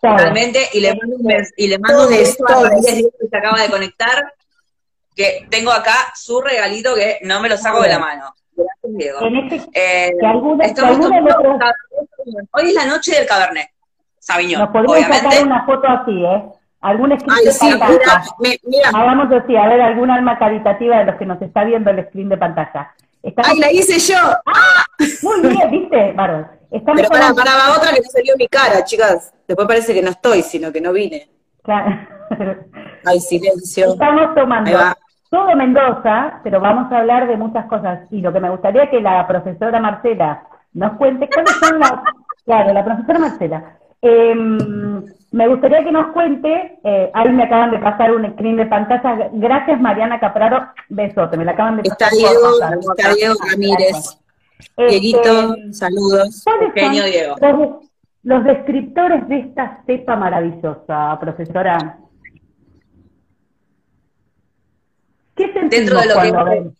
Totalmente, 0.01 0.61
y 0.73 0.81
le 0.81 0.95
mando 0.95 1.17
un 1.17 1.25
beso, 1.25 1.53
y 1.57 1.69
le 1.69 1.79
mando 1.79 2.05
un 2.05 2.11
beso 2.11 2.45
a 2.49 2.71
que 2.71 3.29
se 3.29 3.37
acaba 3.37 3.61
de 3.61 3.71
conectar, 3.71 4.33
que 5.17 5.47
tengo 5.51 5.73
acá 5.73 6.13
su 6.15 6.41
regalito 6.41 6.95
que 6.95 7.19
no 7.23 7.41
me 7.41 7.49
lo 7.49 7.57
saco 7.57 7.83
de 7.83 7.89
la 7.89 7.99
mano. 7.99 8.35
Gracias, 8.55 8.97
Diego. 8.97 9.19
Este, 9.21 9.63
eh, 9.75 10.13
hoy 12.53 12.69
es 12.69 12.75
la 12.75 12.87
noche 12.87 13.17
del 13.17 13.27
Cabernet. 13.27 13.69
Sabiñón, 14.27 14.61
Nos 14.61 14.71
podemos 14.71 14.99
sacar 14.99 15.47
una 15.47 15.65
foto 15.65 15.87
así, 15.87 16.25
¿eh? 16.25 16.45
Algún 16.81 17.17
screen 17.19 17.45
de 17.45 17.53
sí, 17.53 17.71
pantalla. 17.71 18.25
Mira, 18.41 18.89
Hagamos 18.93 19.33
así, 19.33 19.57
a 19.57 19.69
ver, 19.69 19.81
algún 19.81 20.11
alma 20.11 20.37
caritativa 20.37 20.99
de 20.99 21.05
los 21.05 21.15
que 21.15 21.27
nos 21.27 21.41
está 21.41 21.63
viendo 21.63 21.91
el 21.91 22.05
screen 22.09 22.29
de 22.29 22.37
pantalla. 22.37 22.93
¡Ay, 23.23 23.59
la 23.61 23.71
hice 23.71 24.01
yo! 24.01 24.19
¡Ah! 24.19 24.85
Muy 25.23 25.49
bien, 25.49 25.71
¿viste, 25.71 26.13
Varo? 26.13 26.49
Pero 26.71 27.09
para, 27.09 27.33
para, 27.35 27.77
otra 27.77 27.93
que 27.95 28.01
no 28.01 28.09
salió 28.09 28.35
mi 28.37 28.49
cara, 28.49 28.85
chicas. 28.85 29.33
Después 29.47 29.69
parece 29.69 29.95
que 29.95 30.03
no 30.03 30.11
estoy, 30.11 30.43
sino 30.43 30.73
que 30.73 30.81
no 30.81 30.93
vine. 30.93 31.29
Claro. 31.63 31.97
Ay, 33.05 33.21
silencio. 33.21 33.93
Estamos 33.93 34.35
tomando 34.35 34.77
todo 35.31 35.55
Mendoza, 35.55 36.41
pero 36.43 36.61
vamos 36.61 36.91
a 36.91 36.99
hablar 36.99 37.29
de 37.29 37.37
muchas 37.37 37.67
cosas. 37.67 38.01
Y 38.11 38.21
lo 38.21 38.33
que 38.33 38.41
me 38.41 38.51
gustaría 38.51 38.91
que 38.91 39.01
la 39.01 39.25
profesora 39.29 39.79
Marcela 39.81 40.43
nos 40.73 40.97
cuente 40.97 41.29
cuáles 41.33 41.53
son 41.53 41.79
las... 41.79 41.93
Claro, 42.45 42.73
la 42.73 42.85
profesora 42.85 43.19
Marcela, 43.19 43.77
Em, 44.07 45.03
me 45.33 45.49
gustaría 45.49 45.83
que 45.83 45.91
nos 45.91 46.13
cuente, 46.13 46.79
eh, 46.85 47.11
ahí 47.13 47.29
me 47.31 47.43
acaban 47.43 47.73
de 47.73 47.79
pasar 47.79 48.15
un 48.15 48.31
screen 48.33 48.57
de 48.57 48.67
pantalla. 48.67 49.31
Gracias, 49.33 49.81
Mariana 49.81 50.21
Capraro. 50.21 50.69
Besote, 50.89 51.37
me 51.37 51.45
la 51.45 51.53
acaban 51.53 51.79
de 51.79 51.83
pasar. 51.83 52.13
Está 52.13 52.17
Diego, 52.17 52.95
está 52.97 53.15
Diego 53.15 53.35
Ramírez. 53.51 54.19
Dieguito, 54.77 55.55
este, 55.55 55.73
saludos. 55.73 56.45
Genio 56.75 57.05
Diego. 57.05 57.81
Los, 58.23 58.45
descriptores 58.45 59.29
de 59.29 59.41
esta 59.41 59.83
cepa 59.87 60.15
maravillosa, 60.17 61.19
profesora. 61.21 61.99
¿Qué 65.35 65.53
dentro 65.69 66.01
de 66.01 66.07
lo 66.07 66.15
que 66.21 66.71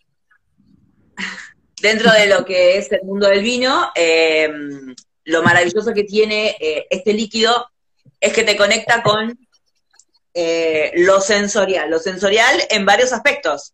Dentro 1.81 2.11
de 2.11 2.27
lo 2.27 2.45
que 2.45 2.77
es 2.77 2.91
el 2.91 3.03
mundo 3.03 3.27
del 3.27 3.43
vino, 3.43 3.89
eh, 3.95 4.49
lo 5.27 5.43
maravilloso 5.43 5.93
que 5.93 6.03
tiene 6.03 6.55
eh, 6.59 6.87
este 6.89 7.13
líquido 7.13 7.69
es 8.19 8.31
que 8.31 8.43
te 8.43 8.55
conecta 8.55 9.03
con 9.03 9.37
eh, 10.33 10.91
lo 10.95 11.19
sensorial, 11.19 11.89
lo 11.89 11.99
sensorial 11.99 12.63
en 12.69 12.85
varios 12.85 13.11
aspectos, 13.11 13.73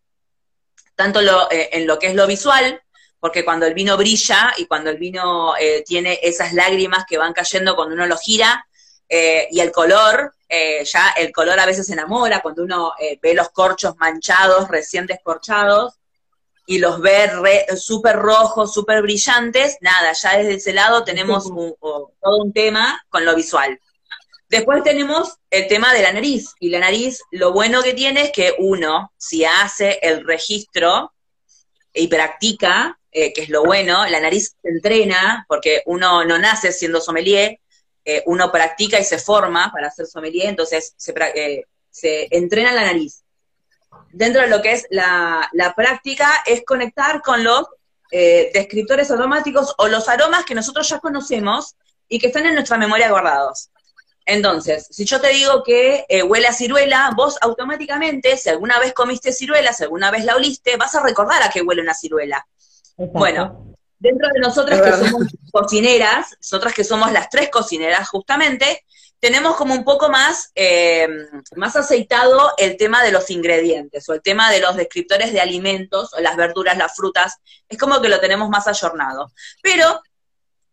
tanto 0.96 1.20
eh, 1.52 1.68
en 1.72 1.86
lo 1.86 1.98
que 2.00 2.08
es 2.08 2.14
lo 2.16 2.26
visual, 2.26 2.82
porque 3.20 3.44
cuando 3.44 3.66
el 3.66 3.74
vino 3.74 3.96
brilla 3.96 4.52
y 4.56 4.66
cuando 4.66 4.90
el 4.90 4.98
vino 4.98 5.54
tiene 5.86 6.18
esas 6.22 6.52
lágrimas 6.52 7.04
que 7.08 7.16
van 7.16 7.32
cayendo 7.32 7.74
cuando 7.74 7.94
uno 7.94 8.06
lo 8.06 8.18
gira, 8.18 8.66
y 9.08 9.60
el 9.60 9.72
color, 9.72 10.34
ya 10.84 11.10
el 11.16 11.32
color 11.32 11.58
a 11.58 11.64
veces 11.64 11.88
enamora, 11.88 12.42
cuando 12.42 12.64
uno 12.64 12.92
ve 13.22 13.32
los 13.32 13.48
corchos 13.48 13.96
manchados, 13.96 14.68
recién 14.68 15.06
descorchados, 15.06 15.94
y 16.66 16.78
los 16.78 17.00
ve 17.00 17.66
súper 17.76 18.16
rojos, 18.16 18.72
súper 18.72 19.02
brillantes, 19.02 19.76
nada, 19.80 20.12
ya 20.12 20.38
desde 20.38 20.54
ese 20.54 20.72
lado 20.72 21.04
tenemos 21.04 21.44
todo 21.44 22.42
un 22.42 22.52
tema 22.52 23.04
con 23.08 23.24
lo 23.24 23.34
visual. 23.34 23.78
Después 24.48 24.82
tenemos 24.82 25.36
el 25.50 25.66
tema 25.68 25.92
de 25.92 26.02
la 26.02 26.12
nariz, 26.12 26.54
y 26.60 26.70
la 26.70 26.78
nariz 26.78 27.20
lo 27.30 27.52
bueno 27.52 27.82
que 27.82 27.92
tiene 27.92 28.24
es 28.24 28.32
que 28.32 28.54
uno, 28.58 29.12
si 29.16 29.44
hace 29.44 29.98
el 30.02 30.24
registro 30.24 31.12
y 31.92 32.08
practica, 32.08 32.98
eh, 33.10 33.32
que 33.32 33.42
es 33.42 33.48
lo 33.48 33.64
bueno, 33.64 34.06
la 34.06 34.20
nariz 34.20 34.54
se 34.60 34.68
entrena, 34.68 35.44
porque 35.48 35.82
uno 35.86 36.24
no 36.24 36.38
nace 36.38 36.72
siendo 36.72 37.00
sommelier, 37.00 37.58
eh, 38.04 38.22
uno 38.26 38.50
practica 38.52 38.98
y 38.98 39.04
se 39.04 39.18
forma 39.18 39.70
para 39.72 39.90
ser 39.90 40.06
sommelier, 40.06 40.48
entonces 40.48 40.94
se, 40.96 41.14
eh, 41.34 41.64
se 41.90 42.28
entrena 42.30 42.72
la 42.72 42.84
nariz 42.84 43.23
dentro 44.14 44.42
de 44.42 44.48
lo 44.48 44.62
que 44.62 44.72
es 44.72 44.86
la, 44.90 45.50
práctica, 45.76 46.30
es 46.46 46.64
conectar 46.64 47.20
con 47.20 47.42
los 47.42 47.66
eh, 48.10 48.50
descriptores 48.54 49.10
automáticos 49.10 49.74
o 49.78 49.88
los 49.88 50.08
aromas 50.08 50.44
que 50.44 50.54
nosotros 50.54 50.88
ya 50.88 51.00
conocemos 51.00 51.74
y 52.08 52.18
que 52.18 52.28
están 52.28 52.46
en 52.46 52.54
nuestra 52.54 52.78
memoria 52.78 53.10
guardados. 53.10 53.70
Entonces, 54.26 54.86
si 54.90 55.04
yo 55.04 55.20
te 55.20 55.28
digo 55.28 55.62
que 55.64 56.06
eh, 56.08 56.22
huele 56.22 56.46
a 56.46 56.52
ciruela, 56.52 57.10
vos 57.14 57.36
automáticamente, 57.42 58.36
si 58.36 58.48
alguna 58.48 58.78
vez 58.78 58.94
comiste 58.94 59.32
ciruela, 59.32 59.72
si 59.72 59.82
alguna 59.82 60.10
vez 60.10 60.24
la 60.24 60.36
oliste, 60.36 60.76
vas 60.76 60.94
a 60.94 61.02
recordar 61.02 61.42
a 61.42 61.50
qué 61.50 61.60
huele 61.60 61.82
una 61.82 61.94
ciruela. 61.94 62.46
Bueno, 62.96 63.74
dentro 63.98 64.28
de 64.32 64.40
nosotras 64.40 64.80
que 64.80 64.92
somos 64.92 65.26
cocineras, 65.50 66.36
nosotras 66.38 66.72
que 66.72 66.84
somos 66.84 67.12
las 67.12 67.28
tres 67.28 67.50
cocineras 67.50 68.08
justamente, 68.08 68.84
tenemos 69.24 69.56
como 69.56 69.72
un 69.72 69.84
poco 69.84 70.10
más, 70.10 70.52
eh, 70.54 71.08
más 71.56 71.74
aceitado 71.76 72.52
el 72.58 72.76
tema 72.76 73.02
de 73.02 73.10
los 73.10 73.30
ingredientes 73.30 74.06
o 74.06 74.12
el 74.12 74.20
tema 74.20 74.50
de 74.50 74.60
los 74.60 74.76
descriptores 74.76 75.32
de 75.32 75.40
alimentos 75.40 76.12
o 76.12 76.20
las 76.20 76.36
verduras, 76.36 76.76
las 76.76 76.94
frutas, 76.94 77.38
es 77.66 77.78
como 77.78 78.02
que 78.02 78.10
lo 78.10 78.20
tenemos 78.20 78.50
más 78.50 78.68
ayornado. 78.68 79.32
Pero 79.62 80.02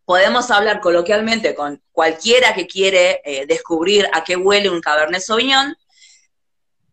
podemos 0.03 0.51
hablar 0.51 0.81
coloquialmente 0.81 1.55
con 1.55 1.81
cualquiera 1.93 2.53
que 2.53 2.67
quiere 2.67 3.21
eh, 3.23 3.45
descubrir 3.45 4.09
a 4.11 4.25
qué 4.25 4.35
huele 4.35 4.69
un 4.69 4.81
Cabernet 4.81 5.21
Sauvignon. 5.21 5.73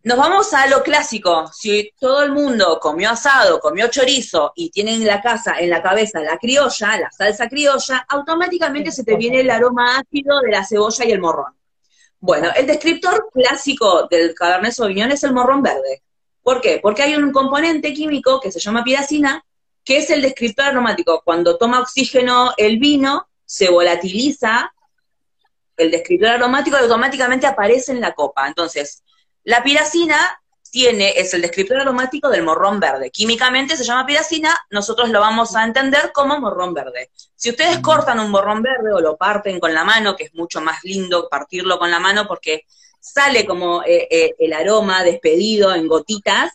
Nos 0.09 0.17
vamos 0.17 0.55
a 0.55 0.67
lo 0.69 0.83
clásico. 0.83 1.51
Si 1.53 1.93
todo 2.01 2.23
el 2.23 2.33
mundo 2.33 2.81
comió 2.81 3.11
asado, 3.11 3.61
comió 3.61 3.89
chorizo 3.89 4.55
y 4.57 4.71
tiene 4.71 4.95
en 4.95 5.07
la 5.07 5.21
casa, 5.21 5.57
en 5.61 5.69
la 5.69 5.83
cabeza 5.83 6.21
la 6.21 6.39
criolla, 6.39 6.97
la 6.99 7.11
salsa 7.11 7.47
criolla, 7.47 8.07
automáticamente 8.09 8.91
se 8.91 9.05
te 9.05 9.17
viene 9.17 9.41
el 9.41 9.51
aroma 9.51 9.99
ácido 9.99 10.41
de 10.41 10.51
la 10.51 10.65
cebolla 10.65 11.05
y 11.05 11.13
el 11.13 11.21
morrón. 11.21 11.55
Bueno, 12.21 12.49
el 12.57 12.67
descriptor 12.67 13.29
clásico 13.35 14.09
del 14.11 14.35
Cabernet 14.35 14.73
Sauvignon 14.73 15.13
es 15.13 15.25
el 15.25 15.35
morrón 15.35 15.63
verde. 15.63 16.03
¿Por 16.43 16.63
qué? 16.63 16.81
Porque 16.83 17.03
hay 17.03 17.15
un 17.15 17.31
componente 17.31 17.93
químico 17.93 18.41
que 18.41 18.51
se 18.51 18.61
llama 18.61 18.85
piracina, 18.85 19.45
que 19.85 19.99
es 19.99 20.09
el 20.09 20.23
descriptor 20.23 20.69
aromático. 20.69 21.21
Cuando 21.23 21.59
toma 21.59 21.81
oxígeno 21.81 22.55
el 22.57 22.79
vino, 22.79 23.29
se 23.45 23.69
volatiliza 23.69 24.73
el 25.77 25.91
descriptor 25.91 26.31
aromático 26.31 26.79
y 26.79 26.81
automáticamente 26.81 27.47
aparece 27.47 27.93
en 27.93 28.01
la 28.01 28.15
copa. 28.15 28.49
Entonces, 28.49 29.03
la 29.49 29.63
piracina 29.63 30.43
tiene, 30.71 31.15
es 31.17 31.33
el 31.33 31.41
descriptor 31.41 31.81
aromático 31.81 32.29
del 32.29 32.43
morrón 32.43 32.79
verde. 32.81 33.11
Químicamente 33.11 33.79
se 33.79 33.85
llama 33.85 34.05
piracina, 34.05 34.55
nosotros 34.69 35.09
lo 35.09 35.21
vamos 35.21 35.57
a 35.57 35.65
entender 35.65 36.13
como 36.13 36.39
morrón 36.39 36.75
verde. 36.75 37.09
Si 37.35 37.49
ustedes 37.49 37.79
cortan 37.79 38.21
un 38.21 38.31
morrón 38.31 38.61
verde 38.61 38.93
o 38.93 39.01
lo 39.01 39.17
parten 39.17 39.59
con 39.59 39.73
la 39.73 39.85
mano, 39.85 40.17
que 40.17 40.25
es 40.25 40.35
mucho 40.35 40.61
más 40.61 40.85
lindo 40.85 41.31
partirlo 41.31 41.79
con 41.79 41.91
la 41.91 41.99
mano 41.99 42.29
porque 42.29 42.67
sale 43.01 43.47
como 43.47 43.83
eh, 43.85 44.07
eh, 44.11 44.35
el 44.39 44.53
aroma 44.53 45.03
despedido 45.03 45.75
en 45.75 45.89
gotitas, 45.89 46.53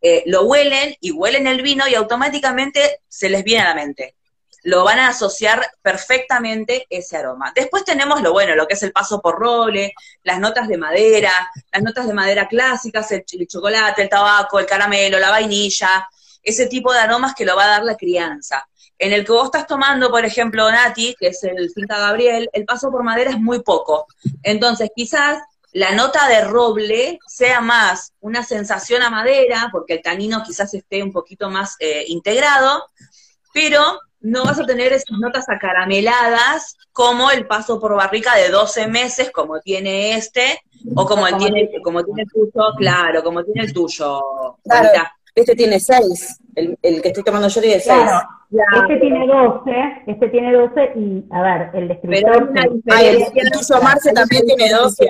eh, 0.00 0.24
lo 0.26 0.42
huelen 0.42 0.96
y 0.98 1.12
huelen 1.12 1.46
el 1.46 1.62
vino 1.62 1.86
y 1.86 1.94
automáticamente 1.94 3.02
se 3.06 3.28
les 3.28 3.44
viene 3.44 3.62
a 3.62 3.68
la 3.68 3.76
mente. 3.76 4.16
Lo 4.62 4.84
van 4.84 4.98
a 5.00 5.08
asociar 5.08 5.70
perfectamente 5.82 6.86
ese 6.88 7.16
aroma. 7.16 7.52
Después 7.54 7.84
tenemos 7.84 8.22
lo 8.22 8.32
bueno, 8.32 8.54
lo 8.54 8.66
que 8.66 8.74
es 8.74 8.82
el 8.82 8.92
paso 8.92 9.20
por 9.20 9.38
roble, 9.38 9.92
las 10.22 10.38
notas 10.38 10.68
de 10.68 10.78
madera, 10.78 11.50
las 11.72 11.82
notas 11.82 12.06
de 12.06 12.14
madera 12.14 12.48
clásicas, 12.48 13.10
el, 13.12 13.24
chocolate, 13.46 14.02
el 14.02 14.08
tabaco, 14.08 14.58
el 14.58 14.66
caramelo, 14.66 15.18
la 15.18 15.30
vainilla, 15.30 16.08
ese 16.42 16.66
tipo 16.66 16.92
de 16.92 17.00
aromas 17.00 17.34
que 17.34 17.44
lo 17.44 17.56
va 17.56 17.64
a 17.64 17.68
dar 17.68 17.84
la 17.84 17.96
crianza. 17.96 18.66
En 18.98 19.12
el 19.12 19.24
que 19.24 19.32
vos 19.32 19.46
estás 19.46 19.66
tomando, 19.66 20.10
por 20.10 20.24
ejemplo, 20.24 20.70
Nati, 20.70 21.16
que 21.18 21.28
es 21.28 21.42
el 21.42 21.70
Finca 21.70 21.98
Gabriel, 21.98 22.48
el 22.52 22.64
paso 22.64 22.90
por 22.90 23.02
madera 23.02 23.30
es 23.30 23.38
muy 23.40 23.62
poco. 23.62 24.06
Entonces, 24.44 24.90
quizás 24.94 25.42
la 25.72 25.92
nota 25.92 26.28
de 26.28 26.42
roble 26.42 27.18
sea 27.26 27.60
más 27.60 28.12
una 28.20 28.44
sensación 28.44 29.02
a 29.02 29.10
madera, 29.10 29.70
porque 29.72 29.94
el 29.94 30.02
tanino 30.02 30.42
quizás 30.44 30.72
esté 30.74 31.02
un 31.02 31.10
poquito 31.10 31.50
más 31.50 31.76
eh, 31.80 32.04
integrado, 32.08 32.86
pero 33.52 33.98
no 34.22 34.44
vas 34.44 34.58
a 34.60 34.64
tener 34.64 34.92
esas 34.92 35.18
notas 35.18 35.48
acarameladas 35.48 36.76
como 36.92 37.30
el 37.30 37.46
paso 37.46 37.80
por 37.80 37.94
barrica 37.94 38.34
de 38.36 38.48
12 38.48 38.88
meses, 38.88 39.30
como 39.30 39.60
tiene 39.60 40.16
este, 40.16 40.60
o 40.94 41.06
como, 41.06 41.26
el 41.26 41.36
tiene, 41.36 41.70
como 41.82 42.02
tiene 42.04 42.22
el 42.22 42.28
tuyo, 42.28 42.72
claro, 42.76 43.22
como 43.22 43.44
tiene 43.44 43.62
el 43.62 43.72
tuyo. 43.72 44.20
Claro, 44.64 44.88
este 45.34 45.54
tiene 45.54 45.80
6, 45.80 46.40
el, 46.56 46.78
que 47.02 47.08
estoy 47.08 47.24
tomando 47.24 47.48
yo 47.48 47.60
tiene 47.60 47.80
6. 47.80 47.96
Este 48.82 48.96
tiene 48.98 49.26
12, 49.26 49.70
este 50.06 50.28
tiene 50.28 50.52
12 50.52 50.92
y, 50.96 51.24
a 51.30 51.42
ver, 51.42 51.70
el 51.72 51.88
descriptor... 51.88 52.52
El 52.54 53.50
tuyo 53.50 53.82
Marce 53.82 54.12
también 54.12 54.46
tiene 54.46 54.70
12. 54.72 55.08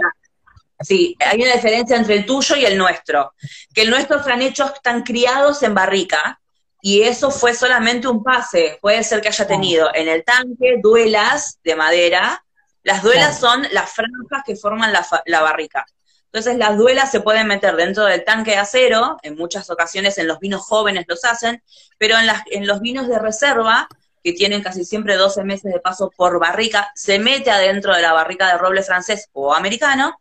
Sí, 0.78 1.16
hay 1.24 1.42
una 1.42 1.54
diferencia 1.54 1.96
entre 1.96 2.14
el 2.16 2.26
tuyo 2.26 2.56
y 2.56 2.64
el 2.64 2.78
nuestro. 2.78 3.32
Que 3.74 3.82
el 3.82 3.90
nuestro 3.90 4.18
están 4.18 4.42
hechos, 4.42 4.72
están 4.74 5.02
criados 5.02 5.62
en 5.64 5.74
barrica, 5.74 6.40
y 6.85 7.03
eso 7.03 7.30
fue 7.30 7.55
solamente 7.55 8.09
un 8.09 8.24
pase. 8.24 8.76
Puede 8.83 9.05
ser 9.05 9.20
que 9.20 9.28
haya 9.28 9.47
tenido 9.47 9.89
en 9.95 10.09
el 10.09 10.24
tanque 10.24 10.80
duelas 10.83 11.61
de 11.62 11.76
madera. 11.76 12.45
Las 12.83 13.05
duelas 13.05 13.39
son 13.39 13.62
las 13.70 13.93
franjas 13.93 14.43
que 14.45 14.57
forman 14.57 14.93
la, 14.93 15.41
barrica. 15.41 15.87
Entonces 16.24 16.57
las 16.57 16.76
duelas 16.76 17.12
se 17.12 17.20
pueden 17.20 17.47
meter 17.47 17.76
dentro 17.76 18.05
del 18.05 18.24
tanque 18.24 18.51
de 18.51 18.57
acero, 18.57 19.16
en 19.22 19.37
muchas 19.37 19.70
ocasiones 19.70 20.18
en 20.18 20.26
los 20.26 20.41
vinos 20.41 20.62
jóvenes 20.62 21.05
los 21.07 21.24
hacen, 21.24 21.62
pero 21.99 22.18
en, 22.18 22.26
las, 22.26 22.43
en 22.51 22.66
los 22.66 22.80
vinos 22.80 23.07
de 23.07 23.20
reserva, 23.20 23.87
que 24.24 24.33
tienen 24.33 24.61
casi 24.61 24.85
siempre 24.85 25.14
12 25.14 25.45
meses 25.45 25.72
de 25.72 25.78
paso 25.78 26.11
por 26.16 26.41
barrica, 26.41 26.91
se 26.97 27.20
mete 27.20 27.53
adentro 27.53 27.95
de 27.95 28.03
la 28.03 28.12
barrica 28.12 28.49
de 28.49 28.59
roble 28.59 28.83
francés 28.83 29.28
o 29.33 29.55
americano, 29.55 30.16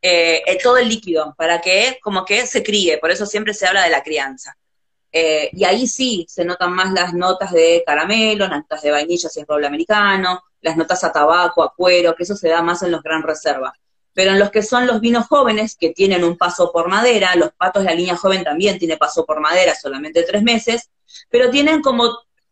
eh, 0.00 0.58
todo 0.60 0.78
el 0.78 0.88
líquido, 0.88 1.32
para 1.38 1.60
que 1.60 2.00
como 2.02 2.24
que 2.24 2.44
se 2.48 2.64
críe, 2.64 2.98
por 2.98 3.12
eso 3.12 3.24
siempre 3.24 3.54
se 3.54 3.68
habla 3.68 3.84
de 3.84 3.90
la 3.90 4.02
crianza. 4.02 4.56
Eh, 5.12 5.50
y 5.52 5.64
ahí 5.64 5.86
sí 5.86 6.24
se 6.28 6.44
notan 6.44 6.72
más 6.72 6.92
las 6.92 7.12
notas 7.12 7.52
de 7.52 7.82
caramelo, 7.86 8.48
las 8.48 8.60
notas 8.60 8.82
de 8.82 8.90
vainilla 8.90 9.28
si 9.28 9.40
es 9.40 9.46
roble 9.46 9.66
americano, 9.66 10.42
las 10.62 10.76
notas 10.76 11.04
a 11.04 11.12
tabaco, 11.12 11.62
a 11.62 11.74
cuero, 11.74 12.14
que 12.14 12.22
eso 12.22 12.34
se 12.34 12.48
da 12.48 12.62
más 12.62 12.82
en 12.82 12.92
los 12.92 13.02
gran 13.02 13.22
reserva. 13.22 13.72
Pero 14.14 14.32
en 14.32 14.38
los 14.38 14.50
que 14.50 14.62
son 14.62 14.86
los 14.86 15.00
vinos 15.00 15.26
jóvenes, 15.26 15.76
que 15.76 15.90
tienen 15.90 16.24
un 16.24 16.36
paso 16.36 16.72
por 16.72 16.88
madera, 16.88 17.34
los 17.36 17.52
patos 17.52 17.82
de 17.82 17.90
la 17.90 17.94
línea 17.94 18.16
joven 18.16 18.44
también 18.44 18.78
tiene 18.78 18.96
paso 18.96 19.24
por 19.26 19.40
madera, 19.40 19.74
solamente 19.74 20.22
tres 20.22 20.42
meses, 20.42 20.90
pero 21.30 21.50
tienen 21.50 21.82
como 21.82 22.10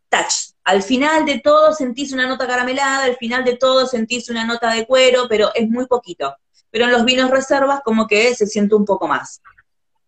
touch. 0.09 0.53
Al 0.63 0.83
final 0.83 1.25
de 1.25 1.39
todo 1.39 1.73
sentís 1.73 2.13
una 2.13 2.27
nota 2.27 2.47
caramelada, 2.47 3.05
al 3.05 3.15
final 3.17 3.43
de 3.43 3.57
todo 3.57 3.87
sentís 3.87 4.29
una 4.29 4.45
nota 4.45 4.71
de 4.71 4.85
cuero, 4.85 5.25
pero 5.27 5.51
es 5.55 5.67
muy 5.67 5.87
poquito 5.87 6.35
pero 6.71 6.85
en 6.85 6.91
los 6.91 7.05
vinos 7.05 7.29
reservas 7.29 7.81
como 7.83 8.07
que 8.07 8.33
se 8.33 8.47
siente 8.47 8.73
un 8.75 8.85
poco 8.85 9.07
más. 9.07 9.41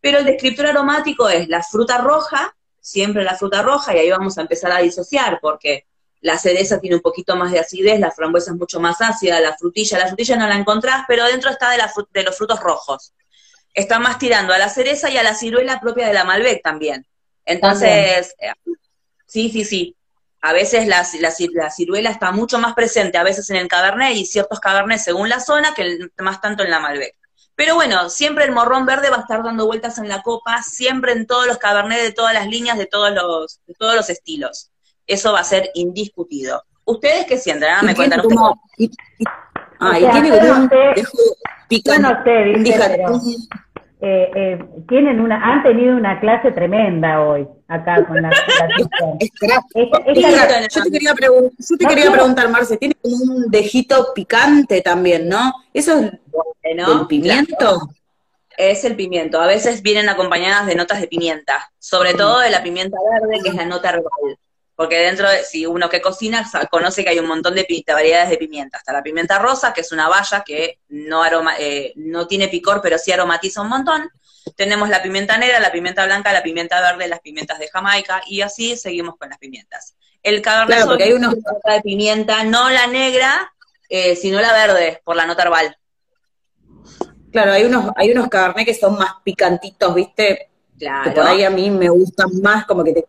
Pero 0.03 0.17
el 0.17 0.25
descriptor 0.25 0.65
aromático 0.65 1.29
es 1.29 1.47
la 1.47 1.63
fruta 1.63 1.97
roja, 1.99 2.53
siempre 2.81 3.23
la 3.23 3.37
fruta 3.37 3.61
roja, 3.61 3.95
y 3.95 3.99
ahí 3.99 4.09
vamos 4.09 4.37
a 4.37 4.41
empezar 4.41 4.73
a 4.73 4.79
disociar, 4.79 5.39
porque 5.41 5.85
la 6.19 6.37
cereza 6.37 6.81
tiene 6.81 6.97
un 6.97 7.01
poquito 7.01 7.37
más 7.37 7.53
de 7.53 7.59
acidez, 7.59 8.01
la 8.01 8.11
frambuesa 8.11 8.51
es 8.51 8.57
mucho 8.57 8.81
más 8.81 8.99
ácida, 8.99 9.39
la 9.39 9.55
frutilla, 9.55 9.99
la 9.99 10.07
frutilla 10.07 10.35
no 10.35 10.47
la 10.49 10.55
encontrás, 10.55 11.05
pero 11.07 11.23
dentro 11.23 11.49
está 11.49 11.69
de, 11.71 11.81
de 12.11 12.23
los 12.23 12.35
frutos 12.35 12.59
rojos. 12.59 13.13
Está 13.73 13.97
más 13.99 14.19
tirando 14.19 14.53
a 14.53 14.57
la 14.57 14.67
cereza 14.67 15.09
y 15.09 15.15
a 15.15 15.23
la 15.23 15.35
ciruela 15.35 15.79
propia 15.79 16.07
de 16.07 16.13
la 16.13 16.25
Malbec 16.25 16.61
también. 16.61 17.07
Entonces, 17.45 18.35
eh, 18.39 18.51
sí, 19.25 19.49
sí, 19.51 19.63
sí 19.63 19.95
a 20.41 20.51
veces 20.51 20.85
la, 20.87 21.07
la, 21.53 21.71
ciruela 21.71 22.09
está 22.09 22.33
mucho 22.33 22.59
más 22.59 22.73
presente, 22.73 23.17
a 23.17 23.23
veces 23.23 23.49
en 23.49 23.55
el 23.55 23.69
cabernet 23.69 24.17
y 24.17 24.25
ciertos 24.25 24.59
cabernet 24.59 24.99
según 24.99 25.29
la 25.29 25.39
zona, 25.39 25.73
que 25.73 26.09
más 26.17 26.41
tanto 26.41 26.63
en 26.63 26.69
la 26.69 26.81
Malbec. 26.81 27.15
Pero 27.55 27.75
bueno, 27.75 28.09
siempre 28.09 28.45
el 28.45 28.51
morrón 28.51 28.85
verde 28.85 29.09
va 29.09 29.17
a 29.17 29.21
estar 29.21 29.43
dando 29.43 29.65
vueltas 29.65 29.97
en 29.99 30.09
la 30.09 30.21
copa, 30.21 30.61
siempre 30.63 31.11
en 31.11 31.27
todos 31.27 31.45
los 31.45 31.57
cabernet 31.57 32.01
de 32.01 32.11
todas 32.11 32.33
las 32.33 32.47
líneas, 32.47 32.77
de 32.77 32.87
todos 32.87 33.11
los, 33.11 33.59
de 33.67 33.73
todos 33.75 33.95
los 33.95 34.09
estilos. 34.09 34.71
Eso 35.05 35.33
va 35.33 35.41
a 35.41 35.43
ser 35.43 35.69
indiscutido. 35.75 36.63
¿Ustedes 36.85 37.25
qué 37.25 37.37
sienten? 37.37 37.69
Ah, 37.69 37.81
me 37.83 37.95
cuentan 37.95 38.21
ustedes. 38.25 38.91
Ah, 39.79 39.99
y 39.99 40.09
tiene 40.09 40.31
picante. 41.67 41.99
no 41.99 42.23
sé, 42.23 42.53
eh, 44.05 44.29
eh, 44.35 44.59
tienen 44.89 45.21
una, 45.21 45.41
han 45.41 45.63
tenido 45.63 45.95
una 45.95 46.19
clase 46.19 46.51
tremenda 46.51 47.21
hoy 47.21 47.47
acá 47.69 48.05
con 48.05 48.21
la, 48.21 48.29
yo 48.77 48.85
te 51.77 51.85
quería, 51.85 52.11
preguntar, 52.11 52.49
Marce, 52.49 52.75
tiene 52.75 52.95
como 53.01 53.15
un 53.15 53.49
dejito 53.49 54.11
picante 54.13 54.81
también, 54.81 55.29
¿no? 55.29 55.53
¿Eso 55.73 56.01
es 56.01 56.11
el 56.63 57.07
pimiento? 57.07 57.79
Es 58.57 58.83
el 58.83 58.97
pimiento. 58.97 59.39
A 59.39 59.47
veces 59.47 59.81
vienen 59.81 60.09
acompañadas 60.09 60.65
de 60.65 60.75
notas 60.75 60.99
de 60.99 61.07
pimienta, 61.07 61.71
sobre 61.79 62.13
todo 62.13 62.39
de 62.39 62.49
la 62.49 62.61
pimienta 62.61 62.97
verde, 63.09 63.39
que 63.41 63.49
es 63.51 63.55
la 63.55 63.65
nota 63.65 63.91
herbal. 63.91 64.37
Porque 64.83 64.97
dentro, 64.97 65.29
de, 65.29 65.45
si 65.45 65.65
uno 65.65 65.87
que 65.87 66.01
cocina 66.01 66.45
conoce 66.69 67.05
que 67.05 67.11
hay 67.11 67.17
un 67.17 67.25
montón 67.25 67.55
de, 67.55 67.65
variedades 67.87 68.29
de 68.29 68.35
pimienta. 68.35 68.79
Hasta 68.79 68.91
la 68.91 69.01
pimienta 69.01 69.39
rosa, 69.39 69.71
que 69.71 69.79
es 69.79 69.93
una 69.93 70.09
valla 70.09 70.43
que 70.45 70.79
no, 70.89 71.23
aroma, 71.23 71.55
eh, 71.57 71.93
no 71.95 72.27
tiene 72.27 72.49
picor, 72.49 72.81
pero 72.83 72.97
sí 72.97 73.09
aromatiza 73.09 73.61
un 73.61 73.69
montón. 73.69 74.09
Tenemos 74.57 74.89
la 74.89 75.01
pimienta 75.01 75.37
negra, 75.37 75.61
la 75.61 75.71
pimienta 75.71 76.03
blanca, 76.03 76.33
la 76.33 76.43
pimienta 76.43 76.81
verde, 76.81 77.07
las 77.07 77.21
pimientas 77.21 77.59
de 77.59 77.69
Jamaica, 77.69 78.23
y 78.27 78.41
así 78.41 78.75
seguimos 78.75 79.15
con 79.15 79.29
las 79.29 79.37
pimientas. 79.37 79.95
El 80.21 80.41
cabernet 80.41 80.75
claro, 80.75 80.89
porque 80.89 81.05
hay 81.05 81.13
una 81.13 81.29
de 81.29 81.81
pimienta, 81.81 82.43
no 82.43 82.69
la 82.69 82.85
negra, 82.87 83.53
eh, 83.87 84.17
sino 84.17 84.41
la 84.41 84.51
verde, 84.51 85.01
por 85.05 85.15
la 85.15 85.25
nota 85.25 85.43
herbal. 85.43 85.77
Claro, 87.31 87.53
hay 87.53 87.63
unos, 87.63 87.89
hay 87.95 88.11
unos 88.11 88.27
cabernet 88.27 88.65
que 88.65 88.73
son 88.73 88.97
más 88.97 89.13
picantitos, 89.23 89.95
¿viste? 89.95 90.49
Claro. 90.77 91.03
Que 91.05 91.11
por 91.11 91.25
ahí 91.25 91.45
a 91.45 91.49
mí 91.49 91.71
me 91.71 91.87
gustan 91.87 92.27
más, 92.41 92.65
como 92.65 92.83
que 92.83 92.91
te 92.91 93.05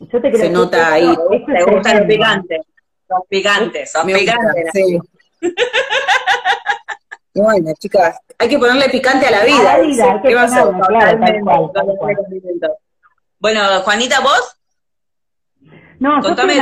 yo 0.00 0.20
te 0.20 0.36
Se 0.36 0.50
nota 0.50 0.92
ahí. 0.92 1.14
Te 1.46 1.64
gustan 1.64 1.98
los 1.98 2.06
picantes. 2.06 2.60
Los 3.08 3.20
picantes, 3.28 3.92
son 3.92 4.06
picantes. 4.06 4.70
Sí. 4.72 4.98
bueno, 7.34 7.70
chicas, 7.78 8.18
hay 8.38 8.48
que 8.48 8.58
ponerle 8.58 8.88
picante 8.88 9.26
a 9.26 9.30
la 9.30 9.44
vida. 9.44 10.20
¿Qué 10.22 10.34
va 10.34 10.42
a 10.42 10.48
ser? 10.48 10.64
Bueno, 13.38 13.60
Juanita, 13.84 14.20
¿vos? 14.20 14.56
No, 16.00 16.22
yo 16.22 16.30
estoy. 16.30 16.60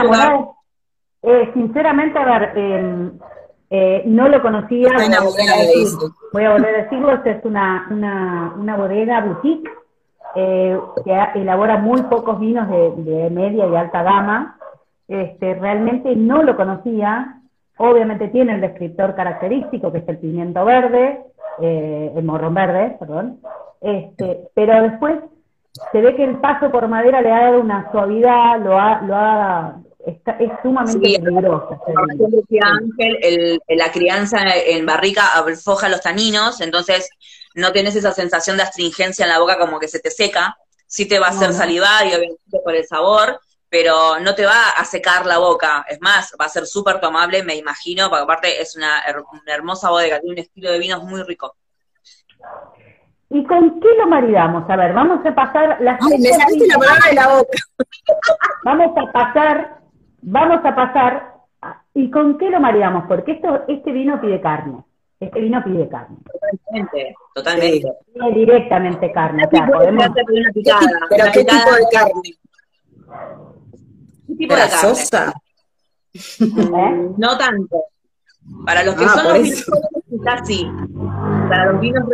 Eh, 1.25 1.51
sinceramente, 1.55 2.19
a 2.19 2.25
ver, 2.25 2.59
em, 2.59 3.19
eh, 3.71 4.03
no 4.07 4.29
lo 4.29 4.43
conocía. 4.43 4.89
Voy 4.93 5.05
a, 5.05 5.21
voy 6.33 6.45
a 6.45 6.51
volver 6.53 6.75
a 6.75 6.83
decirlo, 6.83 7.23
es 7.25 7.45
una, 7.45 7.87
una, 7.91 8.55
una 8.57 8.77
bodega 8.77 9.21
boutique 9.21 9.71
eh, 10.35 10.79
que 11.05 11.41
elabora 11.41 11.79
muy 11.79 12.03
pocos 12.03 12.41
vinos 12.41 12.69
de, 12.69 13.31
media 13.31 13.67
y 13.67 13.77
alta 13.77 14.03
gama. 14.03 14.59
Este, 15.09 15.55
realmente 15.55 16.15
no 16.17 16.43
lo 16.43 16.57
conocía. 16.57 17.41
Obviamente 17.77 18.29
tiene 18.29 18.55
el 18.55 18.61
descriptor 18.61 19.15
característico, 19.15 19.93
que 19.93 19.99
es 19.99 20.09
el 20.09 20.19
pimiento 20.19 20.65
verde, 20.65 21.21
eh, 21.61 22.13
el 22.15 22.25
morrón 22.25 22.55
verde, 22.55 22.97
perdón. 22.99 23.41
Este, 23.81 24.49
pero 24.55 24.83
después 24.83 25.19
se 25.91 26.01
ve 26.01 26.15
que 26.15 26.25
el 26.25 26.37
paso 26.39 26.71
por 26.71 26.87
madera 26.89 27.21
le 27.21 27.33
ha 27.33 27.45
dado 27.45 27.61
una 27.61 27.91
suavidad, 27.91 28.61
lo 28.61 28.79
ha, 28.79 29.03
lo 29.03 29.17
ha 29.17 29.77
es 30.05 30.51
sumamente 30.63 31.09
sí, 31.09 31.19
peligrosa. 31.21 31.79
Ángel, 32.61 33.61
la 33.69 33.93
crianza 33.93 34.39
en 34.67 34.85
barrica 34.85 35.23
afloja 35.35 35.89
los 35.89 36.01
taninos, 36.01 36.61
entonces 36.61 37.09
no 37.55 37.73
tienes 37.73 37.95
esa 37.97 38.13
sensación 38.13 38.57
de 38.57 38.63
astringencia 38.65 39.25
en 39.25 39.31
la 39.31 39.39
boca 39.39 39.59
como 39.59 39.79
que 39.79 39.89
se 39.89 40.01
te 40.01 40.11
seca, 40.11 40.57
sí 40.87 41.07
te 41.07 41.19
va 41.19 41.29
a 41.29 41.31
hacer 41.31 41.53
salivar 41.53 42.07
y 42.07 42.15
obviamente 42.15 42.59
por 42.63 42.75
el 42.75 42.87
sabor, 42.87 43.41
pero 43.73 44.21
no 44.21 44.35
te 44.35 44.45
va 44.45 44.69
a 44.77 44.85
secar 44.85 45.25
la 45.25 45.39
boca, 45.39 45.87
es 45.89 45.99
más, 46.03 46.37
va 46.39 46.45
a 46.45 46.51
ser 46.51 46.67
súper 46.67 47.01
tomable, 47.01 47.43
me 47.43 47.57
imagino, 47.57 48.11
porque 48.11 48.25
aparte 48.25 48.61
es 48.61 48.77
una, 48.77 49.01
hermosa 49.47 49.89
bodega, 49.89 50.21
tiene 50.21 50.35
un 50.35 50.39
estilo 50.41 50.71
de 50.71 50.79
vinos 50.79 51.03
muy 51.05 51.23
rico. 51.23 51.55
¿Y 53.31 53.43
con 53.47 53.81
qué 53.81 53.89
lo 53.97 54.07
maridamos? 54.07 54.69
A 54.69 54.77
ver, 54.77 54.93
vamos 54.93 55.25
a 55.25 55.35
pasar 55.35 55.81
las... 55.81 55.99
Ay, 56.03 56.19
me 56.19 56.29
saliste 56.29 56.67
la 56.67 56.79
palabra 56.79 57.09
de 57.09 57.15
la 57.15 57.29
boca. 57.29 57.59
vamos 58.65 58.93
a 58.99 59.13
pasar, 59.13 59.79
vamos 60.21 60.61
a 60.63 60.75
pasar, 60.75 61.33
¿y 61.95 62.11
con 62.11 62.37
qué 62.37 62.51
lo 62.51 62.61
maridamos? 62.61 63.05
Porque 63.09 63.33
esto, 63.33 63.63
este 63.69 63.91
vino 63.93 64.21
pide 64.21 64.43
carne. 64.43 64.85
Este 65.23 65.41
vino 65.41 65.63
pide 65.63 65.89
carne. 65.89 66.17
Totalmente, 66.33 67.15
totalmente. 67.33 67.89
directamente 68.35 69.13
carne. 69.13 69.49
Claro, 69.49 69.73
podemos... 69.73 70.05
¿Pero 71.11 71.33
qué 71.33 71.45
tipo 71.45 71.71
de 71.71 71.85
carne? 71.93 72.23
¿Qué 74.27 74.35
tipo 74.35 74.55
de 74.57 74.63
carne? 74.69 75.33
¿Eh? 76.15 77.11
No 77.17 77.39
tanto. 77.39 77.85
Para 78.67 78.83
los 78.83 78.97
que 78.97 79.05
ah, 79.05 79.09
son 79.11 79.25
los 79.29 79.43
vinos 79.45 79.65
quizás 80.11 80.41
sí. 80.45 80.69
Para 81.49 81.71
los 81.71 81.81
vinos 81.81 82.05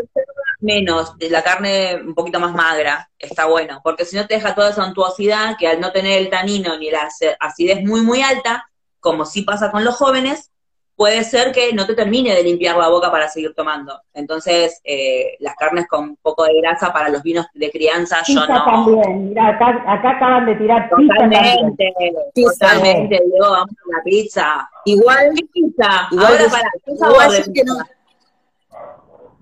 menos, 0.60 1.14
la 1.18 1.42
carne 1.42 2.02
un 2.04 2.14
poquito 2.14 2.38
más 2.40 2.52
magra, 2.52 3.08
está 3.18 3.46
bueno, 3.46 3.80
porque 3.82 4.04
si 4.04 4.16
no 4.16 4.26
te 4.26 4.34
deja 4.34 4.54
toda 4.54 4.68
esa 4.68 4.84
untuosidad 4.86 5.56
que 5.58 5.66
al 5.66 5.80
no 5.80 5.92
tener 5.92 6.18
el 6.18 6.28
tanino 6.28 6.76
ni 6.76 6.90
la 6.90 7.08
acidez 7.40 7.82
muy, 7.84 8.02
muy 8.02 8.20
alta, 8.20 8.68
como 9.00 9.24
sí 9.24 9.42
pasa 9.42 9.70
con 9.70 9.82
los 9.82 9.96
jóvenes, 9.96 10.50
puede 10.98 11.22
ser 11.22 11.52
que 11.52 11.72
no 11.72 11.86
te 11.86 11.94
termine 11.94 12.34
de 12.34 12.42
limpiar 12.42 12.76
la 12.76 12.88
boca 12.88 13.08
para 13.08 13.28
seguir 13.28 13.54
tomando. 13.54 14.02
Entonces, 14.12 14.80
eh, 14.82 15.36
las 15.38 15.54
carnes 15.54 15.86
con 15.86 16.02
un 16.02 16.16
poco 16.16 16.42
de 16.44 16.60
grasa 16.60 16.92
para 16.92 17.08
los 17.08 17.22
vinos 17.22 17.46
de 17.54 17.70
crianza, 17.70 18.20
yo 18.26 18.44
no. 18.44 18.64
también, 18.64 19.28
mira, 19.28 19.46
acá, 19.46 19.84
acaban 19.86 20.44
de 20.46 20.56
tirar 20.56 20.90
totalmente, 20.90 21.94
pizza. 22.34 22.66
Totalmente, 22.66 23.22
Diego, 23.24 23.48
vamos 23.48 23.70
a 23.70 23.96
la 23.96 24.02
pizza. 24.02 24.70
Igual, 24.86 25.34
pizza? 25.52 26.08
Ahora, 26.10 26.50
para, 26.50 26.70
¿qué 26.84 26.96
sabor 26.96 27.30
de 27.30 27.52
pizza? 27.52 27.86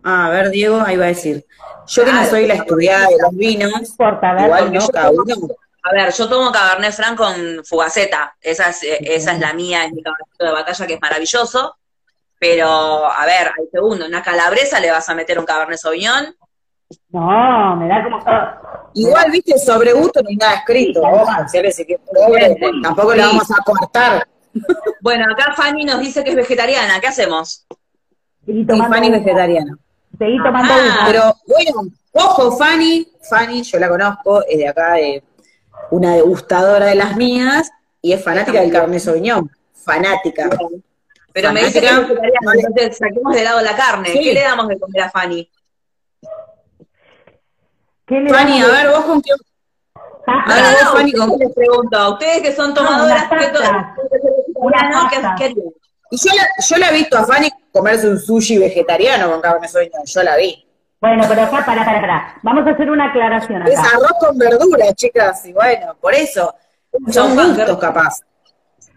Ah, 0.05 0.27
a 0.27 0.29
ver, 0.29 0.51
Diego, 0.51 0.83
ahí 0.85 0.99
va 0.99 1.07
a 1.07 1.09
decir. 1.09 1.47
Yo 1.87 2.05
que 2.05 2.13
no 2.13 2.25
soy 2.27 2.47
la 2.47 2.55
estudiada 2.55 3.09
de 3.09 3.17
los 3.19 3.35
vinos, 3.35 3.97
igual 3.99 4.73
no, 4.75 4.89
cada 4.89 5.11
uno. 5.11 5.57
A 5.87 5.93
ver, 5.93 6.13
yo 6.13 6.29
tomo 6.29 6.51
Cabernet 6.51 6.93
Franc 6.93 7.17
con 7.17 7.65
fugaceta, 7.65 8.35
esa 8.41 8.71
es, 8.71 8.83
eh, 8.83 8.99
esa 9.03 9.35
es 9.35 9.39
la 9.39 9.53
mía, 9.53 9.85
es 9.85 9.93
mi 9.93 10.03
caballito 10.03 10.45
de 10.45 10.51
batalla 10.51 10.85
que 10.85 10.95
es 10.95 11.01
maravilloso, 11.01 11.77
pero 12.41 13.07
a 13.07 13.25
ver, 13.25 13.53
hay 13.57 13.67
segundo, 13.71 14.05
una 14.05 14.21
calabresa 14.21 14.81
le 14.81 14.91
vas 14.91 15.09
a 15.09 15.15
meter 15.15 15.39
un 15.39 15.45
Cabernet 15.45 15.79
Sauvignon. 15.79 16.35
No, 17.11 17.77
me 17.77 17.87
da 17.87 18.03
como... 18.03 18.19
Igual, 18.95 19.31
viste, 19.31 19.57
sobre 19.61 19.93
gusto 19.93 20.23
no 20.23 20.29
hay 20.29 20.37
nada 20.37 20.55
escrito, 20.55 21.01
tampoco 22.83 23.15
le 23.15 23.23
vamos 23.23 23.49
a 23.53 23.63
cortar. 23.63 24.27
Bueno, 25.01 25.27
acá 25.31 25.55
Fanny 25.55 25.85
nos 25.85 26.01
dice 26.01 26.25
que 26.25 26.31
es 26.31 26.37
vegetariana, 26.37 26.99
¿qué 26.99 27.07
hacemos? 27.07 27.65
Y 28.45 28.65
Fanny 28.65 29.07
es 29.07 29.25
vegetariana. 29.25 29.79
Seguí 30.19 30.39
tomando 30.39 30.73
ah, 30.75 31.05
Pero 31.07 31.35
bueno, 31.47 31.93
ojo, 32.13 32.57
Fanny, 32.57 33.07
Fanny, 33.31 33.63
yo 33.63 33.79
la 33.79 33.89
conozco, 33.89 34.43
es 34.49 34.59
de 34.59 34.69
acá, 34.69 34.95
de 34.95 35.23
una 35.91 36.15
degustadora 36.15 36.87
de 36.87 36.95
las 36.95 37.17
mías, 37.17 37.71
y 38.03 38.13
es 38.13 38.23
fanática 38.23 38.61
del 38.61 38.73
Cabernet 38.73 39.01
Sauvignon. 39.01 39.51
Fanática. 39.75 40.51
Pero 41.33 41.53
me 41.53 41.65
dice 41.65 41.81
que 41.81 41.87
vegetariana, 41.87 42.53
entonces 42.55 42.99
saquemos 42.99 43.35
de 43.35 43.45
lado 43.45 43.61
la 43.61 43.77
carne. 43.77 44.13
¿Qué 44.13 44.33
le 44.33 44.41
damos 44.41 44.69
de 44.69 44.79
comer 44.79 45.03
a 45.03 45.11
Fanny? 45.11 45.51
Fanny, 48.07 48.63
a 48.63 48.67
ver, 48.67 48.89
vos 48.91 49.05
con 49.05 49.21
qué... 49.21 49.33
Ah, 50.27 50.45
a 50.47 50.55
ver, 50.55 50.65
vos, 50.83 50.93
Fanny, 50.93 51.13
con... 51.13 51.39
Les 51.39 51.53
pregunto, 51.53 51.99
a 51.99 52.09
ustedes 52.11 52.43
que 52.43 52.55
son 52.55 52.73
tomadoras, 52.73 53.29
¿qué, 53.29 53.39
¿qué, 55.39 55.55
y 56.11 56.17
yo 56.19 56.35
la, 56.35 56.49
yo 56.69 56.77
la 56.77 56.91
he 56.91 56.93
visto 56.95 57.19
a 57.19 57.25
Fanny 57.25 57.51
comerse 57.73 58.09
un 58.09 58.19
sushi 58.19 58.59
vegetariano 58.59 59.31
con 59.31 59.41
carne 59.41 59.69
soña, 59.69 59.99
yo 60.05 60.23
la 60.23 60.37
vi. 60.37 60.66
Bueno, 61.07 61.23
pero 61.29 61.43
acá, 61.43 61.65
para, 61.65 61.85
para, 61.85 62.01
para. 62.01 62.35
Vamos 62.43 62.67
a 62.67 62.71
hacer 62.71 62.91
una 62.91 63.05
aclaración 63.05 63.63
acá. 63.63 63.71
Es 63.71 63.79
arroz 63.79 64.13
con 64.19 64.37
verdura, 64.37 64.93
chicas, 64.93 65.47
y 65.47 65.53
bueno, 65.53 65.95
por 66.01 66.13
eso. 66.13 66.53
Son 67.11 67.37
gustos, 67.37 67.79
capaz. 67.79 68.23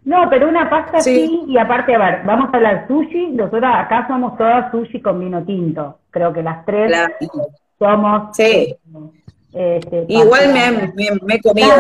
No, 0.06 0.28
pero 0.28 0.50
una 0.50 0.68
pasta 0.72 1.02
sí. 1.02 1.44
y 1.46 1.56
aparte, 1.60 1.94
a 1.94 2.00
ver, 2.00 2.22
vamos 2.26 2.52
a 2.52 2.58
hablar 2.58 2.88
sushi, 2.88 3.28
nosotros 3.28 3.72
acá 3.72 4.08
somos 4.08 4.36
todas 4.40 4.72
sushi 4.72 5.00
con 5.04 5.20
vino 5.20 5.44
tinto. 5.44 6.00
Creo 6.10 6.34
que 6.34 6.42
las 6.42 6.66
tres 6.66 6.92
somos... 7.78 8.36
Sí. 8.36 8.44
Eh, 8.44 8.80
este, 9.52 10.06
Igual 10.08 10.54
me, 10.54 10.72
me, 10.94 11.10
me, 11.24 11.36
he 11.36 11.42
comido 11.42 11.72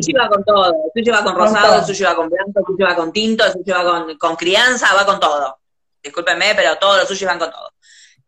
sushi 0.00 0.12
va 0.12 0.28
con 0.28 0.44
todo. 0.44 0.74
El 0.94 1.02
sushi 1.02 1.10
va 1.10 1.24
con 1.24 1.34
rosado, 1.34 1.78
el 1.78 1.84
sushi 1.84 2.04
va 2.04 2.14
con 2.14 2.28
blanco, 2.28 2.60
el 2.60 2.66
sushi 2.66 2.82
va 2.82 2.94
con 2.94 3.10
tinto, 3.10 3.46
el 3.46 3.52
sushi 3.52 3.70
va 3.70 3.84
con, 3.84 4.18
con 4.18 4.36
crianza, 4.36 4.94
va 4.94 5.06
con 5.06 5.18
todo. 5.18 5.58
Discúlpenme, 6.02 6.52
pero 6.54 6.76
todos 6.76 6.98
los 6.98 7.08
sushi 7.08 7.24
van 7.24 7.38
con 7.38 7.50
todo. 7.50 7.70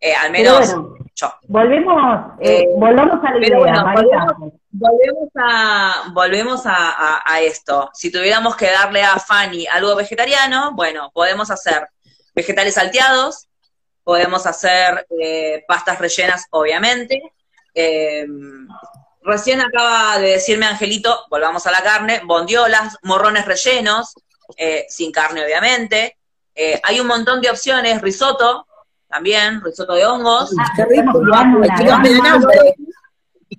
Eh, 0.01 0.14
al 0.14 0.30
menos 0.30 0.74
yo. 1.14 1.34
Volvemos, 1.47 2.32
eh, 2.41 2.66
volvemos 2.76 3.22
a 3.22 3.34
la 3.34 3.47
idea, 3.47 3.59
volvemos, 3.59 4.55
volvemos, 4.70 5.28
a, 5.36 6.05
volvemos 6.14 6.62
a, 6.64 7.22
a 7.30 7.41
esto. 7.43 7.91
Si 7.93 8.11
tuviéramos 8.11 8.57
que 8.57 8.70
darle 8.70 9.03
a 9.03 9.18
Fanny 9.18 9.66
algo 9.66 9.95
vegetariano, 9.97 10.72
bueno, 10.72 11.11
podemos 11.12 11.51
hacer 11.51 11.86
vegetales 12.34 12.76
salteados, 12.76 13.49
podemos 14.11 14.44
hacer 14.44 15.06
eh, 15.20 15.64
pastas 15.68 16.00
rellenas, 16.00 16.46
obviamente. 16.50 17.22
Eh, 17.72 18.26
recién 19.22 19.61
acaba 19.61 20.18
de 20.18 20.30
decirme 20.30 20.66
Angelito, 20.66 21.26
volvamos 21.30 21.64
a 21.68 21.70
la 21.70 21.78
carne, 21.78 22.20
bondiolas, 22.24 22.98
morrones 23.04 23.46
rellenos, 23.46 24.14
eh, 24.56 24.84
sin 24.88 25.12
carne, 25.12 25.44
obviamente. 25.44 26.16
hay 26.82 26.98
un 26.98 27.06
montón 27.06 27.40
de 27.40 27.50
opciones, 27.50 28.02
risotto, 28.02 28.66
también, 29.06 29.61
risotto 29.62 29.94
de 29.94 30.04
hongos. 30.04 30.50
Ah, 30.58 30.72
qué 30.74 30.86
rico, 30.86 31.20
me 31.20 31.30
dan 31.30 32.26
hambre. 32.26 32.74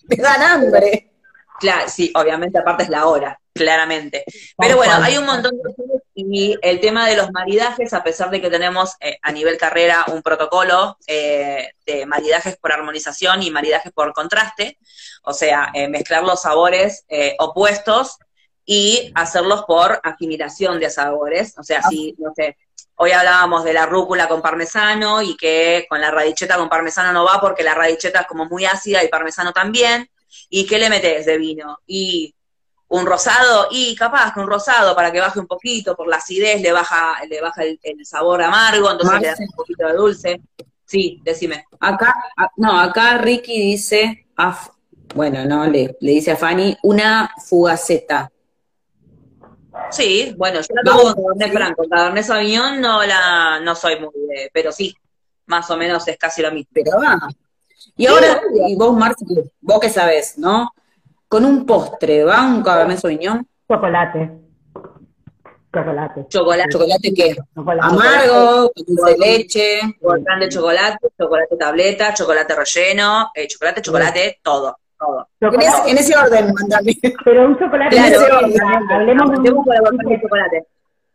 Me 0.09 0.15
dan 0.17 0.41
hambre. 0.41 1.13
Claro, 1.61 1.87
sí, 1.87 2.11
obviamente 2.13 2.59
aparte 2.59 2.83
es 2.83 2.89
la 2.89 3.05
hora, 3.05 3.39
claramente. 3.53 4.23
Pero 4.57 4.77
bueno, 4.77 4.93
hay 5.01 5.17
un 5.17 5.25
montón 5.25 5.51
de 5.51 5.69
opciones 5.69 6.01
y 6.13 6.57
el 6.61 6.79
tema 6.79 7.07
de 7.07 7.15
los 7.15 7.31
maridajes, 7.31 7.93
a 7.93 8.03
pesar 8.03 8.29
de 8.29 8.41
que 8.41 8.49
tenemos 8.49 8.95
eh, 8.99 9.17
a 9.21 9.31
nivel 9.31 9.57
carrera 9.57 10.05
un 10.07 10.21
protocolo 10.21 10.97
eh, 11.07 11.73
de 11.85 12.05
maridajes 12.05 12.57
por 12.57 12.71
armonización 12.71 13.43
y 13.43 13.51
maridajes 13.51 13.91
por 13.91 14.13
contraste, 14.13 14.77
o 15.23 15.33
sea, 15.33 15.71
eh, 15.73 15.87
mezclar 15.87 16.23
los 16.23 16.41
sabores 16.41 17.05
opuestos 17.39 18.17
y 18.65 19.11
hacerlos 19.15 19.63
por 19.63 19.99
asimilación 20.03 20.79
de 20.79 20.89
sabores, 20.89 21.57
o 21.57 21.63
sea, 21.63 21.81
si, 21.83 22.15
no 22.19 22.31
sé, 22.35 22.57
hoy 22.95 23.11
hablábamos 23.11 23.63
de 23.63 23.73
la 23.73 23.85
rúcula 23.85 24.27
con 24.27 24.41
parmesano 24.41 25.21
y 25.21 25.35
que 25.35 25.85
con 25.89 25.99
la 25.99 26.11
radicheta 26.11 26.57
con 26.57 26.69
parmesano 26.69 27.11
no 27.11 27.25
va 27.25 27.41
porque 27.41 27.63
la 27.63 27.73
radicheta 27.73 28.21
es 28.21 28.27
como 28.27 28.45
muy 28.45 28.65
ácida 28.65 29.03
y 29.03 29.07
parmesano 29.07 29.51
también, 29.51 30.09
¿Y 30.49 30.65
qué 30.65 30.77
le 30.77 30.89
metes 30.89 31.25
de 31.25 31.37
vino? 31.37 31.79
Y 31.85 32.35
un 32.91 33.05
rosado, 33.05 33.67
y 33.71 33.95
capaz 33.95 34.33
que 34.33 34.41
un 34.41 34.47
rosado 34.47 34.93
para 34.93 35.11
que 35.11 35.21
baje 35.21 35.39
un 35.39 35.47
poquito, 35.47 35.95
por 35.95 36.07
la 36.07 36.17
acidez 36.17 36.61
le 36.61 36.73
baja, 36.73 37.23
le 37.29 37.39
baja 37.39 37.63
el, 37.63 38.05
sabor 38.05 38.41
amargo, 38.41 38.91
entonces 38.91 39.21
le 39.21 39.27
das 39.27 39.39
un 39.39 39.55
poquito 39.55 39.87
de 39.87 39.93
dulce. 39.93 40.41
Sí, 40.85 41.21
decime. 41.23 41.65
Acá, 41.79 42.13
no, 42.57 42.77
acá 42.77 43.17
Ricky 43.17 43.57
dice, 43.57 44.27
bueno, 45.15 45.45
no, 45.45 45.65
le, 45.67 45.95
le 46.01 46.11
dice 46.11 46.31
a 46.31 46.35
Fanny, 46.35 46.77
una 46.83 47.31
fugaceta. 47.37 48.29
Sí, 49.89 50.35
bueno, 50.37 50.59
yo 50.59 50.75
la 50.75 50.83
tomo 50.83 51.15
con 51.15 51.23
Cabernet 51.23 51.53
Franco, 51.53 51.83
Cabernet 51.89 52.25
Sauvignon 52.25 52.81
no 52.81 53.03
la, 53.03 53.61
no 53.61 53.73
soy 53.73 54.01
muy 54.01 54.11
de, 54.27 54.51
pero 54.53 54.73
sí, 54.73 54.93
más 55.45 55.69
o 55.71 55.77
menos 55.77 56.05
es 56.09 56.17
casi 56.17 56.41
lo 56.41 56.51
mismo. 56.51 56.71
Pero 56.73 56.99
va, 56.99 57.17
y 57.95 58.05
ahora, 58.05 58.41
y 58.67 58.75
vos, 58.75 58.93
Marci, 58.97 59.25
vos 59.61 59.79
que 59.79 59.89
sabés, 59.89 60.37
¿no? 60.37 60.73
Con 61.31 61.45
un 61.45 61.65
postre, 61.65 62.25
¿va 62.25 62.45
un 62.45 62.61
cabernet 62.61 62.97
sauvignon? 62.99 63.47
Chocolate. 63.65 64.31
Chocolate. 65.73 66.25
Chocolate. 66.27 66.69
¿Chocolate 66.69 67.13
qué? 67.13 67.35
Amargo, 67.55 68.69
dulce 68.75 69.11
de 69.13 69.17
leche. 69.17 69.79
Volcán 70.01 70.41
de 70.41 70.49
chocolate, 70.49 71.07
chocolate 71.17 71.55
tableta, 71.55 72.13
chocolate 72.13 72.53
relleno, 72.53 73.31
eh, 73.33 73.47
chocolate, 73.47 73.81
chocolate, 73.81 74.39
todo. 74.43 74.77
Todo. 74.99 75.29
En, 75.39 75.97
ese, 75.97 76.17
orden, 76.17 76.53
mandame. 76.53 76.97
Pero 77.23 77.45
un 77.45 77.57
chocolate. 77.57 77.95
En 77.95 78.03
ese 78.03 78.29
orden. 78.29 78.61
Hablemos 78.91 79.41
de 79.41 80.21
chocolate. 80.21 80.65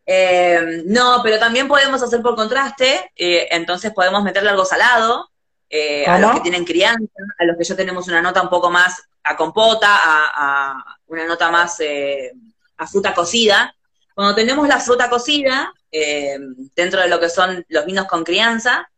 Eh, 0.06 0.82
no, 0.86 1.20
pero 1.22 1.38
también 1.38 1.68
podemos 1.68 2.02
hacer 2.02 2.22
por 2.22 2.36
contraste, 2.36 3.10
eh, 3.14 3.48
entonces 3.50 3.92
podemos 3.92 4.24
meterle 4.24 4.48
algo 4.48 4.64
salado, 4.64 5.28
eh, 5.68 6.06
a 6.06 6.18
los 6.18 6.32
que 6.34 6.40
tienen 6.40 6.64
crianza, 6.64 7.22
a 7.38 7.44
los 7.44 7.56
que 7.56 7.64
ya 7.64 7.76
tenemos 7.76 8.06
una 8.08 8.22
nota 8.22 8.42
un 8.42 8.48
poco 8.48 8.70
más 8.70 9.02
a 9.24 9.36
compota, 9.36 9.88
a, 9.88 10.84
una 11.08 11.26
nota 11.26 11.50
más 11.50 11.80
eh, 11.80 12.32
a 12.76 12.86
fruta 12.86 13.14
cocida. 13.14 13.74
Cuando 14.14 14.34
tenemos 14.34 14.68
la 14.68 14.78
fruta 14.78 15.10
cocida, 15.10 15.72
eh, 15.90 16.38
dentro 16.74 17.00
de 17.00 17.08
lo 17.08 17.18
que 17.18 17.28
son 17.28 17.64
los 17.68 17.84
vinos 17.84 18.06
con 18.06 18.24
crianza, 18.24 18.88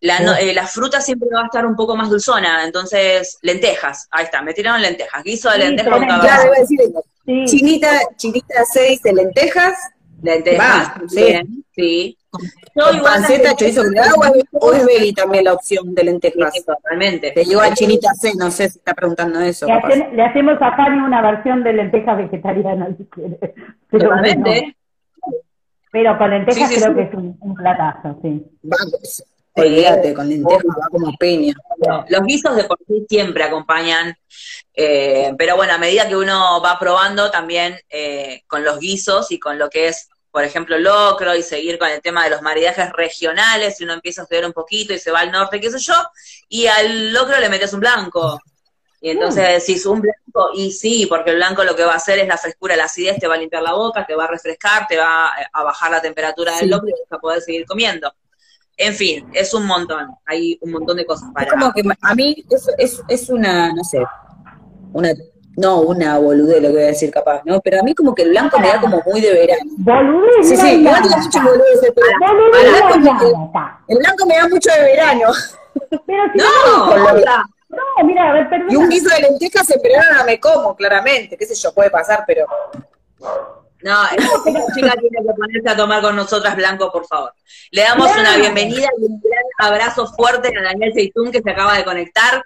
la, 0.00 0.66
fruta 0.66 1.00
siempre 1.00 1.28
va 1.32 1.42
a 1.42 1.46
estar 1.46 1.64
un 1.64 1.76
poco 1.76 1.94
más 1.96 2.10
dulzona, 2.10 2.64
entonces 2.64 3.38
lentejas, 3.42 4.08
ahí 4.10 4.24
está, 4.24 4.42
me 4.42 4.52
tiraron 4.52 4.82
lentejas, 4.82 5.22
guiso 5.22 5.48
de 5.50 5.58
lentejas. 5.58 6.00
Chinita, 7.46 8.00
chinita 8.16 8.64
6 8.64 9.02
de 9.02 9.12
lentejas. 9.12 9.78
Lentejas, 10.22 10.92
bien, 11.12 11.64
sí. 11.74 12.18
No, 12.74 12.92
igual 12.92 13.02
panceta, 13.02 13.54
chorizo 13.54 13.82
agua 13.82 14.32
o 14.52 14.72
es 14.72 14.86
veggie 14.86 15.12
también 15.12 15.44
la 15.44 15.52
opción 15.52 15.94
de 15.94 16.04
lentejas. 16.04 16.54
Sí, 16.54 16.64
totalmente. 16.64 17.30
Te 17.32 17.44
llevo 17.44 17.60
a 17.60 17.74
Chinita 17.74 18.14
C, 18.14 18.32
no 18.36 18.50
sé 18.50 18.70
si 18.70 18.78
está 18.78 18.94
preguntando 18.94 19.40
eso. 19.40 19.66
Le, 19.66 20.22
hacemos 20.22 20.56
a 20.60 20.74
Fanny 20.76 20.98
una 20.98 21.20
versión 21.20 21.62
de 21.62 21.74
lentejas 21.74 22.16
vegetarianas 22.16 22.96
si 22.96 23.04
quiere. 23.06 23.38
Pero 23.90 24.04
totalmente. 24.04 24.76
Pero 25.90 26.16
con 26.16 26.30
lentejas 26.30 26.70
creo 26.74 26.94
que 26.94 27.02
es 27.02 27.14
un, 27.14 27.54
platazo, 27.54 28.18
sí. 28.22 28.42
Vamos. 28.62 29.24
Olvídate, 29.54 30.14
con 30.14 30.28
lentejas 30.30 30.64
va 30.64 30.88
como 30.90 31.12
peña. 31.18 31.52
Los 32.08 32.22
guisos 32.22 32.56
de 32.56 32.64
por 32.64 32.78
sí 32.86 33.04
siempre 33.06 33.44
acompañan, 33.44 34.14
eh, 34.72 35.34
pero 35.36 35.56
bueno, 35.56 35.74
a 35.74 35.78
medida 35.78 36.08
que 36.08 36.16
uno 36.16 36.62
va 36.64 36.78
probando 36.78 37.30
también 37.30 37.74
eh, 37.90 38.42
con 38.46 38.64
los 38.64 38.78
guisos 38.78 39.30
y 39.30 39.38
con 39.38 39.58
lo 39.58 39.68
que 39.68 39.88
es, 39.88 40.08
por 40.32 40.44
ejemplo, 40.44 40.78
locro 40.78 41.36
y 41.36 41.42
seguir 41.42 41.78
con 41.78 41.90
el 41.90 42.00
tema 42.00 42.24
de 42.24 42.30
los 42.30 42.40
maridajes 42.40 42.90
regionales, 42.92 43.76
si 43.76 43.84
uno 43.84 43.92
empieza 43.92 44.22
a 44.22 44.24
estudiar 44.24 44.46
un 44.46 44.54
poquito 44.54 44.94
y 44.94 44.98
se 44.98 45.10
va 45.10 45.20
al 45.20 45.30
norte, 45.30 45.60
qué 45.60 45.70
sé 45.70 45.78
yo, 45.78 45.94
y 46.48 46.66
al 46.66 47.12
locro 47.12 47.38
le 47.38 47.50
metes 47.50 47.72
un 47.74 47.80
blanco. 47.80 48.40
Y 49.02 49.10
entonces 49.10 49.42
mm. 49.42 49.60
decís 49.60 49.84
un 49.84 50.00
blanco, 50.00 50.50
y 50.54 50.72
sí, 50.72 51.04
porque 51.06 51.30
el 51.30 51.36
blanco 51.36 51.64
lo 51.64 51.76
que 51.76 51.84
va 51.84 51.92
a 51.92 51.96
hacer 51.96 52.18
es 52.18 52.26
la 52.26 52.38
frescura, 52.38 52.76
la 52.76 52.84
acidez, 52.84 53.18
te 53.18 53.28
va 53.28 53.34
a 53.34 53.36
limpiar 53.36 53.62
la 53.62 53.74
boca, 53.74 54.06
te 54.06 54.14
va 54.14 54.24
a 54.24 54.28
refrescar, 54.28 54.86
te 54.86 54.96
va 54.96 55.30
a 55.52 55.62
bajar 55.62 55.90
la 55.90 56.00
temperatura 56.00 56.56
del 56.56 56.70
locro 56.70 56.88
y 56.88 56.92
vas 56.92 57.18
a 57.18 57.18
poder 57.18 57.42
seguir 57.42 57.66
comiendo. 57.66 58.10
En 58.78 58.94
fin, 58.94 59.28
es 59.34 59.52
un 59.52 59.66
montón, 59.66 60.08
hay 60.24 60.58
un 60.62 60.70
montón 60.70 60.96
de 60.96 61.04
cosas 61.04 61.28
para... 61.34 61.46
Es 61.46 61.52
como 61.52 61.72
que 61.74 61.82
a 62.00 62.14
mí 62.14 62.42
es, 62.48 62.68
es, 62.78 63.02
es 63.06 63.28
una, 63.28 63.70
no 63.74 63.84
sé, 63.84 64.02
una 64.94 65.12
no 65.56 65.80
una 65.80 66.18
boludez 66.18 66.62
lo 66.62 66.68
que 66.68 66.74
voy 66.74 66.82
a 66.82 66.86
decir 66.86 67.10
capaz, 67.10 67.42
¿no? 67.44 67.60
Pero 67.60 67.80
a 67.80 67.82
mí 67.82 67.94
como 67.94 68.14
que 68.14 68.22
el 68.22 68.30
blanco 68.30 68.58
me 68.58 68.68
da 68.68 68.80
como 68.80 69.02
muy 69.06 69.20
de 69.20 69.32
verano. 69.32 69.62
Boludez. 69.78 70.48
Sí, 70.48 70.56
sí, 70.56 70.84
yo 70.84 70.90
tengo 70.90 71.16
mucho 71.18 71.42
boludez, 71.42 71.92
pero 71.94 72.06
el, 72.94 73.00
blanco, 73.00 73.52
el 73.88 73.98
blanco 73.98 74.26
me 74.26 74.36
da 74.36 74.48
mucho 74.48 74.70
de 74.70 74.82
verano. 74.82 75.32
Pero 75.90 76.22
si 76.32 76.38
no, 76.38 76.44
no, 76.86 77.06
no, 77.72 78.04
mira, 78.04 78.30
a 78.30 78.32
ver, 78.34 78.48
perdón. 78.48 78.70
Y 78.70 78.76
un 78.76 78.88
guiso 78.88 79.08
de 79.14 79.22
lentejas 79.22 79.70
en 79.70 79.82
verano 79.82 80.18
no 80.18 80.24
me 80.24 80.38
como, 80.38 80.76
claramente, 80.76 81.36
qué 81.36 81.46
sé 81.46 81.54
yo, 81.54 81.72
puede 81.72 81.90
pasar, 81.90 82.24
pero... 82.26 82.46
No, 83.82 84.04
esta 84.04 84.74
chica 84.74 84.92
tiene 85.00 85.18
que 85.26 85.34
ponerse 85.36 85.68
a 85.68 85.76
tomar 85.76 86.02
con 86.02 86.14
nosotras 86.14 86.54
blanco, 86.54 86.92
por 86.92 87.04
favor. 87.06 87.32
Le 87.72 87.82
damos 87.82 88.08
una 88.16 88.36
bienvenida 88.36 88.88
y 88.98 89.04
un 89.04 89.20
gran 89.20 89.72
abrazo 89.72 90.06
fuerte 90.06 90.56
a 90.56 90.62
Daniel 90.62 90.92
Seitún 90.94 91.32
que 91.32 91.42
se 91.42 91.50
acaba 91.50 91.76
de 91.76 91.84
conectar. 91.84 92.44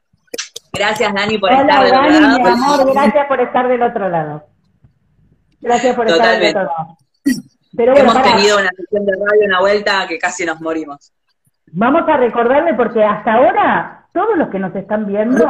Gracias, 0.78 1.14
Dani, 1.14 1.38
por 1.38 1.52
estar 1.52 1.84
del 1.84 1.94
otro 1.94 2.02
lado. 2.02 2.38
Mi 2.38 2.48
amor, 2.48 2.92
gracias 2.92 3.26
por 3.26 3.40
estar 3.40 3.68
del 3.68 3.82
otro 3.82 4.08
lado. 4.08 4.44
Gracias 5.60 5.96
por 5.96 6.08
estar 6.08 6.38
del 6.38 6.48
otro 6.48 6.64
lado. 6.64 6.98
Pero 7.76 7.96
Hemos 7.96 8.22
tenido 8.22 8.58
una 8.58 8.70
sesión 8.76 9.04
de 9.04 9.12
radio, 9.12 9.46
una 9.46 9.60
vuelta 9.60 10.06
que 10.08 10.18
casi 10.18 10.46
nos 10.46 10.60
morimos. 10.60 11.12
Vamos 11.72 12.08
a 12.08 12.16
recordarle 12.16 12.74
porque 12.74 13.02
hasta 13.02 13.34
ahora 13.34 14.06
todos 14.14 14.38
los 14.38 14.48
que 14.48 14.58
nos 14.58 14.74
están 14.74 15.06
viendo, 15.06 15.44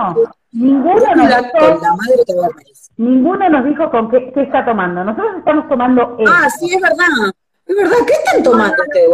ninguno 0.50 1.14
nos 1.14 1.28
dijo, 1.28 2.48
ninguno 2.96 3.48
nos 3.48 3.64
dijo 3.64 3.90
con 3.90 4.10
qué, 4.10 4.32
qué, 4.32 4.42
está 4.42 4.64
tomando. 4.64 5.04
Nosotros 5.04 5.36
estamos 5.38 5.68
tomando 5.68 6.16
Ah, 6.26 6.48
sí, 6.50 6.74
es 6.74 6.80
verdad. 6.80 7.32
Es 7.66 7.76
verdad, 7.76 7.96
¿qué 8.06 8.12
están 8.12 8.42
tomando 8.42 8.82
ustedes? 8.82 9.08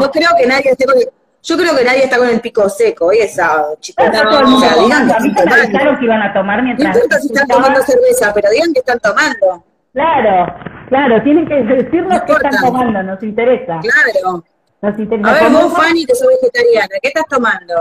Yo 0.00 0.10
creo 0.10 0.28
que 0.38 0.46
nadie 0.46 0.70
esté 0.70 0.84
con 0.84 0.98
el, 0.98 1.08
yo 1.42 1.56
creo 1.56 1.76
que 1.76 1.84
nadie 1.84 2.04
está 2.04 2.18
con 2.18 2.28
el 2.28 2.40
pico 2.40 2.68
seco, 2.68 3.06
hoy 3.06 3.18
es 3.18 3.34
sábado, 3.34 3.76
chicos. 3.80 4.04
No, 4.12 4.56
o 4.56 4.60
sea, 4.60 4.74
digan 4.76 5.08
que, 5.08 5.98
que 5.98 6.04
iban 6.04 6.22
a 6.22 6.32
tomar 6.32 6.62
mientras. 6.62 6.88
No 6.88 6.94
importa 6.94 7.18
si 7.20 7.26
están 7.28 7.48
tomando 7.48 7.82
cerveza, 7.82 8.32
pero 8.34 8.50
digan 8.50 8.72
que 8.72 8.80
están 8.80 9.00
tomando. 9.00 9.64
Claro, 9.92 10.54
claro, 10.88 11.22
tienen 11.22 11.46
que 11.48 11.54
decirnos 11.62 12.22
qué 12.22 12.32
están 12.32 12.52
tomando, 12.62 13.02
nos 13.02 13.22
interesa. 13.22 13.80
Claro. 13.80 14.44
Nos 14.82 14.98
interesa. 14.98 15.30
A 15.30 15.34
ver, 15.34 15.52
vos, 15.52 15.76
Fanny, 15.76 16.04
que 16.04 16.14
sos 16.14 16.28
vegetariana, 16.28 16.94
¿qué 17.02 17.08
estás 17.08 17.24
tomando? 17.28 17.74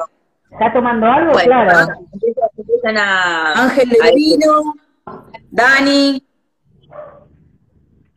¿Está 0.51 0.73
tomando 0.73 1.05
algo? 1.05 1.33
claro. 1.33 1.93
Empiezan 2.57 2.97
a... 2.97 3.63
Ángel 3.63 3.89
de 3.89 4.11
Vino, 4.15 4.73
Dani. 5.51 6.25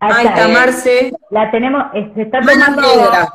Ahí 0.00 0.26
está, 0.26 0.48
Marce. 0.48 1.12
La 1.30 1.50
tenemos, 1.50 1.84
se 2.14 2.22
está 2.22 2.40
tomando... 2.40 2.80
Negra. 2.80 3.28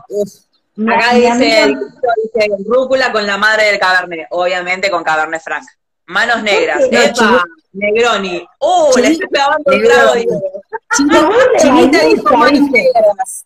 Acá 0.86 1.15
dice, 1.15 1.75
dice, 2.23 2.49
rúcula 2.67 3.11
con 3.11 3.25
la 3.25 3.38
madre 3.38 3.65
del 3.65 3.80
cabernet, 3.80 4.28
obviamente 4.30 4.91
con 4.91 5.03
cabernet 5.03 5.41
franc. 5.41 5.63
Manos 6.05 6.43
negras, 6.43 6.84
Epa, 6.91 7.43
Negroni. 7.73 8.47
¡Uh! 8.59 8.97
Le 8.97 9.07
estoy 9.07 9.28
pegando 9.28 9.71
el 9.71 9.84
trago. 9.84 10.13
Dijo 12.07 12.38
manos 12.38 12.69
negras. 12.71 13.45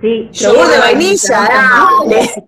Sí. 0.00 0.28
Yogur 0.32 0.66
de 0.66 0.78
vainilla, 0.78 1.48
dale. 1.48 2.44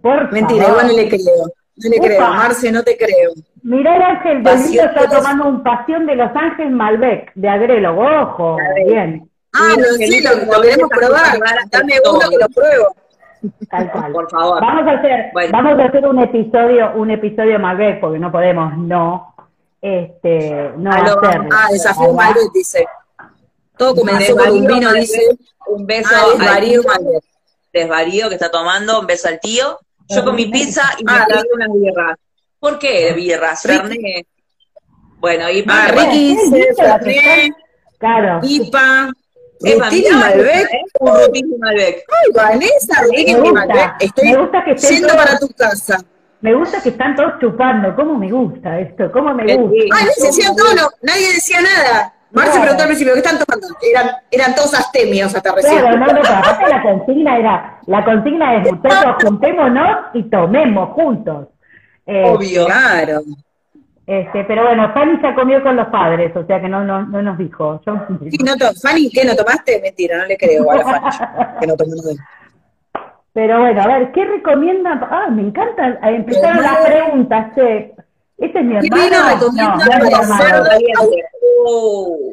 Por 0.00 0.32
Mentira, 0.32 0.68
igual 0.68 0.86
no 0.86 0.92
le 0.94 1.08
creo. 1.08 1.52
No 1.76 1.90
le 1.90 1.98
creo, 2.00 2.20
Marce, 2.20 2.72
no 2.72 2.82
te 2.82 2.96
creo. 2.96 3.32
Mirá, 3.62 3.94
Ángel 3.94 4.42
Benito 4.42 4.82
está 4.82 5.08
tomando 5.08 5.48
un 5.48 5.62
pasión 5.62 6.06
de 6.06 6.16
Los 6.16 6.34
Ángeles 6.34 6.72
Malbec, 6.72 7.32
de 7.34 7.48
Agrelo, 7.48 7.96
ojo, 7.98 8.56
bien. 8.86 9.30
Ah, 9.52 9.74
no, 9.76 9.84
sí, 9.96 10.20
lo, 10.22 10.52
lo 10.52 10.62
queremos 10.62 10.88
probar. 10.88 11.38
Dame 11.70 11.94
uno 12.10 12.30
que 12.30 12.36
lo 12.38 12.48
pruebo. 12.48 12.96
Tal 13.70 13.90
cual. 13.92 14.12
Por 14.12 14.30
favor. 14.30 14.60
Vamos 14.60 14.86
a 14.86 14.92
hacer, 14.92 15.30
vamos 15.50 15.78
a 15.78 15.84
hacer 15.84 16.06
un 16.06 16.18
episodio, 16.18 16.92
un 16.94 17.10
episodio 17.10 17.58
Malbec, 17.58 18.00
porque 18.00 18.18
no 18.18 18.30
podemos 18.32 18.76
no, 18.76 19.34
este, 19.80 20.72
no 20.76 20.90
hacerlo. 20.90 21.48
Ah, 21.52 21.68
desafío 21.70 22.12
Malbec 22.12 22.52
dice. 22.52 22.86
Todo 23.76 23.94
comenzó 23.94 24.36
con 24.36 24.50
un 24.50 24.66
vino, 24.66 24.92
dice. 24.92 25.38
Un 25.66 25.86
beso 25.86 26.10
ah, 26.12 26.36
desvarío 26.36 26.82
Malbec. 26.82 27.24
Desvarío 27.72 28.28
que 28.28 28.34
está 28.34 28.50
tomando, 28.50 29.00
un 29.00 29.06
beso 29.06 29.28
al 29.28 29.40
tío. 29.40 29.78
Yo 30.08 30.24
con 30.24 30.34
mi 30.34 30.46
pizza 30.46 30.82
y 30.98 31.04
me 31.04 31.12
ah, 31.12 31.24
traje 31.28 31.46
unas 31.54 31.68
birras. 31.74 32.18
¿Por 32.58 32.78
qué 32.78 33.12
birras? 33.12 33.62
Fernet. 33.62 34.26
Bueno, 35.20 35.50
y 35.50 35.64
ah, 35.68 35.88
Ricky 35.90 36.36
dice 36.50 37.50
Claro. 37.98 38.40
IPA. 38.42 39.12
Rutina 39.60 40.16
Malbec. 40.18 40.68
Un 41.00 41.14
Rutina 41.14 41.56
Malbec. 41.58 42.04
Ay, 42.08 42.32
Vanessa, 42.34 43.02
Rutina 43.02 43.52
Malbec. 43.52 43.92
Estoy 44.00 44.28
me 44.30 44.36
gusta 44.36 44.64
que 44.64 44.74
yendo 44.74 45.08
para 45.08 45.38
tu 45.38 45.48
casa. 45.48 45.98
Me 46.40 46.54
gusta 46.54 46.80
que 46.80 46.90
están 46.90 47.16
todos 47.16 47.32
chupando. 47.40 47.94
¿Cómo 47.96 48.16
me 48.16 48.30
gusta 48.30 48.78
esto? 48.78 49.10
¿Cómo 49.10 49.34
me 49.34 49.56
gusta? 49.56 49.96
Ay, 49.96 50.04
no 50.04 50.26
decían 50.26 50.56
todo, 50.56 50.74
no, 50.74 50.88
nadie 51.02 51.32
decía 51.34 51.60
nada. 51.60 52.14
Marce 52.30 52.60
preguntó 52.60 52.82
al 52.82 52.88
principio, 52.88 53.14
¿qué 53.14 53.20
están 53.20 53.38
tomando? 53.38 53.66
Eran, 53.80 54.10
eran 54.30 54.54
todos 54.54 54.74
astemios 54.74 55.34
hasta 55.34 55.54
recién. 55.54 55.78
Claro, 55.78 55.96
no, 55.96 56.06
no, 56.06 56.20
aparte 56.20 56.68
la 56.68 56.82
consigna 56.82 57.38
era, 57.38 57.80
la 57.86 58.04
consigna 58.04 58.56
es, 58.56 58.70
muchachos, 58.70 59.14
juntémonos 59.24 59.96
y 60.14 60.22
tomemos 60.24 60.90
juntos. 60.90 61.48
Eh, 62.10 62.24
Obvio. 62.24 62.64
Claro. 62.64 63.20
Este, 64.08 64.42
pero 64.44 64.64
bueno, 64.64 64.90
Fanny 64.94 65.20
se 65.20 65.34
comió 65.34 65.62
con 65.62 65.76
los 65.76 65.88
padres, 65.88 66.34
o 66.34 66.42
sea 66.46 66.62
que 66.62 66.68
no, 66.70 66.82
no, 66.82 67.04
no 67.04 67.20
nos 67.20 67.36
dijo. 67.36 67.78
Yo... 67.84 67.94
Sí, 68.30 68.38
no 68.38 68.54
Fanny, 68.82 69.10
¿qué 69.10 69.22
no 69.22 69.36
tomaste? 69.36 69.82
Mentira, 69.82 70.16
no 70.16 70.24
le 70.24 70.38
creo 70.38 70.70
a 70.70 70.76
la 70.76 70.82
Fanny, 70.82 71.60
que 71.60 71.66
no 71.66 71.76
tomó 71.76 71.92
Pero 73.34 73.60
bueno, 73.60 73.82
a 73.82 73.86
ver, 73.86 74.12
¿qué 74.12 74.24
recomiendan? 74.24 75.04
Ah, 75.10 75.28
me 75.30 75.42
encanta, 75.42 75.88
eh, 75.88 76.16
empezaron 76.16 76.62
las 76.62 76.86
preguntas, 76.86 77.54
che. 77.54 77.94
¿Este 78.38 78.58
es 78.60 78.64
mi 78.64 78.76
hermano? 78.76 78.96
¿Qué 78.96 79.10
vino 79.10 79.28
recomiendan 79.28 79.78
no, 79.78 80.10
para 80.10 80.38
cerdo? 80.38 80.70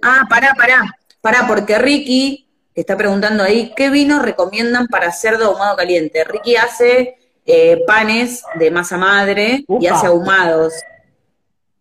Ah, 0.01 0.23
pará, 0.29 0.53
pará, 0.55 0.81
pará, 1.19 1.39
porque 1.45 1.77
Ricky 1.77 2.47
está 2.73 2.95
preguntando 2.95 3.43
ahí, 3.43 3.73
¿qué 3.75 3.89
vino 3.89 4.21
recomiendan 4.21 4.87
para 4.87 5.11
cerdo 5.11 5.47
ahumado 5.47 5.75
caliente? 5.75 6.23
Ricky 6.23 6.55
hace 6.55 7.17
eh, 7.45 7.83
panes 7.85 8.45
de 8.57 8.71
masa 8.71 8.95
madre 8.95 9.65
y 9.67 9.87
hace 9.87 10.07
ahumados. 10.07 10.73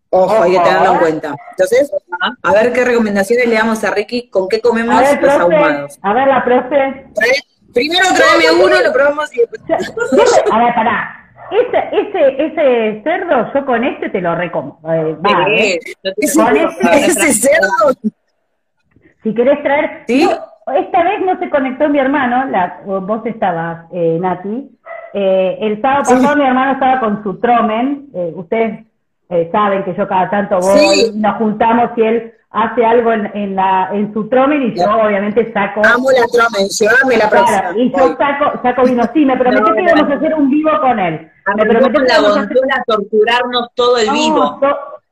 Ojo, 0.09 0.43
hay 0.43 0.51
que 0.53 0.59
tenerlo 0.59 0.93
en 0.93 0.99
cuenta. 0.99 1.35
Entonces, 1.51 1.91
a 2.43 2.53
ver 2.53 2.71
qué 2.73 2.85
recomendaciones 2.85 3.47
le 3.47 3.55
damos 3.55 3.83
a 3.83 3.91
Ricky, 3.91 4.29
con 4.29 4.47
qué 4.47 4.61
comemos 4.61 4.95
los 5.21 5.31
ahumados. 5.31 5.99
A 6.01 6.13
ver, 6.13 6.27
la 6.27 6.43
profe. 6.43 7.07
Primero 7.73 8.05
tráeme 8.15 8.63
uno, 8.63 8.81
lo 8.81 8.93
probamos 8.93 9.35
y 9.35 9.39
después. 9.41 9.61
A 10.51 10.59
ver, 10.59 10.73
pará. 10.75 11.21
Ese, 11.51 11.77
ese, 11.91 12.45
ese 12.45 13.03
cerdo, 13.03 13.53
yo 13.53 13.65
con 13.65 13.83
este 13.83 14.09
te 14.09 14.21
lo 14.21 14.33
recomo. 14.35 14.79
Eh, 14.89 15.15
¿eh? 15.57 15.79
Con 16.33 16.57
este, 16.57 17.05
ese 17.05 17.33
cerdo. 17.33 18.11
Si 19.21 19.33
querés 19.33 19.61
traer. 19.61 20.03
¿Sí? 20.07 20.27
esta 20.73 21.03
vez 21.03 21.21
no 21.23 21.37
se 21.37 21.49
conectó 21.49 21.89
mi 21.89 21.99
hermano, 21.99 22.45
la, 22.49 22.81
vos 22.85 23.25
estabas, 23.25 23.85
eh, 23.91 24.17
Nati. 24.19 24.69
Eh, 25.13 25.57
el 25.61 25.81
sábado 25.81 26.03
pasado 26.09 26.35
mi 26.35 26.43
hermano 26.43 26.73
estaba 26.73 26.99
con 26.99 27.23
su 27.23 27.39
tromen. 27.39 28.07
Eh, 28.13 28.33
ustedes 28.35 28.85
eh, 29.29 29.49
saben 29.51 29.83
que 29.83 29.95
yo 29.95 30.07
cada 30.07 30.29
tanto 30.29 30.59
voy, 30.59 31.11
nos 31.15 31.37
juntamos 31.37 31.91
y 31.97 32.01
él 32.01 32.33
hace 32.51 32.85
algo 32.85 33.11
en, 33.11 33.25
en, 33.35 33.55
la, 33.55 33.89
en 33.91 34.13
su 34.13 34.29
tromen 34.29 34.61
y 34.61 34.75
yo 34.75 34.85
obviamente 34.85 35.51
saco... 35.51 35.81
Amo 35.83 36.09
la 36.11 36.25
tromen, 36.31 36.69
llévame 36.69 37.17
la 37.17 37.29
próxima. 37.29 37.71
y 37.75 37.91
yo 37.91 38.15
saco, 38.17 38.61
saco 38.61 38.83
vino, 38.83 39.03
sí, 39.13 39.25
me 39.25 39.35
prometí 39.37 39.71
que 39.73 39.81
íbamos 39.81 40.09
a 40.09 40.15
hacer 40.15 40.33
un 40.35 40.49
vivo 40.49 40.71
con 40.79 40.99
él. 40.99 41.31
Me 41.57 41.65
prometí 41.65 41.91
que 41.91 42.13
íbamos 42.13 42.37
a 42.37 42.41
hacer... 42.41 42.57
torturarnos 42.87 43.67
todo 43.75 43.97
el 43.97 44.09
vivo. 44.11 44.59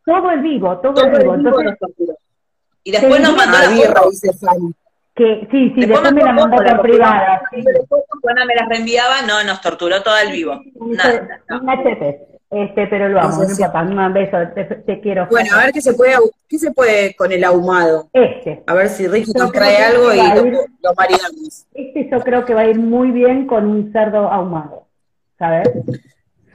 todo 0.05 0.31
el 0.31 0.41
vivo, 0.41 0.77
todo, 0.77 1.03
el 1.03 1.19
vivo. 1.19 1.33
Entonces, 1.35 1.77
y 2.85 2.91
después 2.91 3.21
nos 3.21 3.35
mandó 3.35 3.57
la 3.57 3.69
birra, 3.69 4.01
dice 4.09 4.31
Fanny. 4.33 4.73
Que, 5.15 5.47
sí, 5.51 5.71
sí, 5.75 5.85
después, 5.85 6.11
me 6.11 6.23
la 6.23 6.33
mandó 6.33 6.57
por 6.57 6.81
privada. 6.81 7.41
Después, 7.51 8.03
me 8.23 8.55
la 8.55 8.65
reenviaba, 8.67 9.21
no, 9.27 9.43
nos 9.43 9.61
torturó 9.61 10.01
todo 10.01 10.17
el 10.17 10.31
vivo. 10.31 10.59
Nada, 10.75 11.41
no. 11.49 11.61
Este, 12.53 12.87
pero 12.87 13.09
lo 13.09 13.19
amo, 13.19 13.43
papá, 13.59 13.81
un 13.81 14.13
beso, 14.13 14.37
te, 14.85 15.01
quiero. 15.01 15.27
Bueno, 15.29 15.55
a 15.55 15.65
ver 15.65 15.73
qué 15.73 15.81
se 15.81 15.93
puede, 15.93 16.15
qué 16.47 16.59
se 16.59 16.71
puede 16.71 17.15
con 17.15 17.31
el 17.31 17.43
ahumado. 17.43 18.09
Este. 18.13 18.63
A 18.67 18.73
ver 18.73 18.89
si 18.89 19.07
Ricky 19.07 19.31
nos 19.33 19.51
trae 19.51 19.77
algo 19.77 20.13
y 20.13 20.17
lo, 20.17 20.93
maridamos. 20.95 21.65
Este 21.73 22.09
yo 22.11 22.19
creo 22.21 22.45
que 22.45 22.53
va 22.53 22.61
a 22.61 22.67
ir 22.67 22.79
muy 22.79 23.11
bien 23.11 23.47
con 23.47 23.67
un 23.67 23.91
cerdo 23.91 24.31
ahumado. 24.31 24.83
¿sabes? 25.37 25.69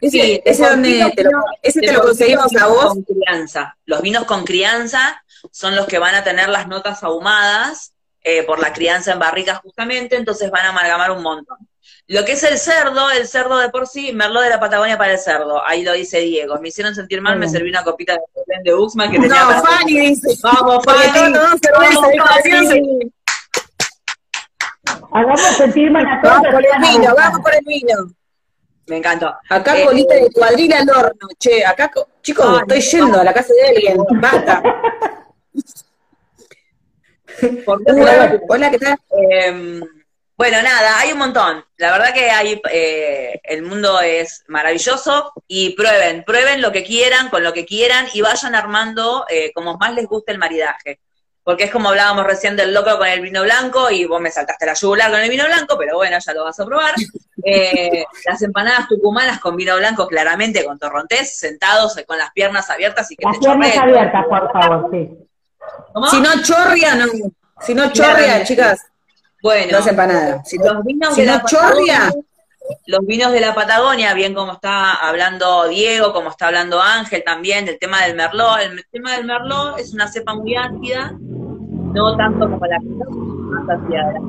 Ese, 0.00 0.42
ese, 0.44 0.68
donde 0.68 1.12
te 1.16 1.24
lo, 1.24 1.30
ese 1.62 1.80
te 1.80 1.92
lo 1.92 2.02
conseguimos 2.02 2.54
a 2.56 2.68
vos. 2.68 2.86
Con 2.86 3.02
crianza. 3.02 3.76
Los 3.84 4.00
vinos 4.02 4.24
con 4.24 4.44
crianza 4.44 5.22
son 5.50 5.74
los 5.74 5.86
que 5.86 5.98
van 5.98 6.14
a 6.14 6.24
tener 6.24 6.48
las 6.48 6.68
notas 6.68 7.02
ahumadas 7.02 7.92
eh, 8.22 8.44
por 8.44 8.60
la 8.60 8.72
crianza 8.72 9.12
en 9.12 9.18
barricas 9.18 9.58
justamente, 9.58 10.16
entonces 10.16 10.50
van 10.50 10.66
a 10.66 10.68
amalgamar 10.70 11.10
un 11.10 11.22
montón. 11.22 11.58
Lo 12.08 12.24
que 12.24 12.32
es 12.32 12.42
el 12.42 12.58
cerdo, 12.58 13.10
el 13.10 13.28
cerdo 13.28 13.58
de 13.58 13.68
por 13.68 13.86
sí, 13.86 14.12
Merlot 14.12 14.42
de 14.42 14.48
la 14.48 14.60
Patagonia 14.60 14.96
para 14.96 15.12
el 15.12 15.18
cerdo, 15.18 15.62
ahí 15.64 15.82
lo 15.82 15.92
dice 15.92 16.20
Diego. 16.20 16.58
Me 16.58 16.68
hicieron 16.68 16.94
sentir 16.94 17.20
mal, 17.20 17.38
me 17.38 17.48
serví 17.48 17.68
una 17.68 17.84
copita 17.84 18.14
de, 18.14 18.20
de 18.64 18.74
Uxman 18.74 19.10
que 19.10 19.18
tenía... 19.18 19.44
No, 19.44 19.62
Fanny 19.62 20.00
dice. 20.00 20.28
Vamos, 20.42 20.84
Fanny. 20.84 21.12
Hagamos 25.12 25.40
sentir 25.40 25.90
mal 25.90 26.06
a 26.06 26.20
todos. 26.22 26.34
Vamos 26.34 26.54
por 26.54 26.64
el 26.64 26.80
vino, 26.80 27.14
vamos 27.14 27.40
por 27.40 27.54
el 27.54 27.64
vino. 27.66 27.94
Me 28.86 28.96
encantó. 28.96 29.34
Acá 29.50 29.78
eh, 29.78 29.84
colita 29.84 30.14
de 30.14 30.30
cuadrilla 30.30 30.78
al 30.80 30.88
horno, 30.88 31.28
che, 31.38 31.64
acá, 31.64 31.90
chicos, 32.22 32.62
estoy 32.62 32.80
yendo 32.80 33.20
a 33.20 33.24
la 33.24 33.34
casa 33.34 33.52
de 33.52 33.68
alguien, 33.68 33.98
basta. 34.18 34.62
hola, 37.66 38.40
hola, 38.48 38.70
¿qué 38.70 38.78
tal? 38.78 38.98
Eh, 39.10 39.80
bueno, 40.38 40.62
nada, 40.62 41.00
hay 41.00 41.10
un 41.10 41.18
montón. 41.18 41.64
La 41.78 41.90
verdad 41.90 42.14
que 42.14 42.30
hay, 42.30 42.62
eh, 42.70 43.40
el 43.42 43.62
mundo 43.62 44.00
es 44.00 44.44
maravilloso 44.46 45.32
y 45.48 45.70
prueben, 45.70 46.22
prueben 46.22 46.62
lo 46.62 46.70
que 46.70 46.84
quieran, 46.84 47.28
con 47.28 47.42
lo 47.42 47.52
que 47.52 47.66
quieran 47.66 48.06
y 48.14 48.20
vayan 48.20 48.54
armando 48.54 49.26
eh, 49.28 49.50
como 49.52 49.76
más 49.76 49.92
les 49.94 50.06
guste 50.06 50.30
el 50.30 50.38
maridaje. 50.38 51.00
Porque 51.42 51.64
es 51.64 51.72
como 51.72 51.88
hablábamos 51.88 52.24
recién 52.24 52.54
del 52.54 52.72
loco 52.72 52.98
con 52.98 53.08
el 53.08 53.20
vino 53.20 53.42
blanco 53.42 53.90
y 53.90 54.04
vos 54.04 54.20
me 54.20 54.30
saltaste 54.30 54.64
la 54.64 54.74
yugular 54.74 55.10
con 55.10 55.18
el 55.18 55.28
vino 55.28 55.44
blanco, 55.44 55.76
pero 55.76 55.96
bueno, 55.96 56.16
ya 56.24 56.32
lo 56.32 56.44
vas 56.44 56.60
a 56.60 56.64
probar. 56.64 56.94
Eh, 57.44 58.04
las 58.26 58.42
empanadas 58.42 58.88
tucumanas 58.88 59.38
con 59.38 59.56
vino 59.56 59.76
blanco, 59.76 60.08
claramente 60.08 60.64
con 60.64 60.76
torrontés, 60.76 61.38
sentados 61.38 61.96
con 62.06 62.18
las 62.18 62.32
piernas 62.32 62.68
abiertas 62.68 63.10
y 63.12 63.16
que 63.16 63.24
las 63.24 63.38
piernas 63.38 63.76
abiertas, 63.76 64.26
por 64.26 64.52
favor, 64.52 64.90
sí. 64.90 65.08
Si 66.10 66.20
no 66.20 66.42
chorria, 66.42 66.96
no. 66.96 67.06
Si 67.60 67.74
no 67.74 67.92
chorria, 67.92 68.44
chicas. 68.44 68.84
Bueno, 69.42 69.78
no. 69.78 70.42
Si 70.44 70.58
los 70.58 70.84
vinos 70.84 71.16
de 71.16 71.26
la 71.26 71.42
Patagonia, 71.42 72.12
los 72.86 73.06
vinos 73.06 73.32
de 73.32 73.40
la 73.40 73.54
Patagonia, 73.54 74.14
bien 74.14 74.34
como 74.34 74.52
está 74.52 74.94
hablando 74.94 75.68
Diego, 75.68 76.12
como 76.12 76.30
está 76.30 76.48
hablando 76.48 76.80
Ángel 76.80 77.22
también, 77.24 77.64
del 77.64 77.78
tema 77.78 78.04
del 78.04 78.16
Merlot. 78.16 78.60
El 78.60 78.84
tema 78.90 79.16
del 79.16 79.26
Merlot 79.26 79.78
es 79.78 79.94
una 79.94 80.08
cepa 80.08 80.34
muy 80.34 80.56
ácida, 80.56 81.12
no 81.20 82.16
tanto 82.16 82.50
como 82.50 82.66
la 82.66 82.78
más 82.80 83.68
ácida 83.68 84.06
de 84.08 84.12
la 84.14 84.20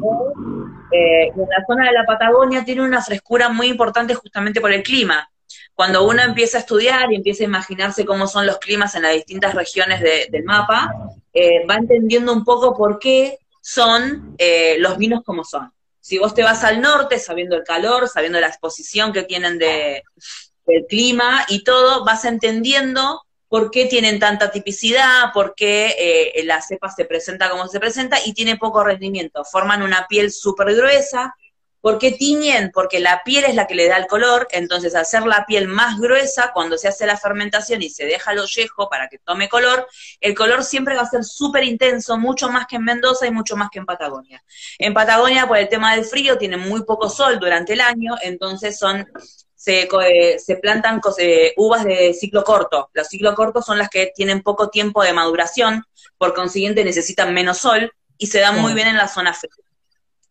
eh, 0.92 1.28
en 1.28 1.42
la 1.42 1.66
zona 1.68 1.86
de 1.86 1.94
la 1.94 2.06
Patagonia 2.06 2.66
tiene 2.66 2.82
una 2.82 3.02
frescura 3.02 3.50
muy 3.50 3.68
importante 3.68 4.16
justamente 4.16 4.60
por 4.60 4.72
el 4.72 4.82
clima. 4.82 5.30
Cuando 5.76 6.08
uno 6.08 6.22
empieza 6.22 6.58
a 6.58 6.62
estudiar 6.62 7.12
y 7.12 7.16
empieza 7.16 7.44
a 7.44 7.48
imaginarse 7.48 8.06
cómo 8.06 8.28
son 8.28 8.46
los 8.46 8.58
climas 8.58 8.96
en 8.96 9.04
las 9.04 9.14
distintas 9.14 9.54
regiones 9.54 10.02
del 10.02 10.44
mapa, 10.44 10.94
eh, 11.34 11.66
va 11.70 11.76
entendiendo 11.76 12.34
un 12.34 12.44
poco 12.44 12.76
por 12.76 13.00
qué 13.00 13.38
son 13.62 14.36
eh, 14.38 14.78
los 14.80 14.98
vinos 14.98 15.22
como 15.26 15.44
son. 15.44 15.72
Si 16.00 16.18
vos 16.18 16.34
te 16.34 16.44
vas 16.44 16.64
al 16.64 16.82
norte, 16.82 17.20
sabiendo 17.20 17.56
el 17.56 17.64
calor, 17.64 18.08
sabiendo 18.08 18.40
la 18.40 18.48
exposición 18.48 19.14
que 19.14 19.24
tienen 19.24 19.60
de, 19.60 20.04
del 20.66 20.86
clima 20.88 21.46
y 21.50 21.64
todo, 21.64 22.06
vas 22.06 22.26
entendiendo 22.26 23.22
por 23.48 23.72
qué 23.72 23.86
tienen 23.86 24.20
tanta 24.20 24.52
tipicidad, 24.52 25.34
por 25.34 25.56
qué 25.56 26.34
eh, 26.36 26.44
la 26.46 26.62
cepa 26.62 26.90
se 26.90 27.06
presenta 27.06 27.50
como 27.50 27.68
se 27.68 27.80
presenta 27.80 28.18
y 28.24 28.34
tiene 28.34 28.58
poco 28.58 28.84
rendimiento. 28.84 29.44
Forman 29.44 29.82
una 29.82 30.06
piel 30.08 30.32
súper 30.32 30.76
gruesa, 30.76 31.36
¿Por 31.82 31.98
qué 31.98 32.12
tiñen? 32.12 32.72
Porque 32.74 33.00
la 33.00 33.22
piel 33.24 33.46
es 33.46 33.56
la 33.56 33.66
que 33.66 33.76
le 33.76 33.88
da 33.88 33.98
el 33.98 34.08
color, 34.08 34.48
entonces 34.52 34.94
ser 35.08 35.24
la 35.26 35.46
piel 35.46 35.68
más 35.68 35.98
gruesa, 35.98 36.52
cuando 36.54 36.78
se 36.78 36.90
hace 36.90 37.06
la 37.06 37.18
fermentación 37.18 37.82
y 37.82 37.90
se 37.90 38.06
deja 38.06 38.34
el 38.34 38.40
ollejo 38.40 38.90
para 38.90 39.08
que 39.08 39.18
tome 39.20 39.48
color, 39.48 39.88
el 40.20 40.36
color 40.36 40.64
siempre 40.64 40.96
va 40.96 41.04
a 41.04 41.10
ser 41.10 41.24
súper 41.24 41.64
intenso, 41.64 42.18
mucho 42.18 42.50
más 42.50 42.68
que 42.68 42.76
en 42.76 42.84
Mendoza 42.84 43.28
y 43.28 43.32
mucho 43.32 43.56
más 43.56 43.70
que 43.72 43.80
en 43.80 43.86
Patagonia. 43.86 44.44
En 44.78 44.94
Patagonia, 44.94 45.48
por 45.48 45.58
el 45.58 45.70
tema 45.70 45.96
del 45.96 46.04
frío, 46.04 46.38
tienen 46.38 46.60
muy 46.60 46.84
poco 46.84 47.10
sol 47.10 47.40
durante 47.40 47.74
el 47.74 47.82
año, 47.82 48.16
entonces 48.22 48.78
son 48.78 49.08
se, 49.56 49.90
eh, 50.08 50.40
se, 50.40 50.56
plantan 50.56 51.02
uvas 51.58 51.84
de 51.84 52.14
ciclo 52.14 52.44
corto. 52.46 52.90
Los 52.94 53.08
ciclos 53.08 53.36
cortos 53.36 53.66
son 53.66 53.78
las 53.78 53.90
que 53.90 54.12
tienen 54.16 54.42
poco 54.42 54.70
tiempo 54.70 55.04
de 55.04 55.12
maduración, 55.12 55.84
por 56.18 56.34
consiguiente 56.34 56.84
necesitan 56.84 57.34
menos 57.34 57.58
sol 57.58 57.92
y 58.18 58.28
se 58.28 58.40
dan 58.40 58.60
muy 58.62 58.74
bien 58.74 58.88
en 58.88 58.98
la 58.98 59.08
zona 59.08 59.34
fría 59.34 59.69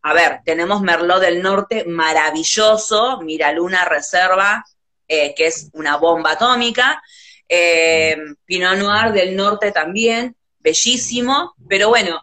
a 0.02 0.12
ver, 0.14 0.40
tenemos 0.44 0.80
Merlot 0.80 1.20
del 1.20 1.42
Norte 1.42 1.84
maravilloso, 1.84 3.20
Mira 3.22 3.52
Luna 3.52 3.84
Reserva, 3.84 4.64
eh, 5.06 5.34
que 5.34 5.46
es 5.46 5.70
una 5.72 5.96
bomba 5.96 6.32
atómica, 6.32 7.02
eh, 7.48 8.16
Pinot 8.44 8.76
Noir 8.76 9.12
del 9.12 9.34
Norte 9.34 9.72
también, 9.72 10.36
bellísimo, 10.58 11.54
pero 11.68 11.88
bueno, 11.88 12.20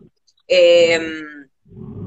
eh, 0.48 1.00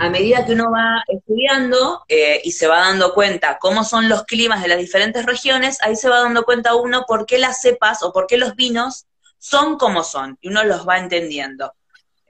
a 0.00 0.08
medida 0.08 0.46
que 0.46 0.52
uno 0.52 0.70
va 0.70 1.02
estudiando 1.08 2.04
y 2.08 2.52
se 2.52 2.68
va 2.68 2.78
dando 2.78 3.12
cuenta 3.12 3.58
cómo 3.58 3.82
son 3.82 4.08
los 4.08 4.22
climas 4.22 4.62
de 4.62 4.68
las 4.68 4.78
diferentes 4.78 5.26
regiones, 5.26 5.78
ahí 5.82 5.96
se 5.96 6.08
va 6.08 6.20
dando 6.20 6.44
cuenta 6.44 6.76
uno 6.76 7.04
por 7.06 7.26
qué 7.26 7.38
las 7.38 7.60
cepas 7.60 8.04
o 8.04 8.12
por 8.12 8.28
qué 8.28 8.38
los 8.38 8.54
vinos 8.54 9.06
son 9.38 9.76
como 9.76 10.04
son, 10.04 10.38
y 10.40 10.48
uno 10.48 10.62
los 10.64 10.88
va 10.88 10.98
entendiendo. 10.98 11.74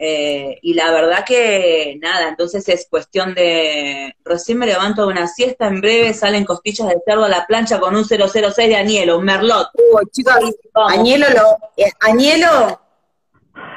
Eh, 0.00 0.60
y 0.62 0.74
la 0.74 0.92
verdad 0.92 1.24
que 1.26 1.98
nada, 2.00 2.28
entonces 2.28 2.68
es 2.68 2.86
cuestión 2.88 3.34
de, 3.34 4.14
recién 4.24 4.56
me 4.56 4.66
levanto 4.66 5.02
de 5.02 5.12
una 5.12 5.26
siesta, 5.26 5.66
en 5.66 5.80
breve 5.80 6.14
salen 6.14 6.44
costillas 6.44 6.86
de 6.86 7.02
cerdo 7.04 7.24
a 7.24 7.28
la 7.28 7.46
plancha 7.46 7.80
con 7.80 7.96
un 7.96 8.04
006 8.04 8.54
de 8.54 8.76
añelo, 8.76 9.18
un 9.18 9.24
merlot. 9.24 9.70
Uy, 9.74 10.04
chicos, 10.12 10.34
añelo 10.88 11.26
lo, 11.30 11.58
eh, 11.76 11.90
añelo. 12.00 12.80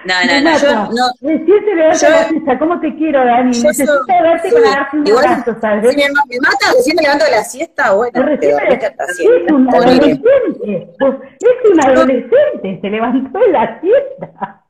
No, 0.05 0.13
no, 0.25 0.41
no, 0.41 0.57
yo 0.59 0.73
no. 0.73 1.11
Recién 1.21 1.65
se 1.65 1.75
levanta 1.75 2.09
la 2.09 2.29
siesta, 2.29 2.59
¿cómo 2.59 2.79
te 2.79 2.95
quiero, 2.95 3.25
Dani? 3.25 3.49
Necesito 3.49 3.93
verte 4.07 4.49
sí, 4.49 4.55
para 4.55 4.69
darte 4.75 4.97
un 4.97 5.07
igual, 5.07 5.25
abrazo, 5.25 5.55
¿sabes? 5.59 5.89
Si 5.89 5.97
me, 5.97 6.03
me 6.03 6.39
mata, 6.39 6.65
recién 6.75 6.95
me 6.97 7.01
levanto 7.01 7.25
de 7.25 7.31
la 7.31 7.43
siesta, 7.43 7.93
bueno, 7.93 8.23
recién 8.23 8.55
me, 8.57 8.73
es 8.75 9.51
un 9.51 9.69
adolescente, 9.69 10.89
pues, 10.99 11.13
es 11.39 11.71
un 11.71 11.81
adolescente, 11.83 12.79
se 12.79 12.89
levantó 12.89 13.39
de 13.39 13.47
la 13.47 13.81
siesta. 13.81 14.60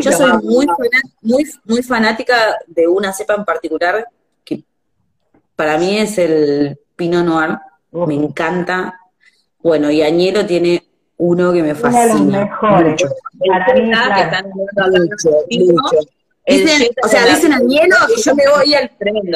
Yo 0.00 0.12
soy 0.12 0.32
muy, 0.42 0.66
muy, 1.20 1.44
muy 1.64 1.82
fanática 1.82 2.56
de 2.66 2.86
una 2.88 3.12
cepa 3.12 3.34
en 3.34 3.44
particular 3.44 4.06
que 4.44 4.64
para 5.54 5.78
mí 5.78 5.98
es 5.98 6.18
el 6.18 6.78
Pinot 6.96 7.24
Noir. 7.24 7.58
Me 7.90 8.14
encanta. 8.14 8.98
Bueno, 9.62 9.90
y 9.90 10.02
Añelo 10.02 10.46
tiene 10.46 10.82
uno 11.18 11.52
que 11.52 11.62
me 11.62 11.74
fascina. 11.74 12.14
Uno 12.14 12.24
de 12.24 12.38
los 12.38 12.50
mejores. 12.50 13.02
Para 13.46 13.74
mí, 13.74 13.92
o 17.02 17.08
sea, 17.08 17.26
dicen 17.26 17.52
Añelo 17.52 17.96
y 18.16 18.20
yo 18.20 18.34
me 18.34 18.48
voy 18.48 18.74
al 18.74 18.90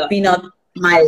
Pinot. 0.08 0.42
Mal. 0.74 1.04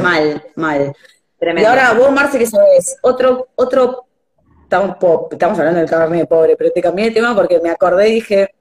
Mal, 0.00 0.42
mal. 0.56 0.94
Y 1.40 1.64
ahora 1.64 1.92
vos, 1.94 2.12
Marce, 2.12 2.38
que 2.38 2.46
sabes, 2.46 2.96
otro, 3.02 3.48
otro 3.56 4.06
estamos, 4.72 5.58
hablando 5.58 5.80
del 5.80 5.88
carne 5.88 6.26
pobre, 6.26 6.56
pero 6.56 6.70
te 6.70 6.80
cambié 6.80 7.06
de 7.06 7.10
tema 7.12 7.34
porque 7.34 7.60
me 7.62 7.70
acordé 7.70 8.08
y 8.08 8.14
dije, 8.14 8.54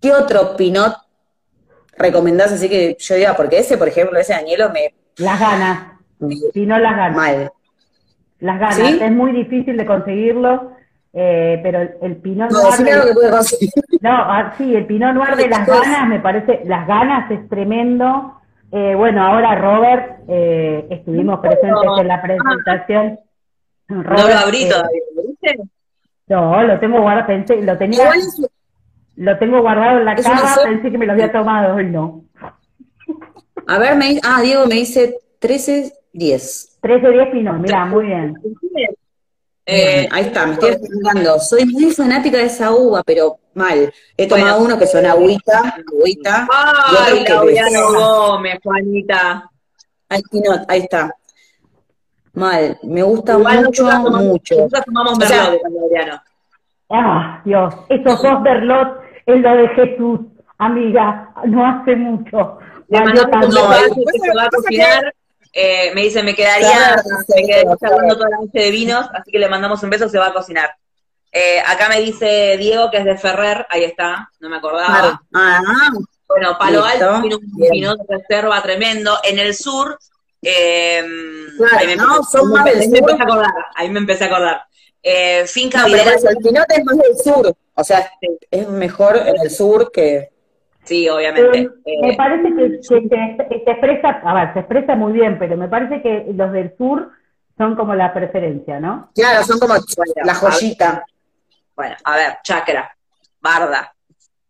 ¿qué 0.00 0.12
otro 0.12 0.56
pinot 0.56 0.94
recomendás? 1.96 2.52
Así 2.52 2.68
que 2.68 2.96
yo 2.98 3.14
diga, 3.14 3.34
porque 3.34 3.58
ese, 3.58 3.76
por 3.78 3.88
ejemplo, 3.88 4.18
ese 4.18 4.34
añelo 4.34 4.70
me... 4.70 4.94
Las 5.18 5.40
ganas. 5.40 5.98
pinot 6.52 6.80
las 6.80 6.96
ganas. 6.96 7.16
Mal. 7.16 7.52
Las 8.40 8.60
ganas. 8.60 8.78
Es 8.78 9.12
muy 9.12 9.32
difícil 9.32 9.76
de 9.76 9.86
conseguirlo. 9.86 10.76
Eh, 11.18 11.60
pero 11.62 11.80
el, 12.02 12.16
Pinot 12.16 12.50
no, 12.50 12.62
Noir. 12.62 13.42
Sí, 13.42 13.70
no, 14.02 14.10
ah, 14.10 14.52
sí, 14.58 14.76
el 14.76 14.84
Pinot 14.84 15.14
Noir 15.14 15.34
de 15.34 15.48
las 15.48 15.66
ganas, 15.66 16.06
me 16.06 16.20
parece, 16.20 16.60
las 16.66 16.86
ganas 16.86 17.30
es 17.30 17.48
tremendo. 17.48 18.34
Eh, 18.70 18.94
bueno, 18.94 19.26
ahora 19.26 19.54
Robert, 19.54 20.20
eh, 20.28 20.86
estuvimos 20.90 21.40
presentes 21.40 21.88
en 22.00 22.08
la 22.08 22.20
presentación 22.20 23.18
no 23.88 24.02
lo 24.02 24.38
abrí 24.38 24.64
eh, 24.64 24.68
todavía, 24.68 25.00
¿lo 25.14 25.22
viste? 25.22 25.58
No, 26.28 26.62
lo 26.62 26.80
tengo 26.80 27.00
guardado, 27.00 27.26
pensé, 27.26 27.62
lo 27.62 27.78
tenía, 27.78 28.10
lo 29.16 29.38
tengo 29.38 29.60
guardado 29.60 29.98
en 30.00 30.04
la 30.04 30.16
casa, 30.16 30.62
pensé 30.64 30.90
que 30.90 30.98
me 30.98 31.06
lo 31.06 31.12
había 31.12 31.30
tomado 31.30 31.76
hoy 31.76 31.86
no. 31.86 32.24
A 33.68 33.78
ver, 33.78 33.96
me, 33.96 34.20
ah, 34.22 34.40
Diego 34.42 34.66
me 34.66 34.76
dice 34.76 35.18
13, 35.38 35.92
10. 36.12 36.78
13, 36.80 37.10
10 37.10 37.28
Pinot, 37.30 37.58
mira, 37.58 37.84
muy 37.84 38.06
bien. 38.06 38.34
Eh, 39.68 40.08
ahí 40.12 40.26
está, 40.26 40.46
me 40.46 40.54
estoy 40.54 40.70
explicando. 40.70 41.40
Soy 41.40 41.66
muy 41.66 41.90
fanática 41.92 42.38
de 42.38 42.44
esa 42.44 42.70
uva, 42.70 43.02
pero 43.04 43.38
mal. 43.54 43.92
He 44.16 44.28
tomado 44.28 44.62
uno 44.62 44.78
que 44.78 44.86
son 44.86 45.04
agüita, 45.04 45.74
agüita. 45.88 46.46
Ay, 46.52 47.24
la 47.24 47.82
Gómez, 47.82 48.58
Juanita. 48.62 49.50
Ahí, 50.08 50.22
Pinot, 50.30 50.64
ahí 50.68 50.82
está. 50.82 51.12
Mal, 52.36 52.78
me 52.82 53.02
gusta 53.02 53.38
mucho, 53.38 53.84
mucho. 54.10 54.54
Nosotros 54.56 54.84
tomamos 54.84 55.18
Merlot. 55.18 56.20
Ah, 56.90 57.40
Dios, 57.44 57.74
esos 57.88 58.22
dos 58.22 58.40
Merlot 58.42 59.00
es 59.24 59.40
lo 59.40 59.56
de 59.56 59.68
Jesús, 59.70 60.20
amiga, 60.58 61.32
no 61.46 61.66
hace 61.66 61.96
mucho. 61.96 62.58
Le 62.88 63.00
mandamos 63.00 63.48
un 63.48 63.54
no, 63.54 63.68
que 64.12 64.18
se 64.20 64.36
va 64.36 64.44
a 64.44 64.48
cocinar 64.50 65.14
Eh, 65.50 65.92
me 65.94 66.02
dice, 66.02 66.22
me 66.22 66.34
quedaría, 66.34 67.02
me 67.34 67.46
quedaría 67.46 67.76
toda 67.78 68.28
la 68.28 68.36
noche 68.36 68.58
de 68.60 68.70
vinos, 68.70 69.08
así 69.14 69.30
que 69.32 69.38
le 69.38 69.48
mandamos 69.48 69.82
un 69.82 69.88
beso, 69.88 70.06
se 70.06 70.18
va 70.18 70.26
a 70.26 70.34
cocinar. 70.34 70.76
Eh, 71.32 71.60
acá 71.66 71.88
me 71.88 72.00
dice 72.02 72.58
Diego 72.58 72.90
que 72.90 72.98
es 72.98 73.04
de 73.06 73.16
Ferrer, 73.16 73.66
ahí 73.70 73.84
está, 73.84 74.30
no 74.40 74.50
me 74.50 74.58
acordaba. 74.58 75.22
Ah, 75.34 75.90
bueno, 76.28 76.58
Palo 76.58 76.84
Alto 76.84 77.20
tiene 77.22 77.36
un 77.36 77.70
vino 77.70 77.96
de 77.96 78.04
reserva 78.06 78.62
tremendo. 78.62 79.16
En 79.24 79.38
el 79.38 79.54
sur, 79.54 79.98
eh, 80.48 81.02
ahí, 81.72 81.86
me 81.88 81.96
no, 81.96 82.22
son 82.22 82.50
más 82.50 82.64
del 82.64 82.84
sur. 82.84 83.10
a 83.10 83.22
acordar, 83.22 83.52
ahí 83.74 83.90
me 83.90 83.98
empecé 83.98 84.24
a 84.24 84.26
acordar. 84.28 84.62
Eh, 85.02 85.44
finca 85.46 85.82
no, 85.82 85.88
pero 85.90 86.10
el 86.30 86.36
pinote 86.36 86.74
es 86.76 86.84
más 86.84 86.96
del 86.98 87.16
sur, 87.16 87.56
o 87.74 87.84
sea, 87.84 88.10
es 88.50 88.68
mejor 88.68 89.16
en 89.16 89.40
el 89.42 89.50
sur 89.50 89.90
que... 89.92 90.30
Sí, 90.84 91.08
obviamente. 91.08 91.58
Eh, 91.84 92.00
me 92.00 92.14
parece 92.14 92.54
que, 92.54 92.78
se, 92.80 92.96
expresa, 93.70 94.20
a 94.24 94.34
ver, 94.34 94.52
se 94.52 94.60
expresa 94.60 94.94
muy 94.94 95.12
bien, 95.12 95.36
pero 95.38 95.56
me 95.56 95.68
parece 95.68 96.00
que 96.00 96.26
los 96.32 96.52
del 96.52 96.76
sur 96.78 97.10
son 97.58 97.74
como 97.74 97.96
la 97.96 98.14
preferencia, 98.14 98.78
¿no? 98.78 99.10
Claro, 99.16 99.42
son 99.42 99.58
como 99.58 99.74
la 100.24 100.34
joyita. 100.34 101.04
Bueno, 101.74 101.96
a 102.04 102.16
ver, 102.16 102.38
chacra, 102.44 102.96
barda, 103.40 103.94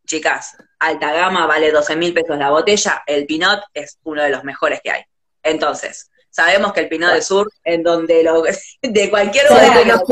chicas, 0.04 0.58
alta 0.78 1.12
gama, 1.12 1.46
vale 1.46 1.72
12 1.72 1.96
mil 1.96 2.12
pesos 2.12 2.36
la 2.36 2.50
botella, 2.50 3.02
el 3.06 3.24
Pinot 3.24 3.60
es 3.72 3.98
uno 4.04 4.22
de 4.22 4.30
los 4.30 4.44
mejores 4.44 4.80
que 4.82 4.90
hay. 4.90 5.02
Entonces, 5.46 6.10
sabemos 6.30 6.72
que 6.72 6.80
el 6.80 6.88
Pinot 6.88 7.12
del 7.12 7.22
Sur, 7.22 7.50
en 7.64 7.82
donde 7.82 8.22
lo, 8.22 8.42
de 8.82 9.10
cualquier 9.10 9.50
lugar 9.50 10.04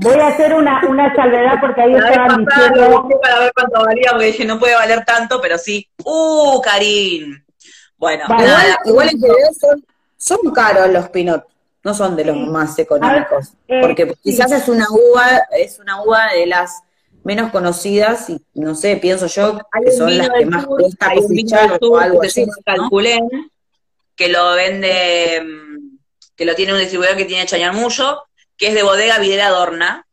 Voy 0.00 0.14
a 0.20 0.28
hacer 0.28 0.54
una, 0.54 0.80
una 0.88 1.12
salvedad 1.16 1.54
porque 1.60 1.82
ahí 1.82 1.92
estaban 1.92 2.44
diciendo... 2.44 3.08
Para 3.20 3.40
ver 3.40 3.52
cuánto 3.52 3.84
valía, 3.84 4.10
porque 4.12 4.26
dije, 4.26 4.44
no 4.44 4.60
puede 4.60 4.76
valer 4.76 5.04
tanto, 5.04 5.40
pero 5.40 5.58
sí. 5.58 5.88
¡Uh, 6.04 6.60
Karim! 6.60 7.42
Bueno, 7.96 8.24
igual, 8.84 9.08
en 9.08 9.20
general 9.20 9.54
son, 9.60 9.84
son 10.16 10.52
caros 10.52 10.88
los 10.90 11.08
Pinot, 11.08 11.44
no 11.82 11.94
son 11.94 12.14
de 12.14 12.26
los 12.26 12.36
más 12.36 12.78
económicos. 12.78 13.54
Eh, 13.66 13.80
porque 13.80 14.14
quizás 14.22 14.52
es 14.52 14.68
una 14.68 14.86
uva, 14.88 15.42
es 15.50 15.80
una 15.80 16.00
uva 16.02 16.28
de 16.32 16.46
las 16.46 16.80
menos 17.28 17.50
conocidas 17.52 18.30
y 18.30 18.40
no 18.54 18.74
sé, 18.74 18.96
pienso 18.96 19.26
yo 19.26 19.58
que 19.84 19.92
son 19.92 20.16
las 20.16 20.30
que 20.30 20.46
más 20.46 20.64
cuesta 20.64 21.12
cosechar 21.14 21.78
o 21.82 21.98
algo 21.98 22.22
así. 22.22 22.46
que 24.16 24.28
lo 24.28 24.52
vende, 24.54 25.46
que 26.34 26.46
lo 26.46 26.54
tiene 26.54 26.72
un 26.72 26.78
distribuidor 26.78 27.18
que 27.18 27.26
tiene 27.26 27.44
Chañarmullo, 27.44 28.22
que 28.56 28.68
es 28.68 28.74
de 28.74 28.82
bodega 28.82 29.18
Videla 29.18 29.48
Adorna. 29.48 30.06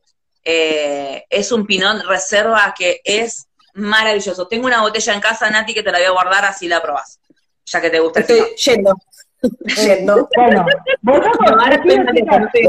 Eh, 0.44 1.24
es 1.30 1.54
un 1.54 1.66
pinot 1.66 2.04
reserva 2.04 2.76
que 2.78 3.00
es 3.06 3.48
maravilloso. 3.76 4.50
Tengo 4.50 4.68
una 4.68 4.82
botella 4.82 5.14
en 5.14 5.22
casa, 5.22 5.50
Nati, 5.50 5.74
que 5.74 5.84
te 5.84 5.94
la 5.94 6.00
voy 6.00 6.08
a 6.08 6.12
guardar 6.12 6.44
así 6.44 6.68
la 6.68 6.82
probás, 6.82 7.22
ya 7.66 7.80
que 7.80 7.90
te 7.90 8.02
gusta 8.02 8.20
Estoy 8.20 8.40
el 8.40 8.56
yendo. 8.58 8.94
yendo. 9.86 10.30
bueno, 10.34 10.66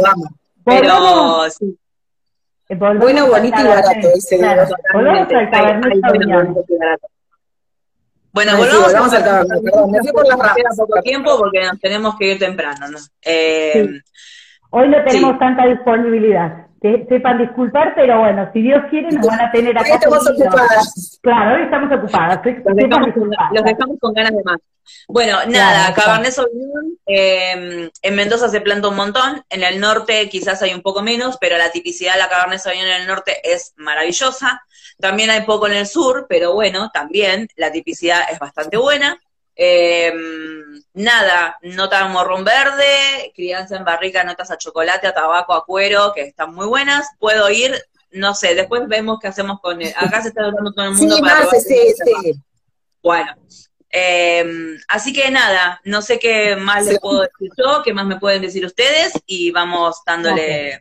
vamos. 0.00 0.30
Pero 0.64 1.50
sí. 1.50 1.76
Bueno, 2.68 3.26
bonito 3.28 3.60
y 3.60 3.64
barato, 3.64 4.08
dice. 4.14 4.38
Volvamos 4.92 5.32
al. 5.32 5.50
Bueno, 8.32 8.52
volvamos, 8.56 9.14
al 9.14 9.24
Cabernet, 9.24 9.62
perdón, 9.62 9.90
me 9.90 10.00
fui 10.00 10.12
por 10.12 10.26
las 10.26 10.38
ramas. 10.38 10.76
poco 10.76 11.00
tiempo 11.00 11.38
porque 11.38 11.64
nos 11.64 11.80
tenemos 11.80 12.16
que 12.18 12.32
ir 12.32 12.38
temprano, 12.38 12.88
¿no? 12.88 12.98
Eh, 13.22 13.88
Hoy 14.70 14.88
no 14.88 15.04
tenemos 15.04 15.38
tanta 15.38 15.64
disponibilidad. 15.66 16.65
Que 16.86 17.04
sepan 17.08 17.38
disculpar, 17.38 17.94
pero 17.96 18.20
bueno, 18.20 18.48
si 18.52 18.62
Dios 18.62 18.80
quiere 18.90 19.10
nos 19.10 19.26
van 19.26 19.40
a 19.40 19.50
tener 19.50 19.76
acá. 19.76 19.94
estamos 19.94 20.30
ocupadas. 20.30 21.18
Claro, 21.20 21.56
hoy 21.56 21.62
estamos 21.64 21.98
ocupadas. 21.98 22.40
Los 23.52 23.64
dejamos, 23.64 23.98
con, 24.00 24.14
ganas 24.14 24.30
de 24.30 24.42
más. 24.44 24.58
Bueno, 25.08 25.38
nada, 25.48 25.92
Cabernet 25.94 26.30
Sauvignon, 26.30 26.96
eh, 27.06 27.90
en 28.02 28.14
Mendoza 28.14 28.48
se 28.48 28.60
planta 28.60 28.86
un 28.86 28.94
montón, 28.94 29.42
en 29.50 29.64
el 29.64 29.80
norte 29.80 30.28
quizás 30.28 30.62
hay 30.62 30.74
un 30.74 30.82
poco 30.82 31.02
menos, 31.02 31.38
pero 31.40 31.58
la 31.58 31.72
tipicidad 31.72 32.12
de 32.12 32.20
la 32.20 32.28
Cabernet 32.28 32.60
Sauvignon 32.60 32.88
en 32.88 33.00
el 33.00 33.08
norte 33.08 33.40
es 33.42 33.74
maravillosa. 33.76 34.62
También 35.00 35.30
hay 35.30 35.40
poco 35.40 35.66
en 35.66 35.74
el 35.74 35.88
sur, 35.88 36.26
pero 36.28 36.54
bueno, 36.54 36.90
también 36.94 37.48
la 37.56 37.72
tipicidad 37.72 38.20
es 38.30 38.38
bastante 38.38 38.76
buena. 38.76 39.20
Eh, 39.58 40.12
nada, 40.92 41.58
nota 41.62 42.02
de 42.04 42.12
morrón 42.12 42.44
verde, 42.44 43.32
crianza 43.34 43.76
en 43.76 43.84
barrica, 43.84 44.22
notas 44.22 44.50
a 44.50 44.58
chocolate, 44.58 45.06
a 45.06 45.14
tabaco, 45.14 45.54
a 45.54 45.64
cuero, 45.64 46.12
que 46.14 46.22
están 46.22 46.54
muy 46.54 46.66
buenas. 46.66 47.08
Puedo 47.18 47.50
ir, 47.50 47.74
no 48.10 48.34
sé, 48.34 48.54
después 48.54 48.86
vemos 48.86 49.18
qué 49.20 49.28
hacemos 49.28 49.60
con 49.60 49.80
el, 49.80 49.92
acá 49.96 50.22
se 50.22 50.28
está 50.28 50.42
notando 50.42 50.72
todo 50.72 50.84
el 50.84 50.92
mundo. 50.92 51.16
Sí, 51.16 51.22
para 51.22 51.46
sí, 51.46 51.94
sí. 52.04 52.34
Bueno, 53.02 53.32
em, 53.90 54.78
así 54.88 55.12
que 55.12 55.30
nada, 55.30 55.80
no 55.84 56.02
sé 56.02 56.18
qué 56.18 56.56
más 56.56 56.84
les 56.84 57.00
puedo 57.00 57.20
decir 57.22 57.50
yo, 57.56 57.82
qué 57.82 57.94
más 57.94 58.04
me 58.04 58.18
pueden 58.18 58.42
decir 58.42 58.64
ustedes 58.66 59.12
y 59.26 59.52
vamos 59.52 60.02
dándole 60.04 60.80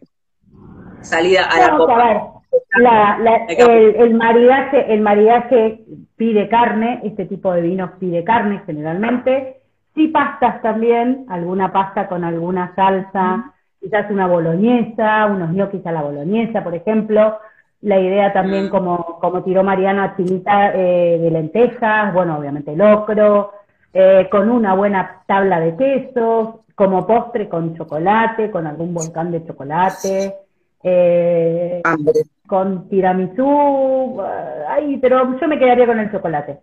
salida 1.01 1.45
a 1.45 1.59
la 1.59 1.77
copa. 1.77 2.43
La, 2.77 3.17
el, 3.47 3.95
el, 3.95 4.13
maridaje, 4.13 4.93
el 4.93 5.01
maridaje 5.01 5.85
pide 6.15 6.47
carne, 6.49 7.01
este 7.03 7.25
tipo 7.25 7.53
de 7.53 7.61
vinos 7.61 7.91
pide 7.99 8.23
carne 8.23 8.61
generalmente, 8.65 9.61
sí 9.93 10.07
pastas 10.09 10.61
también, 10.61 11.25
alguna 11.29 11.71
pasta 11.71 12.07
con 12.07 12.23
alguna 12.23 12.73
salsa, 12.75 13.53
quizás 13.79 14.09
una 14.11 14.27
boloñesa, 14.27 15.25
unos 15.27 15.51
ñoquis 15.51 15.85
a 15.85 15.91
la 15.91 16.01
boloñesa, 16.01 16.63
por 16.63 16.75
ejemplo. 16.75 17.37
La 17.81 17.99
idea 17.99 18.33
también, 18.33 18.69
como, 18.69 19.19
como 19.19 19.43
tiró 19.43 19.63
Mariana, 19.63 20.15
chinita 20.17 20.73
eh, 20.73 21.19
de 21.19 21.29
lentejas, 21.29 22.13
bueno, 22.13 22.37
obviamente 22.37 22.75
locro, 22.75 23.51
eh, 23.93 24.27
con 24.31 24.49
una 24.49 24.73
buena 24.73 25.21
tabla 25.27 25.59
de 25.59 25.75
quesos, 25.75 26.61
como 26.73 27.05
postre 27.05 27.47
con 27.47 27.75
chocolate, 27.75 28.49
con 28.49 28.65
algún 28.65 28.93
volcán 28.93 29.31
de 29.31 29.45
chocolate. 29.45 30.33
Eh, 30.81 31.81
con 32.47 32.87
tiramisú, 32.89 34.21
ay, 34.67 34.97
pero 34.97 35.39
yo 35.39 35.47
me 35.47 35.59
quedaría 35.59 35.85
con 35.85 35.99
el 35.99 36.11
chocolate. 36.11 36.59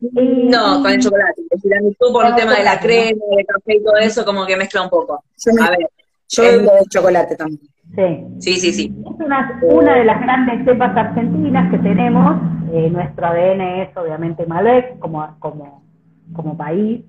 No, 0.00 0.82
con 0.82 0.92
el 0.92 1.00
chocolate. 1.00 1.42
El 1.50 1.62
tiramisú 1.62 2.12
por 2.12 2.26
el 2.26 2.34
tema 2.34 2.54
de 2.56 2.64
la 2.64 2.78
crema, 2.78 3.24
del 3.36 3.46
café 3.46 3.76
y 3.76 3.82
todo 3.82 3.96
eso, 3.96 4.24
como 4.24 4.46
que 4.46 4.56
mezcla 4.56 4.82
un 4.82 4.90
poco. 4.90 5.14
a 5.14 5.70
ver. 5.70 5.88
Yo 6.28 6.42
eh, 6.42 6.58
de 6.58 6.70
chocolate 6.90 7.36
también. 7.36 7.60
Sí. 7.94 8.26
Sí, 8.56 8.72
sí, 8.72 8.94
Es 9.04 9.24
una, 9.24 9.60
una 9.62 9.94
de 9.94 10.04
las 10.04 10.20
grandes 10.20 10.64
cepas 10.64 10.96
argentinas 10.96 11.70
que 11.70 11.78
tenemos. 11.78 12.36
Eh, 12.72 12.90
nuestro 12.90 13.26
ADN 13.26 13.60
es 13.60 13.96
obviamente 13.96 14.44
Malbec 14.44 14.98
como, 14.98 15.36
como, 15.38 15.84
como 16.32 16.56
país, 16.56 17.04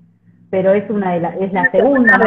pero 0.50 0.72
es 0.72 0.88
una 0.88 1.14
de 1.14 1.20
la, 1.20 1.28
es 1.30 1.52
la 1.52 1.70
segunda. 1.72 2.18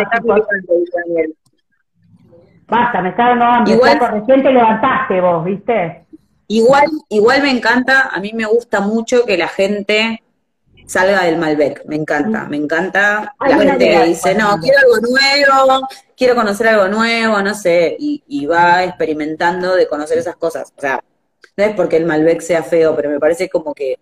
Basta, 2.72 3.02
me 3.02 3.10
está 3.10 3.28
dando 3.28 3.44
hambre. 3.44 3.74
Igual, 3.74 4.00
recién 4.00 4.44
te 4.44 4.50
levantaste 4.50 5.20
vos, 5.20 5.44
¿viste? 5.44 6.06
Igual, 6.48 6.86
igual 7.10 7.42
me 7.42 7.52
encanta, 7.52 8.04
a 8.14 8.20
mí 8.22 8.32
me 8.34 8.46
gusta 8.46 8.80
mucho 8.80 9.26
que 9.26 9.38
la 9.38 9.50
gente 9.50 10.24
salga 10.86 11.24
del 11.24 11.38
Malbec, 11.38 11.84
me 11.86 11.98
encanta, 11.98 12.46
me 12.46 12.56
encanta 12.56 13.36
la 13.46 13.58
gente 13.58 13.90
que 13.90 14.06
dice, 14.06 14.36
no, 14.36 14.58
quiero 14.62 14.78
algo 14.80 15.06
nuevo, 15.06 15.88
quiero 16.16 16.34
conocer 16.34 16.70
algo 16.70 16.88
nuevo, 16.88 17.42
no 17.42 17.54
sé, 17.54 17.98
y, 18.00 18.46
va 18.46 18.86
experimentando 18.86 19.76
de 19.76 19.90
conocer 19.90 20.18
esas 20.18 20.38
cosas. 20.38 20.72
O 20.78 20.80
sea, 20.80 21.04
no 21.58 21.64
es 21.66 21.76
porque 21.76 21.98
el 21.98 22.06
Malbec 22.06 22.40
sea 22.40 22.64
feo, 22.64 22.96
pero 22.96 23.10
me 23.10 23.20
parece 23.20 23.50
como 23.50 23.74
que 23.74 24.00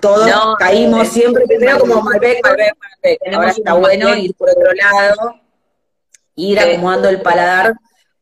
todos 0.00 0.30
caímos 0.58 1.08
siempre 1.08 1.46
primero 1.46 1.78
como 1.78 2.02
Malbec, 2.02 2.44
Malbec, 2.44 2.74
Malbec. 2.78 3.34
Ahora 3.34 3.50
está 3.50 3.72
bueno 3.72 4.14
ir 4.16 4.34
por 4.34 4.50
otro 4.50 4.70
lado 4.74 5.40
ir 6.34 6.58
acomodando 6.58 7.08
el 7.08 7.22
paladar 7.22 7.74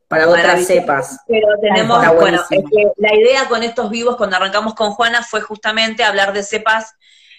para 0.08 0.28
otras 0.28 0.66
cepas. 0.66 1.20
Pero 1.26 1.48
tenemos, 1.60 2.04
bueno, 2.14 2.42
es 2.50 2.62
que 2.70 2.90
la 2.96 3.14
idea 3.14 3.46
con 3.46 3.62
estos 3.62 3.90
vivos 3.90 4.16
cuando 4.16 4.36
arrancamos 4.36 4.74
con 4.74 4.92
Juana 4.92 5.22
fue 5.22 5.42
justamente 5.42 6.02
hablar 6.02 6.32
de 6.32 6.42
cepas 6.42 6.94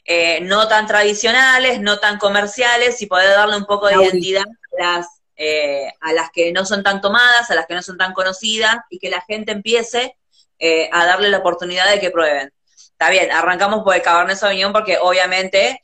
eh, 0.05 0.39
no 0.41 0.67
tan 0.67 0.88
tradicionales, 0.88 1.82
no 1.82 1.99
tan 1.99 2.17
comerciales 2.17 3.01
y 3.01 3.07
poder 3.07 3.30
darle 3.30 3.57
un 3.57 3.65
poco 3.65 3.88
de 3.88 3.95
identidad 3.95 4.43
a 4.43 4.82
las, 4.82 5.07
eh, 5.36 5.91
a 5.99 6.13
las 6.13 6.30
que 6.32 6.51
no 6.51 6.65
son 6.65 6.84
tan 6.84 7.01
tomadas, 7.01 7.49
a 7.49 7.55
las 7.55 7.65
que 7.65 7.74
no 7.74 7.82
son 7.82 7.97
tan 7.97 8.13
conocidas 8.13 8.78
y 8.89 8.99
que 8.99 9.09
la 9.09 9.22
gente 9.22 9.51
empiece 9.51 10.15
eh, 10.59 10.89
a 10.91 11.05
darle 11.05 11.30
la 11.30 11.39
oportunidad 11.39 11.89
de 11.89 11.99
que 11.99 12.11
prueben. 12.11 12.51
Está 12.76 13.09
bien, 13.09 13.32
arrancamos 13.32 13.84
por 13.84 13.95
el 13.95 14.01
Cabernet 14.01 14.38
Sauvignon 14.38 14.74
porque 14.74 14.97
obviamente 14.97 15.82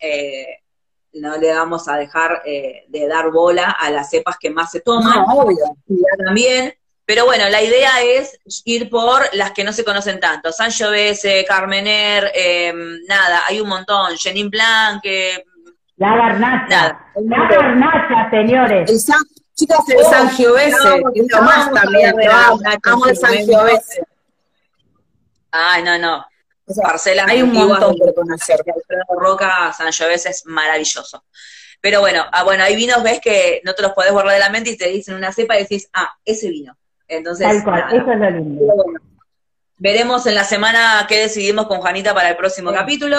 no 1.16 1.38
le 1.38 1.54
vamos 1.54 1.88
a 1.88 1.96
dejar 1.96 2.42
eh, 2.46 2.86
de 2.88 3.08
dar 3.08 3.32
bola 3.32 3.72
a 3.72 3.90
las 3.90 4.10
cepas 4.10 4.38
que 4.40 4.50
más 4.50 4.72
se 4.72 4.82
toman. 4.82 5.26
obvio. 5.28 5.76
También. 6.26 6.74
Pero 7.08 7.26
bueno, 7.26 7.48
la 7.50 7.62
idea 7.62 8.02
es 8.02 8.40
ir 8.66 8.90
por 8.90 9.22
las 9.34 9.52
que 9.52 9.64
no 9.64 9.72
se 9.72 9.86
conocen 9.86 10.20
tanto. 10.20 10.52
Sangiovese, 10.52 11.46
Carmener, 11.48 12.32
eh, 12.34 12.74
nada, 13.08 13.44
hay 13.48 13.62
un 13.62 13.70
montón. 13.70 14.18
Jenin 14.18 14.50
Blanc. 14.50 15.04
la 15.98 16.16
garnacha. 16.16 17.00
La 17.16 17.48
garnacha, 17.48 18.30
señores. 18.32 18.90
El 18.90 19.00
San, 19.00 19.22
chicos, 19.54 19.88
el 19.88 19.98
oh, 20.04 20.10
Sangiovese, 20.10 21.04
es 21.14 21.32
lo 21.32 21.42
más 21.44 21.72
también. 21.72 22.16
Amo 22.84 23.06
el 23.06 23.16
Sangiovese. 23.16 24.04
Ay, 25.52 25.84
no, 25.84 26.00
no 26.00 26.26
hay 27.28 27.42
un 27.42 27.54
montón 27.54 27.98
por 27.98 28.14
conocer. 28.14 28.58
Alfredo 28.60 29.20
Roca, 29.20 29.74
Sangiovese 29.74 30.30
es 30.30 30.46
maravilloso. 30.46 31.24
Pero 31.82 32.00
bueno, 32.00 32.24
ah, 32.32 32.44
bueno, 32.44 32.64
hay 32.64 32.76
vinos, 32.76 33.04
ves 33.04 33.20
que 33.22 33.62
no 33.64 33.74
te 33.76 33.84
los 33.84 33.92
podés 33.92 34.12
borrar 34.12 34.34
de 34.34 34.40
la 34.40 34.50
mente 34.50 34.72
y 34.72 34.78
te 34.78 34.90
dicen 34.90 35.16
una 35.16 35.32
cepa 35.32 35.56
y 35.56 35.64
decís, 35.64 35.88
ah, 35.94 36.16
ese 36.26 36.50
vino. 36.50 36.76
Entonces, 37.08 37.48
Tal 37.48 37.64
cual, 37.64 37.84
eso 37.94 38.12
es 38.12 38.20
lo 38.20 38.30
lindo. 38.32 38.74
veremos 39.78 40.26
en 40.26 40.34
la 40.34 40.44
semana 40.44 41.06
qué 41.08 41.20
decidimos 41.20 41.68
con 41.68 41.82
Juanita 41.82 42.16
para 42.16 42.30
el 42.30 42.38
próximo 42.38 42.72
capítulo. 42.74 43.18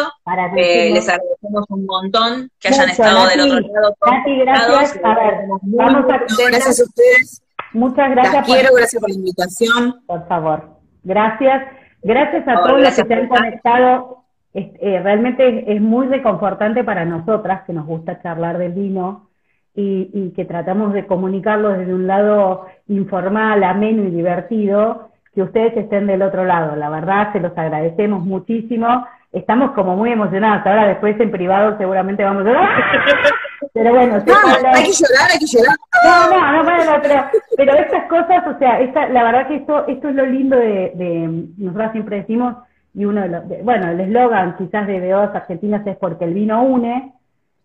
Eh, 0.57 0.91
les 0.93 1.09
agradecemos 1.09 1.65
un 1.69 1.87
montón 1.87 2.51
que 2.59 2.69
hayan 2.69 2.91
estado 2.91 3.29
del 3.29 3.41
otro 3.43 3.61
lado. 3.61 3.97
Nati, 4.05 4.39
gracias. 4.41 4.99
A 5.05 5.15
ver, 5.15 5.35
vamos 5.63 6.05
a... 6.13 6.49
gracias 6.49 6.81
a 6.81 6.83
ustedes. 6.83 7.43
Muchas 7.73 8.11
gracias. 8.11 8.35
Las 8.35 8.47
quiero, 8.47 8.75
gracias 8.75 9.01
por 9.01 9.11
la 9.11 9.17
invitación. 9.17 10.03
Por 10.07 10.27
favor. 10.27 10.81
Gracias. 11.05 11.63
Gracias 12.07 12.47
a 12.47 12.63
todos 12.63 12.81
los 12.83 12.95
que 12.95 13.05
se 13.05 13.15
han 13.15 13.27
conectado. 13.27 14.19
Eh, 14.55 15.01
realmente 15.03 15.75
es, 15.75 15.81
muy 15.81 16.07
reconfortante 16.07 16.85
para 16.85 17.05
nosotras, 17.05 17.63
que 17.67 17.73
nos 17.73 17.85
gusta 17.85 18.23
charlar 18.23 18.59
del 18.59 18.75
vino 18.75 19.29
y, 19.75 20.09
y, 20.15 20.31
que 20.31 20.45
tratamos 20.45 20.93
de 20.93 21.05
comunicarlo 21.05 21.71
desde 21.71 21.93
un 21.93 22.07
lado 22.07 22.67
informal, 22.87 23.65
ameno 23.65 24.05
y 24.05 24.13
divertido, 24.13 25.11
que 25.35 25.43
ustedes 25.43 25.77
estén 25.77 26.07
del 26.07 26.23
otro 26.23 26.45
lado. 26.45 26.77
La 26.77 26.91
verdad, 26.91 27.33
se 27.33 27.41
los 27.41 27.59
agradecemos 27.59 28.25
muchísimo. 28.25 29.05
Estamos 29.33 29.73
como 29.73 29.97
muy 29.97 30.13
emocionados. 30.13 30.65
Ahora 30.65 30.87
después 30.87 31.19
en 31.19 31.33
privado 31.33 31.77
seguramente 31.77 32.23
vamos 32.23 32.47
a... 32.47 32.53
Pero 33.73 33.95
bueno, 33.95 34.19
no, 34.19 34.35
hay 34.75 34.85
que 34.85 34.93
llorar, 34.93 35.31
hay 35.33 35.39
que 35.39 35.47
llorar. 35.47 35.77
No, 36.05 36.31
no, 36.31 36.53
no, 36.53 36.65
bueno, 36.65 36.93
pero, 37.03 37.25
pero 37.57 37.73
estas 37.75 38.05
cosas, 38.09 38.47
o 38.47 38.59
sea, 38.59 38.81
esta, 38.81 39.09
la 39.09 39.25
verdad 39.25 39.49
que 39.49 39.57
esto, 39.57 39.87
esto 39.87 40.09
es 40.09 40.15
lo 40.15 40.27
lindo 40.27 40.57
de, 40.57 40.93
de 40.95 41.47
nosotros 41.57 41.93
siempre 41.93 42.17
decimos, 42.19 42.57
y 42.95 43.05
uno 43.05 43.23
de 43.23 43.29
los, 43.29 43.43
bueno, 43.63 43.89
el 43.91 44.01
eslogan 44.01 44.57
quizás 44.57 44.87
de 44.87 45.01
Beos 45.01 45.35
Argentinas 45.35 45.87
es 45.87 45.97
porque 45.97 46.25
el 46.25 46.35
vino 46.35 46.63
une, 46.63 47.13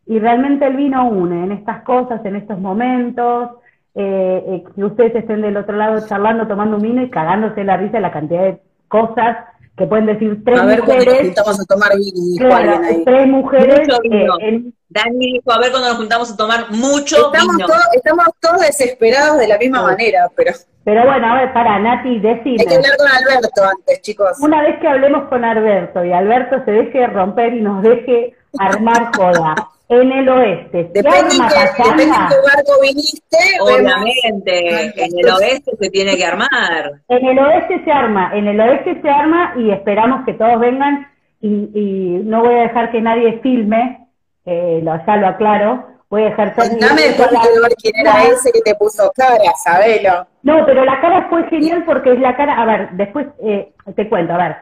y 0.05 0.19
realmente 0.19 0.65
el 0.65 0.75
vino 0.75 1.07
une 1.07 1.43
en 1.43 1.51
estas 1.51 1.83
cosas, 1.83 2.23
en 2.25 2.35
estos 2.35 2.59
momentos, 2.59 3.51
eh, 3.93 4.43
eh, 4.47 4.63
que 4.73 4.83
ustedes 4.83 5.15
estén 5.15 5.41
del 5.41 5.57
otro 5.57 5.75
lado 5.75 6.05
charlando, 6.07 6.47
tomando 6.47 6.77
un 6.77 6.83
vino 6.83 7.01
y 7.01 7.09
cagándose 7.09 7.63
la 7.63 7.77
risa 7.77 7.93
de 7.93 8.01
la 8.01 8.11
cantidad 8.11 8.43
de 8.43 8.61
cosas 8.87 9.37
que 9.77 9.85
pueden 9.87 10.05
decir 10.05 10.43
tres 10.43 10.59
a 10.59 10.65
ver, 10.65 10.81
mujeres. 10.81 11.33
Nos 11.35 11.59
a 11.59 11.65
tomar 11.65 11.91
vino, 11.97 12.47
claro, 12.47 12.81
tres 13.05 13.27
mujeres. 13.27 13.87
Eh, 14.03 14.71
Dani 14.91 15.33
dijo, 15.33 15.51
a 15.51 15.59
ver 15.59 15.71
cuando 15.71 15.87
nos 15.87 15.97
juntamos 15.97 16.31
a 16.31 16.37
tomar 16.37 16.71
mucho 16.71 17.31
estamos 17.31 17.55
vino. 17.55 17.67
Todos, 17.67 17.87
estamos 17.93 18.25
todos 18.41 18.61
desesperados 18.61 19.39
de 19.39 19.47
la 19.47 19.57
misma 19.57 19.83
manera, 19.83 20.29
pero... 20.35 20.51
Pero 20.83 21.05
bueno, 21.05 21.31
a 21.31 21.41
ver, 21.41 21.53
para 21.53 21.77
Nati, 21.77 22.19
decime. 22.19 22.57
Hay 22.59 22.65
que 22.65 22.75
hablar 22.75 22.97
con 22.97 23.07
Alberto 23.07 23.61
antes, 23.63 24.01
chicos. 24.01 24.39
Una 24.41 24.63
vez 24.63 24.79
que 24.79 24.87
hablemos 24.87 25.29
con 25.29 25.45
Alberto 25.45 26.03
y 26.03 26.11
Alberto 26.11 26.55
se 26.65 26.71
deje 26.71 27.05
romper 27.07 27.53
y 27.53 27.61
nos 27.61 27.83
deje 27.83 28.33
armar 28.57 29.15
joda 29.15 29.53
en 29.89 30.11
el 30.11 30.27
oeste. 30.27 30.89
Depende, 30.91 31.35
que, 31.37 31.83
depende 31.83 32.03
en 32.03 32.09
qué 32.09 32.35
barco 32.35 32.81
viniste. 32.81 33.37
Obviamente, 33.59 35.05
en 35.05 35.19
el 35.19 35.29
oeste 35.29 35.71
se 35.79 35.89
tiene 35.91 36.17
que 36.17 36.25
armar. 36.25 36.93
En 37.09 37.25
el 37.27 37.37
oeste 37.37 37.83
se 37.83 37.91
arma, 37.91 38.31
en 38.33 38.47
el 38.47 38.59
oeste 38.59 38.99
se 39.01 39.09
arma 39.09 39.53
y 39.57 39.69
esperamos 39.69 40.25
que 40.25 40.33
todos 40.33 40.59
vengan 40.59 41.07
y, 41.41 41.69
y 41.75 42.21
no 42.23 42.41
voy 42.41 42.55
a 42.55 42.63
dejar 42.63 42.91
que 42.91 43.01
nadie 43.01 43.39
filme, 43.43 44.00
eh, 44.45 44.81
lo, 44.83 45.05
ya 45.05 45.17
lo 45.17 45.27
aclaro, 45.27 45.85
voy 46.09 46.23
a 46.23 46.25
dejar 46.25 46.55
todo... 46.55 46.65
Dame 46.79 47.01
después 47.01 47.29
de 47.29 47.75
quién 47.81 47.95
era 47.95 48.23
ese 48.23 48.51
que 48.51 48.61
te 48.61 48.75
puso 48.75 49.11
cara, 49.15 49.51
sabelo. 49.63 50.27
No, 50.43 50.65
pero 50.65 50.83
la 50.83 50.99
cara 50.99 51.27
fue 51.29 51.47
genial 51.49 51.83
porque 51.85 52.13
es 52.13 52.19
la 52.19 52.35
cara, 52.35 52.61
a 52.61 52.65
ver, 52.65 52.89
después 52.91 53.27
eh, 53.43 53.71
te 53.95 54.09
cuento, 54.09 54.33
a 54.33 54.37
ver, 54.37 54.55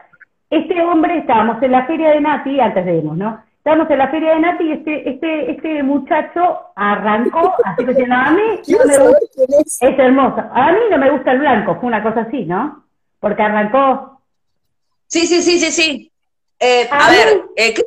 este 0.50 0.82
hombre, 0.82 1.18
estábamos 1.18 1.62
en 1.62 1.72
la 1.72 1.86
feria 1.86 2.10
de 2.10 2.20
Nati, 2.20 2.60
antes 2.60 2.84
de 2.84 2.96
irnos, 2.96 3.16
¿no? 3.16 3.42
Estábamos 3.58 3.90
en 3.90 3.98
la 3.98 4.08
feria 4.08 4.34
de 4.34 4.40
Nati 4.40 4.64
y 4.64 4.72
este, 4.72 5.10
este, 5.10 5.50
este 5.52 5.82
muchacho 5.82 6.58
arrancó, 6.74 7.54
así 7.64 7.84
que 7.84 7.90
diciendo, 7.90 8.16
a 8.16 8.30
mí 8.30 8.42
no 8.68 8.84
me 8.84 8.98
gusta, 8.98 9.42
es? 9.60 9.78
es 9.80 9.98
hermoso, 9.98 10.42
a 10.52 10.72
mí 10.72 10.78
no 10.90 10.98
me 10.98 11.10
gusta 11.10 11.32
el 11.32 11.40
blanco, 11.40 11.76
fue 11.80 11.88
una 11.88 12.02
cosa 12.02 12.20
así, 12.22 12.44
¿no? 12.44 12.84
Porque 13.18 13.42
arrancó... 13.42 14.20
Sí, 15.06 15.26
sí, 15.26 15.42
sí, 15.42 15.58
sí, 15.58 15.72
sí. 15.72 16.12
Eh, 16.60 16.88
a, 16.90 17.06
a 17.06 17.10
ver, 17.10 17.42
eh, 17.56 17.74
¿qué, 17.74 17.82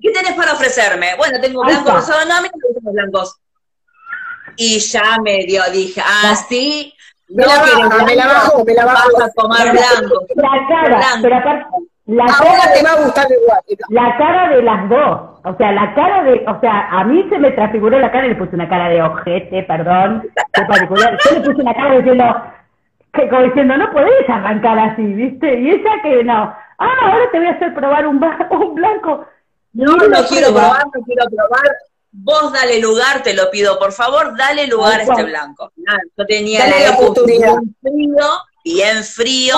¿qué, 0.00 0.10
tenés 0.10 0.32
para 0.32 0.52
ofrecerme? 0.52 1.14
Bueno, 1.16 1.40
tengo 1.40 1.62
blanco, 1.64 1.92
rosado, 1.92 2.26
no, 2.28 2.36
a 2.36 2.42
mí 2.42 2.48
no 2.52 2.58
me 2.58 2.68
gustan 2.68 2.84
los 2.84 2.94
blancos. 2.94 3.36
Y 4.56 4.78
ya 4.78 5.18
me 5.22 5.44
dio, 5.46 5.62
dije, 5.72 6.02
ah, 6.04 6.34
sí, 6.48 6.94
me, 7.28 7.44
no 7.44 7.48
la 7.48 7.58
bajo, 7.58 8.04
me 8.04 8.16
la 8.16 8.26
bajo, 8.26 8.64
me 8.64 8.74
la 8.74 8.84
bajo. 8.84 9.08
Vas 9.18 9.28
a 9.28 9.32
tomar 9.32 9.72
blanco. 9.72 10.26
La 10.36 10.66
cara, 10.68 10.96
blanco. 10.96 11.18
pero 11.22 11.36
aparte, 11.36 11.66
la 12.06 12.24
Ahora 12.24 12.58
cara, 12.58 12.72
te 12.74 12.82
va 12.82 12.90
a 12.90 13.04
gustar 13.04 13.26
igual. 13.30 13.60
la 13.88 14.16
cara 14.18 14.48
de 14.48 14.62
las 14.62 14.88
dos, 14.88 15.20
o 15.44 15.56
sea, 15.56 15.70
la 15.70 15.94
cara 15.94 16.24
de, 16.24 16.44
o 16.44 16.60
sea, 16.60 16.88
a 16.90 17.04
mí 17.04 17.24
se 17.30 17.38
me 17.38 17.52
transfiguró 17.52 18.00
la 18.00 18.10
cara 18.10 18.26
y 18.26 18.30
le 18.30 18.34
puse 18.34 18.56
una 18.56 18.68
cara 18.68 18.88
de 18.88 19.00
ojete, 19.00 19.62
perdón, 19.62 20.22
de 20.22 20.64
particular. 20.66 21.16
Yo 21.24 21.38
le 21.38 21.40
puse 21.40 21.62
una 21.62 21.74
cara 21.74 21.98
diciendo, 21.98 22.42
que, 23.12 23.28
como 23.28 23.42
diciendo, 23.42 23.76
no 23.76 23.92
podés 23.92 24.28
arrancar 24.28 24.78
así, 24.78 25.04
¿viste? 25.04 25.60
Y 25.60 25.70
ella 25.70 26.02
que 26.02 26.24
no, 26.24 26.52
ah, 26.78 26.94
ahora 27.02 27.30
te 27.30 27.38
voy 27.38 27.46
a 27.46 27.52
hacer 27.52 27.74
probar 27.74 28.06
un, 28.08 28.16
un 28.50 28.74
blanco. 28.74 29.26
No, 29.72 29.96
no, 29.96 30.08
no 30.08 30.26
quiero 30.26 30.48
probar, 30.48 30.84
no 30.94 31.02
quiero 31.04 31.24
probar. 31.26 31.76
Vos 32.12 32.52
dale 32.52 32.80
lugar, 32.80 33.22
te 33.22 33.34
lo 33.34 33.50
pido, 33.50 33.78
por 33.78 33.92
favor, 33.92 34.36
dale 34.36 34.66
lugar 34.66 35.00
a 35.00 35.02
este 35.04 35.22
blanco. 35.22 35.72
Nada, 35.76 36.00
yo 36.16 36.26
tenía 36.26 36.66
Dale 36.66 36.84
la 36.88 36.98
oportunidad. 36.98 37.54
bien 37.54 37.76
frío, 37.80 38.26
bien 38.64 39.04
frío, 39.04 39.56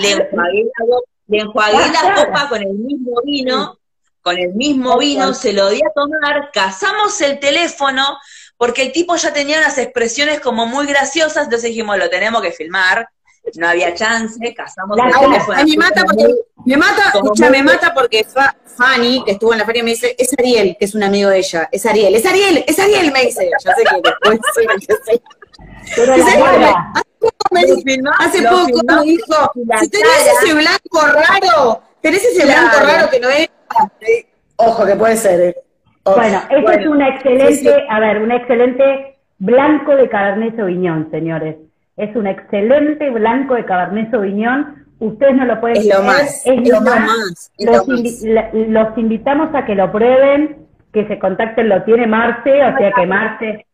le 0.00 0.12
enjuagué 0.12 0.64
la, 0.64 0.96
le 1.26 1.38
enjuagué 1.40 1.92
la 1.92 2.14
copa 2.14 2.48
con 2.48 2.62
el 2.62 2.72
mismo 2.72 3.20
vino, 3.22 3.78
con 4.22 4.38
el 4.38 4.54
mismo 4.54 4.96
vino, 4.98 5.34
se 5.34 5.52
lo 5.52 5.68
di 5.68 5.82
a 5.82 5.92
tomar, 5.94 6.50
cazamos 6.52 7.20
el 7.20 7.38
teléfono, 7.38 8.18
porque 8.56 8.80
el 8.80 8.92
tipo 8.92 9.14
ya 9.16 9.34
tenía 9.34 9.58
unas 9.58 9.76
expresiones 9.76 10.40
como 10.40 10.66
muy 10.66 10.86
graciosas, 10.86 11.44
entonces 11.44 11.68
dijimos, 11.68 11.98
lo 11.98 12.08
tenemos 12.08 12.40
que 12.40 12.52
filmar, 12.52 13.08
no 13.56 13.68
había 13.68 13.94
chance, 13.94 14.54
cazamos 14.54 14.98
el 14.98 15.12
teléfono. 15.12 15.58
A 15.58 15.64
mí 15.64 15.76
mata 15.76 16.04
porque, 16.04 16.34
me 16.64 16.76
mata, 16.76 17.02
escucha, 17.14 17.50
me 17.50 17.62
mata 17.62 17.94
porque 17.94 18.24
Fa, 18.24 18.54
Fanny, 18.64 19.22
que 19.24 19.32
estuvo 19.32 19.52
en 19.52 19.58
la 19.58 19.64
feria, 19.64 19.84
me 19.84 19.90
dice, 19.90 20.14
es 20.18 20.32
Ariel, 20.38 20.76
que 20.78 20.84
es 20.86 20.94
un 20.94 21.02
amigo 21.02 21.30
de 21.30 21.38
ella, 21.38 21.68
es 21.70 21.84
Ariel, 21.86 22.14
es 22.14 22.26
Ariel, 22.26 22.64
es 22.66 22.78
Ariel, 22.78 23.12
me 23.12 23.22
dice, 23.22 23.50
yo 23.64 23.70
sé 23.72 23.84
que 23.84 24.00
después 24.02 24.40
soy 24.54 24.64
el 24.64 24.80
que 24.80 24.94
sé. 25.04 25.22
Pero 25.94 26.16
la 26.16 26.24
cara, 26.24 26.92
Me 27.50 27.60
hace 28.18 28.42
poco 28.42 28.80
me 28.84 29.02
dijo, 29.04 29.52
si 29.80 29.88
tenés 29.90 30.32
ese 30.42 30.54
blanco 30.54 31.00
raro, 31.06 31.82
tenés 32.00 32.24
ese 32.24 32.44
blanco 32.44 32.76
raro 32.80 33.10
que 33.10 33.20
no 33.20 33.28
es, 33.28 33.48
eh, 34.00 34.26
ojo 34.56 34.86
que 34.86 34.96
puede 34.96 35.16
ser, 35.16 35.40
eh. 35.40 35.56
Ojo. 36.06 36.16
Bueno, 36.16 36.38
este 36.50 36.60
Bueno, 36.60 36.80
es 36.80 36.86
un 36.86 37.02
excelente, 37.02 37.54
sí, 37.54 37.60
sí. 37.60 37.72
a 37.88 38.00
ver, 38.00 38.20
un 38.20 38.30
excelente 38.30 39.16
blanco 39.38 39.96
de 39.96 40.08
Cabernet 40.08 40.56
Sauvignon, 40.56 41.10
señores. 41.10 41.56
Es 41.96 42.14
un 42.16 42.26
excelente 42.26 43.10
blanco 43.10 43.54
de 43.54 43.64
Cabernet 43.64 44.10
Sauvignon. 44.10 44.84
Ustedes 44.98 45.34
no 45.36 45.44
lo 45.44 45.60
pueden 45.60 45.76
es 45.78 45.86
lo 45.86 46.02
más, 46.02 46.46
es 46.46 46.68
lo 46.68 46.80
más, 46.80 47.52
es 47.58 47.66
Los, 47.66 47.88
lo 47.88 47.96
invi- 47.96 48.34
más. 48.34 48.68
los 48.86 48.98
invitamos 48.98 49.54
a 49.54 49.64
que 49.64 49.74
lo 49.74 49.90
prueben, 49.92 50.56
que 50.92 51.06
se 51.08 51.18
contacten, 51.18 51.68
lo 51.68 51.82
tiene 51.82 52.06
Marce, 52.06 52.50
o 52.64 52.78
sea 52.78 52.92
que 52.92 53.06
Marce, 53.06 53.66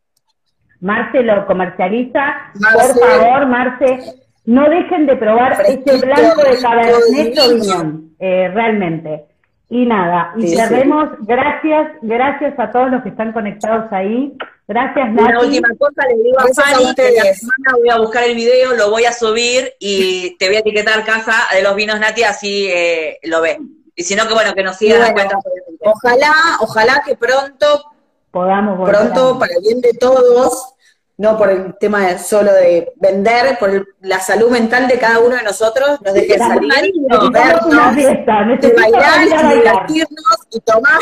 Marce 0.81 1.23
lo 1.23 1.47
comercializa. 1.47 2.21
Marce. 2.59 2.99
Por 3.01 3.09
favor, 3.09 3.47
Marce, 3.47 3.99
no 4.47 4.69
dejen 4.69 5.07
de 5.07 5.17
probar 5.17 5.57
Fresquito, 5.57 5.93
este 5.95 6.07
blanco 6.07 6.43
de 6.43 6.59
Cabernet. 6.63 7.35
Sauvignon, 7.35 8.11
eh, 8.19 8.51
realmente. 8.53 9.25
Y 9.69 9.87
nada, 9.87 10.33
y 10.37 10.43
Sí, 10.43 10.49
sí. 10.49 10.57
cerremos, 10.57 11.11
gracias, 11.21 11.93
gracias 12.03 12.59
a 12.59 12.71
todos 12.73 12.91
los 12.91 13.03
que 13.03 13.11
están 13.11 13.33
conectados 13.33 13.93
ahí. 13.93 14.37
Gracias, 14.73 15.09
Una 15.11 15.33
Nati. 15.33 15.47
última 15.47 15.69
cosa, 15.79 16.07
le 16.09 16.23
digo 16.23 16.39
a 16.39 16.45
Gracias 16.45 16.65
a 16.67 16.71
Fanny 16.79 16.95
que 16.95 17.11
la 17.11 17.35
semana 17.35 17.77
voy 17.77 17.91
a 17.91 17.99
buscar 17.99 18.23
el 18.23 18.37
video, 18.37 18.73
lo 18.75 18.89
voy 18.91 19.05
a 19.05 19.13
subir 19.13 19.73
y 19.81 20.37
te 20.39 20.47
voy 20.47 20.57
a 20.57 20.61
etiquetar 20.61 21.05
Casa 21.05 21.35
de 21.53 21.61
los 21.63 21.75
Vinos 21.75 21.99
Nati, 21.99 22.23
así 22.23 22.69
eh, 22.71 23.19
lo 23.25 23.41
ves. 23.41 23.59
Y 23.97 24.05
si 24.05 24.15
no, 24.15 24.29
que 24.29 24.35
bueno, 24.35 24.55
que 24.55 24.63
nos 24.63 24.77
sigan 24.77 25.13
bueno, 25.13 25.31
obviamente. 25.45 25.85
Ojalá, 25.85 26.33
ojalá 26.61 27.03
que 27.05 27.17
pronto, 27.17 27.85
Podamos 28.31 28.79
volver 28.79 28.95
pronto, 28.97 29.35
a- 29.35 29.39
para 29.41 29.53
el 29.55 29.61
bien 29.61 29.81
de 29.81 29.93
todos, 29.95 30.75
no 31.19 31.37
por 31.37 31.51
el 31.51 31.77
tema 31.81 32.07
de- 32.07 32.19
solo 32.21 32.53
de 32.53 32.93
vender, 32.95 33.59
por 33.59 33.71
el- 33.71 33.85
la 34.03 34.21
salud 34.21 34.51
mental 34.51 34.87
de 34.87 35.01
cada 35.01 35.19
uno 35.19 35.35
de 35.35 35.43
nosotros, 35.43 36.01
nos 36.01 36.15
dejen 36.15 36.39
La 36.39 36.47
salir, 36.47 36.69
marido, 36.69 37.27
una 37.29 37.41
vernos, 37.45 37.97
necesito 37.97 38.81
bailar, 38.81 39.03
a 39.03 39.17
bailar. 39.43 39.55
divertirnos, 39.57 40.37
y 40.53 40.61
tomar, 40.61 41.01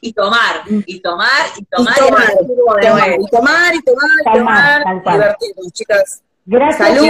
Y 0.00 0.12
tomar, 0.12 0.62
y 0.66 1.00
tomar, 1.00 1.28
y 1.56 1.64
tomar, 1.64 1.94
y 1.98 2.06
tomar, 2.06 2.30
y 2.40 2.46
tomar, 2.46 3.14
y 3.20 3.26
tomar, 3.26 3.74
y 3.74 3.82
tomar, 3.82 4.20
y 4.20 4.24
tomar, 4.24 4.82
y 4.82 5.10
divertirnos, 5.10 5.72
chicas. 5.72 6.22
Gracias, 6.46 6.88
Salud, 6.88 7.06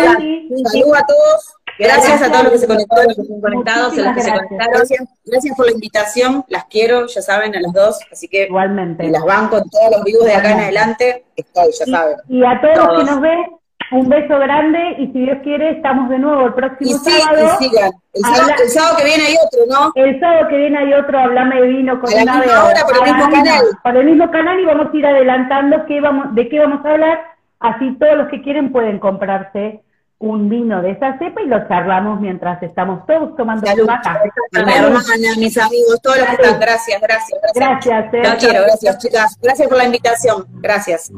salud 0.71 0.95
a 0.95 1.07
todos, 1.07 1.55
gracias 1.77 2.23
a 2.23 2.31
todos 2.31 2.45
los 2.45 2.53
que 2.53 2.59
se 2.61 2.67
conectaron. 2.69 3.07
Los 3.09 3.17
que 3.17 3.23
están 3.23 3.41
conectados, 3.41 3.93
a 3.93 3.97
los 3.97 3.97
que 3.97 4.03
se 4.23 4.31
gracias. 4.31 4.37
conectaron. 4.49 4.73
Gracias, 4.75 5.09
gracias 5.25 5.57
por 5.57 5.67
la 5.67 5.73
invitación, 5.73 6.45
las 6.49 6.65
quiero, 6.67 7.07
ya 7.07 7.21
saben, 7.21 7.57
a 7.57 7.61
las 7.61 7.73
dos, 7.73 7.99
así 8.13 8.29
que 8.29 8.45
Igualmente. 8.45 9.05
y 9.05 9.11
las 9.11 9.25
banco 9.25 9.59
en 9.59 9.69
todos 9.69 9.91
los 9.91 10.05
vivos 10.05 10.25
de 10.25 10.35
acá 10.35 10.53
en 10.53 10.61
adelante, 10.61 11.25
estoy, 11.35 11.71
ya 11.79 11.85
saben. 11.85 12.17
Y 12.29 12.45
a 12.45 12.61
todos 12.61 12.77
los 12.77 12.87
Todos. 12.87 12.99
que 13.01 13.11
nos 13.11 13.21
ven, 13.21 13.47
Un 13.91 14.09
beso 14.09 14.39
grande 14.39 14.97
y 14.99 15.07
si 15.09 15.21
Dios 15.21 15.39
quiere 15.43 15.71
estamos 15.71 16.09
de 16.09 16.19
nuevo 16.19 16.47
el 16.47 16.55
próximo 16.55 16.99
sábado. 16.99 17.57
Y 17.61 17.65
sigan. 17.65 17.93
El, 18.15 18.23
sábado, 18.71 18.97
que 18.97 19.05
viene 19.05 19.25
hay 19.25 19.37
otro, 19.45 19.61
¿no? 19.69 19.93
El 19.95 20.21
sábado 20.21 20.49
que 20.49 20.57
viene 20.57 20.79
hay 20.79 20.95
otro, 20.95 21.19
Hablame 21.19 21.61
de 21.61 21.67
Vino 21.69 22.01
con 22.01 22.13
a 22.13 22.25
la 22.25 22.37
misma 22.37 22.65
hora, 22.65 22.81
por 22.87 22.97
el 22.97 23.15
mismo 23.15 23.31
canal. 23.31 23.65
Por 23.83 23.97
el 23.97 24.07
mismo 24.07 24.31
canal 24.31 24.61
y 24.61 24.65
vamos 24.65 24.87
a 24.93 24.97
ir 24.97 25.07
adelantando 25.07 25.87
qué 25.87 26.01
vamos, 26.01 26.35
de 26.35 26.49
qué 26.49 26.59
vamos 26.61 26.85
a 26.85 26.91
hablar, 26.91 27.19
así 27.61 27.97
todos 27.99 28.17
los 28.17 28.29
que 28.29 28.43
quieren 28.43 28.73
pueden 28.73 28.99
comprarse 28.99 29.83
un 30.19 30.49
vino 30.49 30.81
de 30.81 30.93
esa 30.93 31.19
cepa 31.19 31.43
y 31.43 31.47
lo 31.47 31.69
charlamos 31.69 32.21
mientras 32.21 32.63
estamos 32.63 33.05
todos 33.07 33.37
tomando 33.37 33.67
Salud. 33.67 33.87
café. 33.87 34.31
A 34.55 34.63
mi 34.65 34.73
hermana, 34.73 35.37
mis 35.37 35.59
amigos, 35.59 36.01
todos 36.03 36.19
los 36.19 36.27
que 36.29 36.33
están. 36.35 36.61
Gracias, 36.61 37.01
gracias. 37.01 37.41
Gracias. 37.55 38.11
Gracias, 38.13 38.35
eh. 38.35 38.37
quiero, 38.39 38.65
gracias, 38.65 38.99
chicas. 38.99 39.39
Gracias 39.43 39.69
por 39.69 39.77
la 39.77 39.85
invitación. 39.85 40.47
Gracias. 40.61 41.13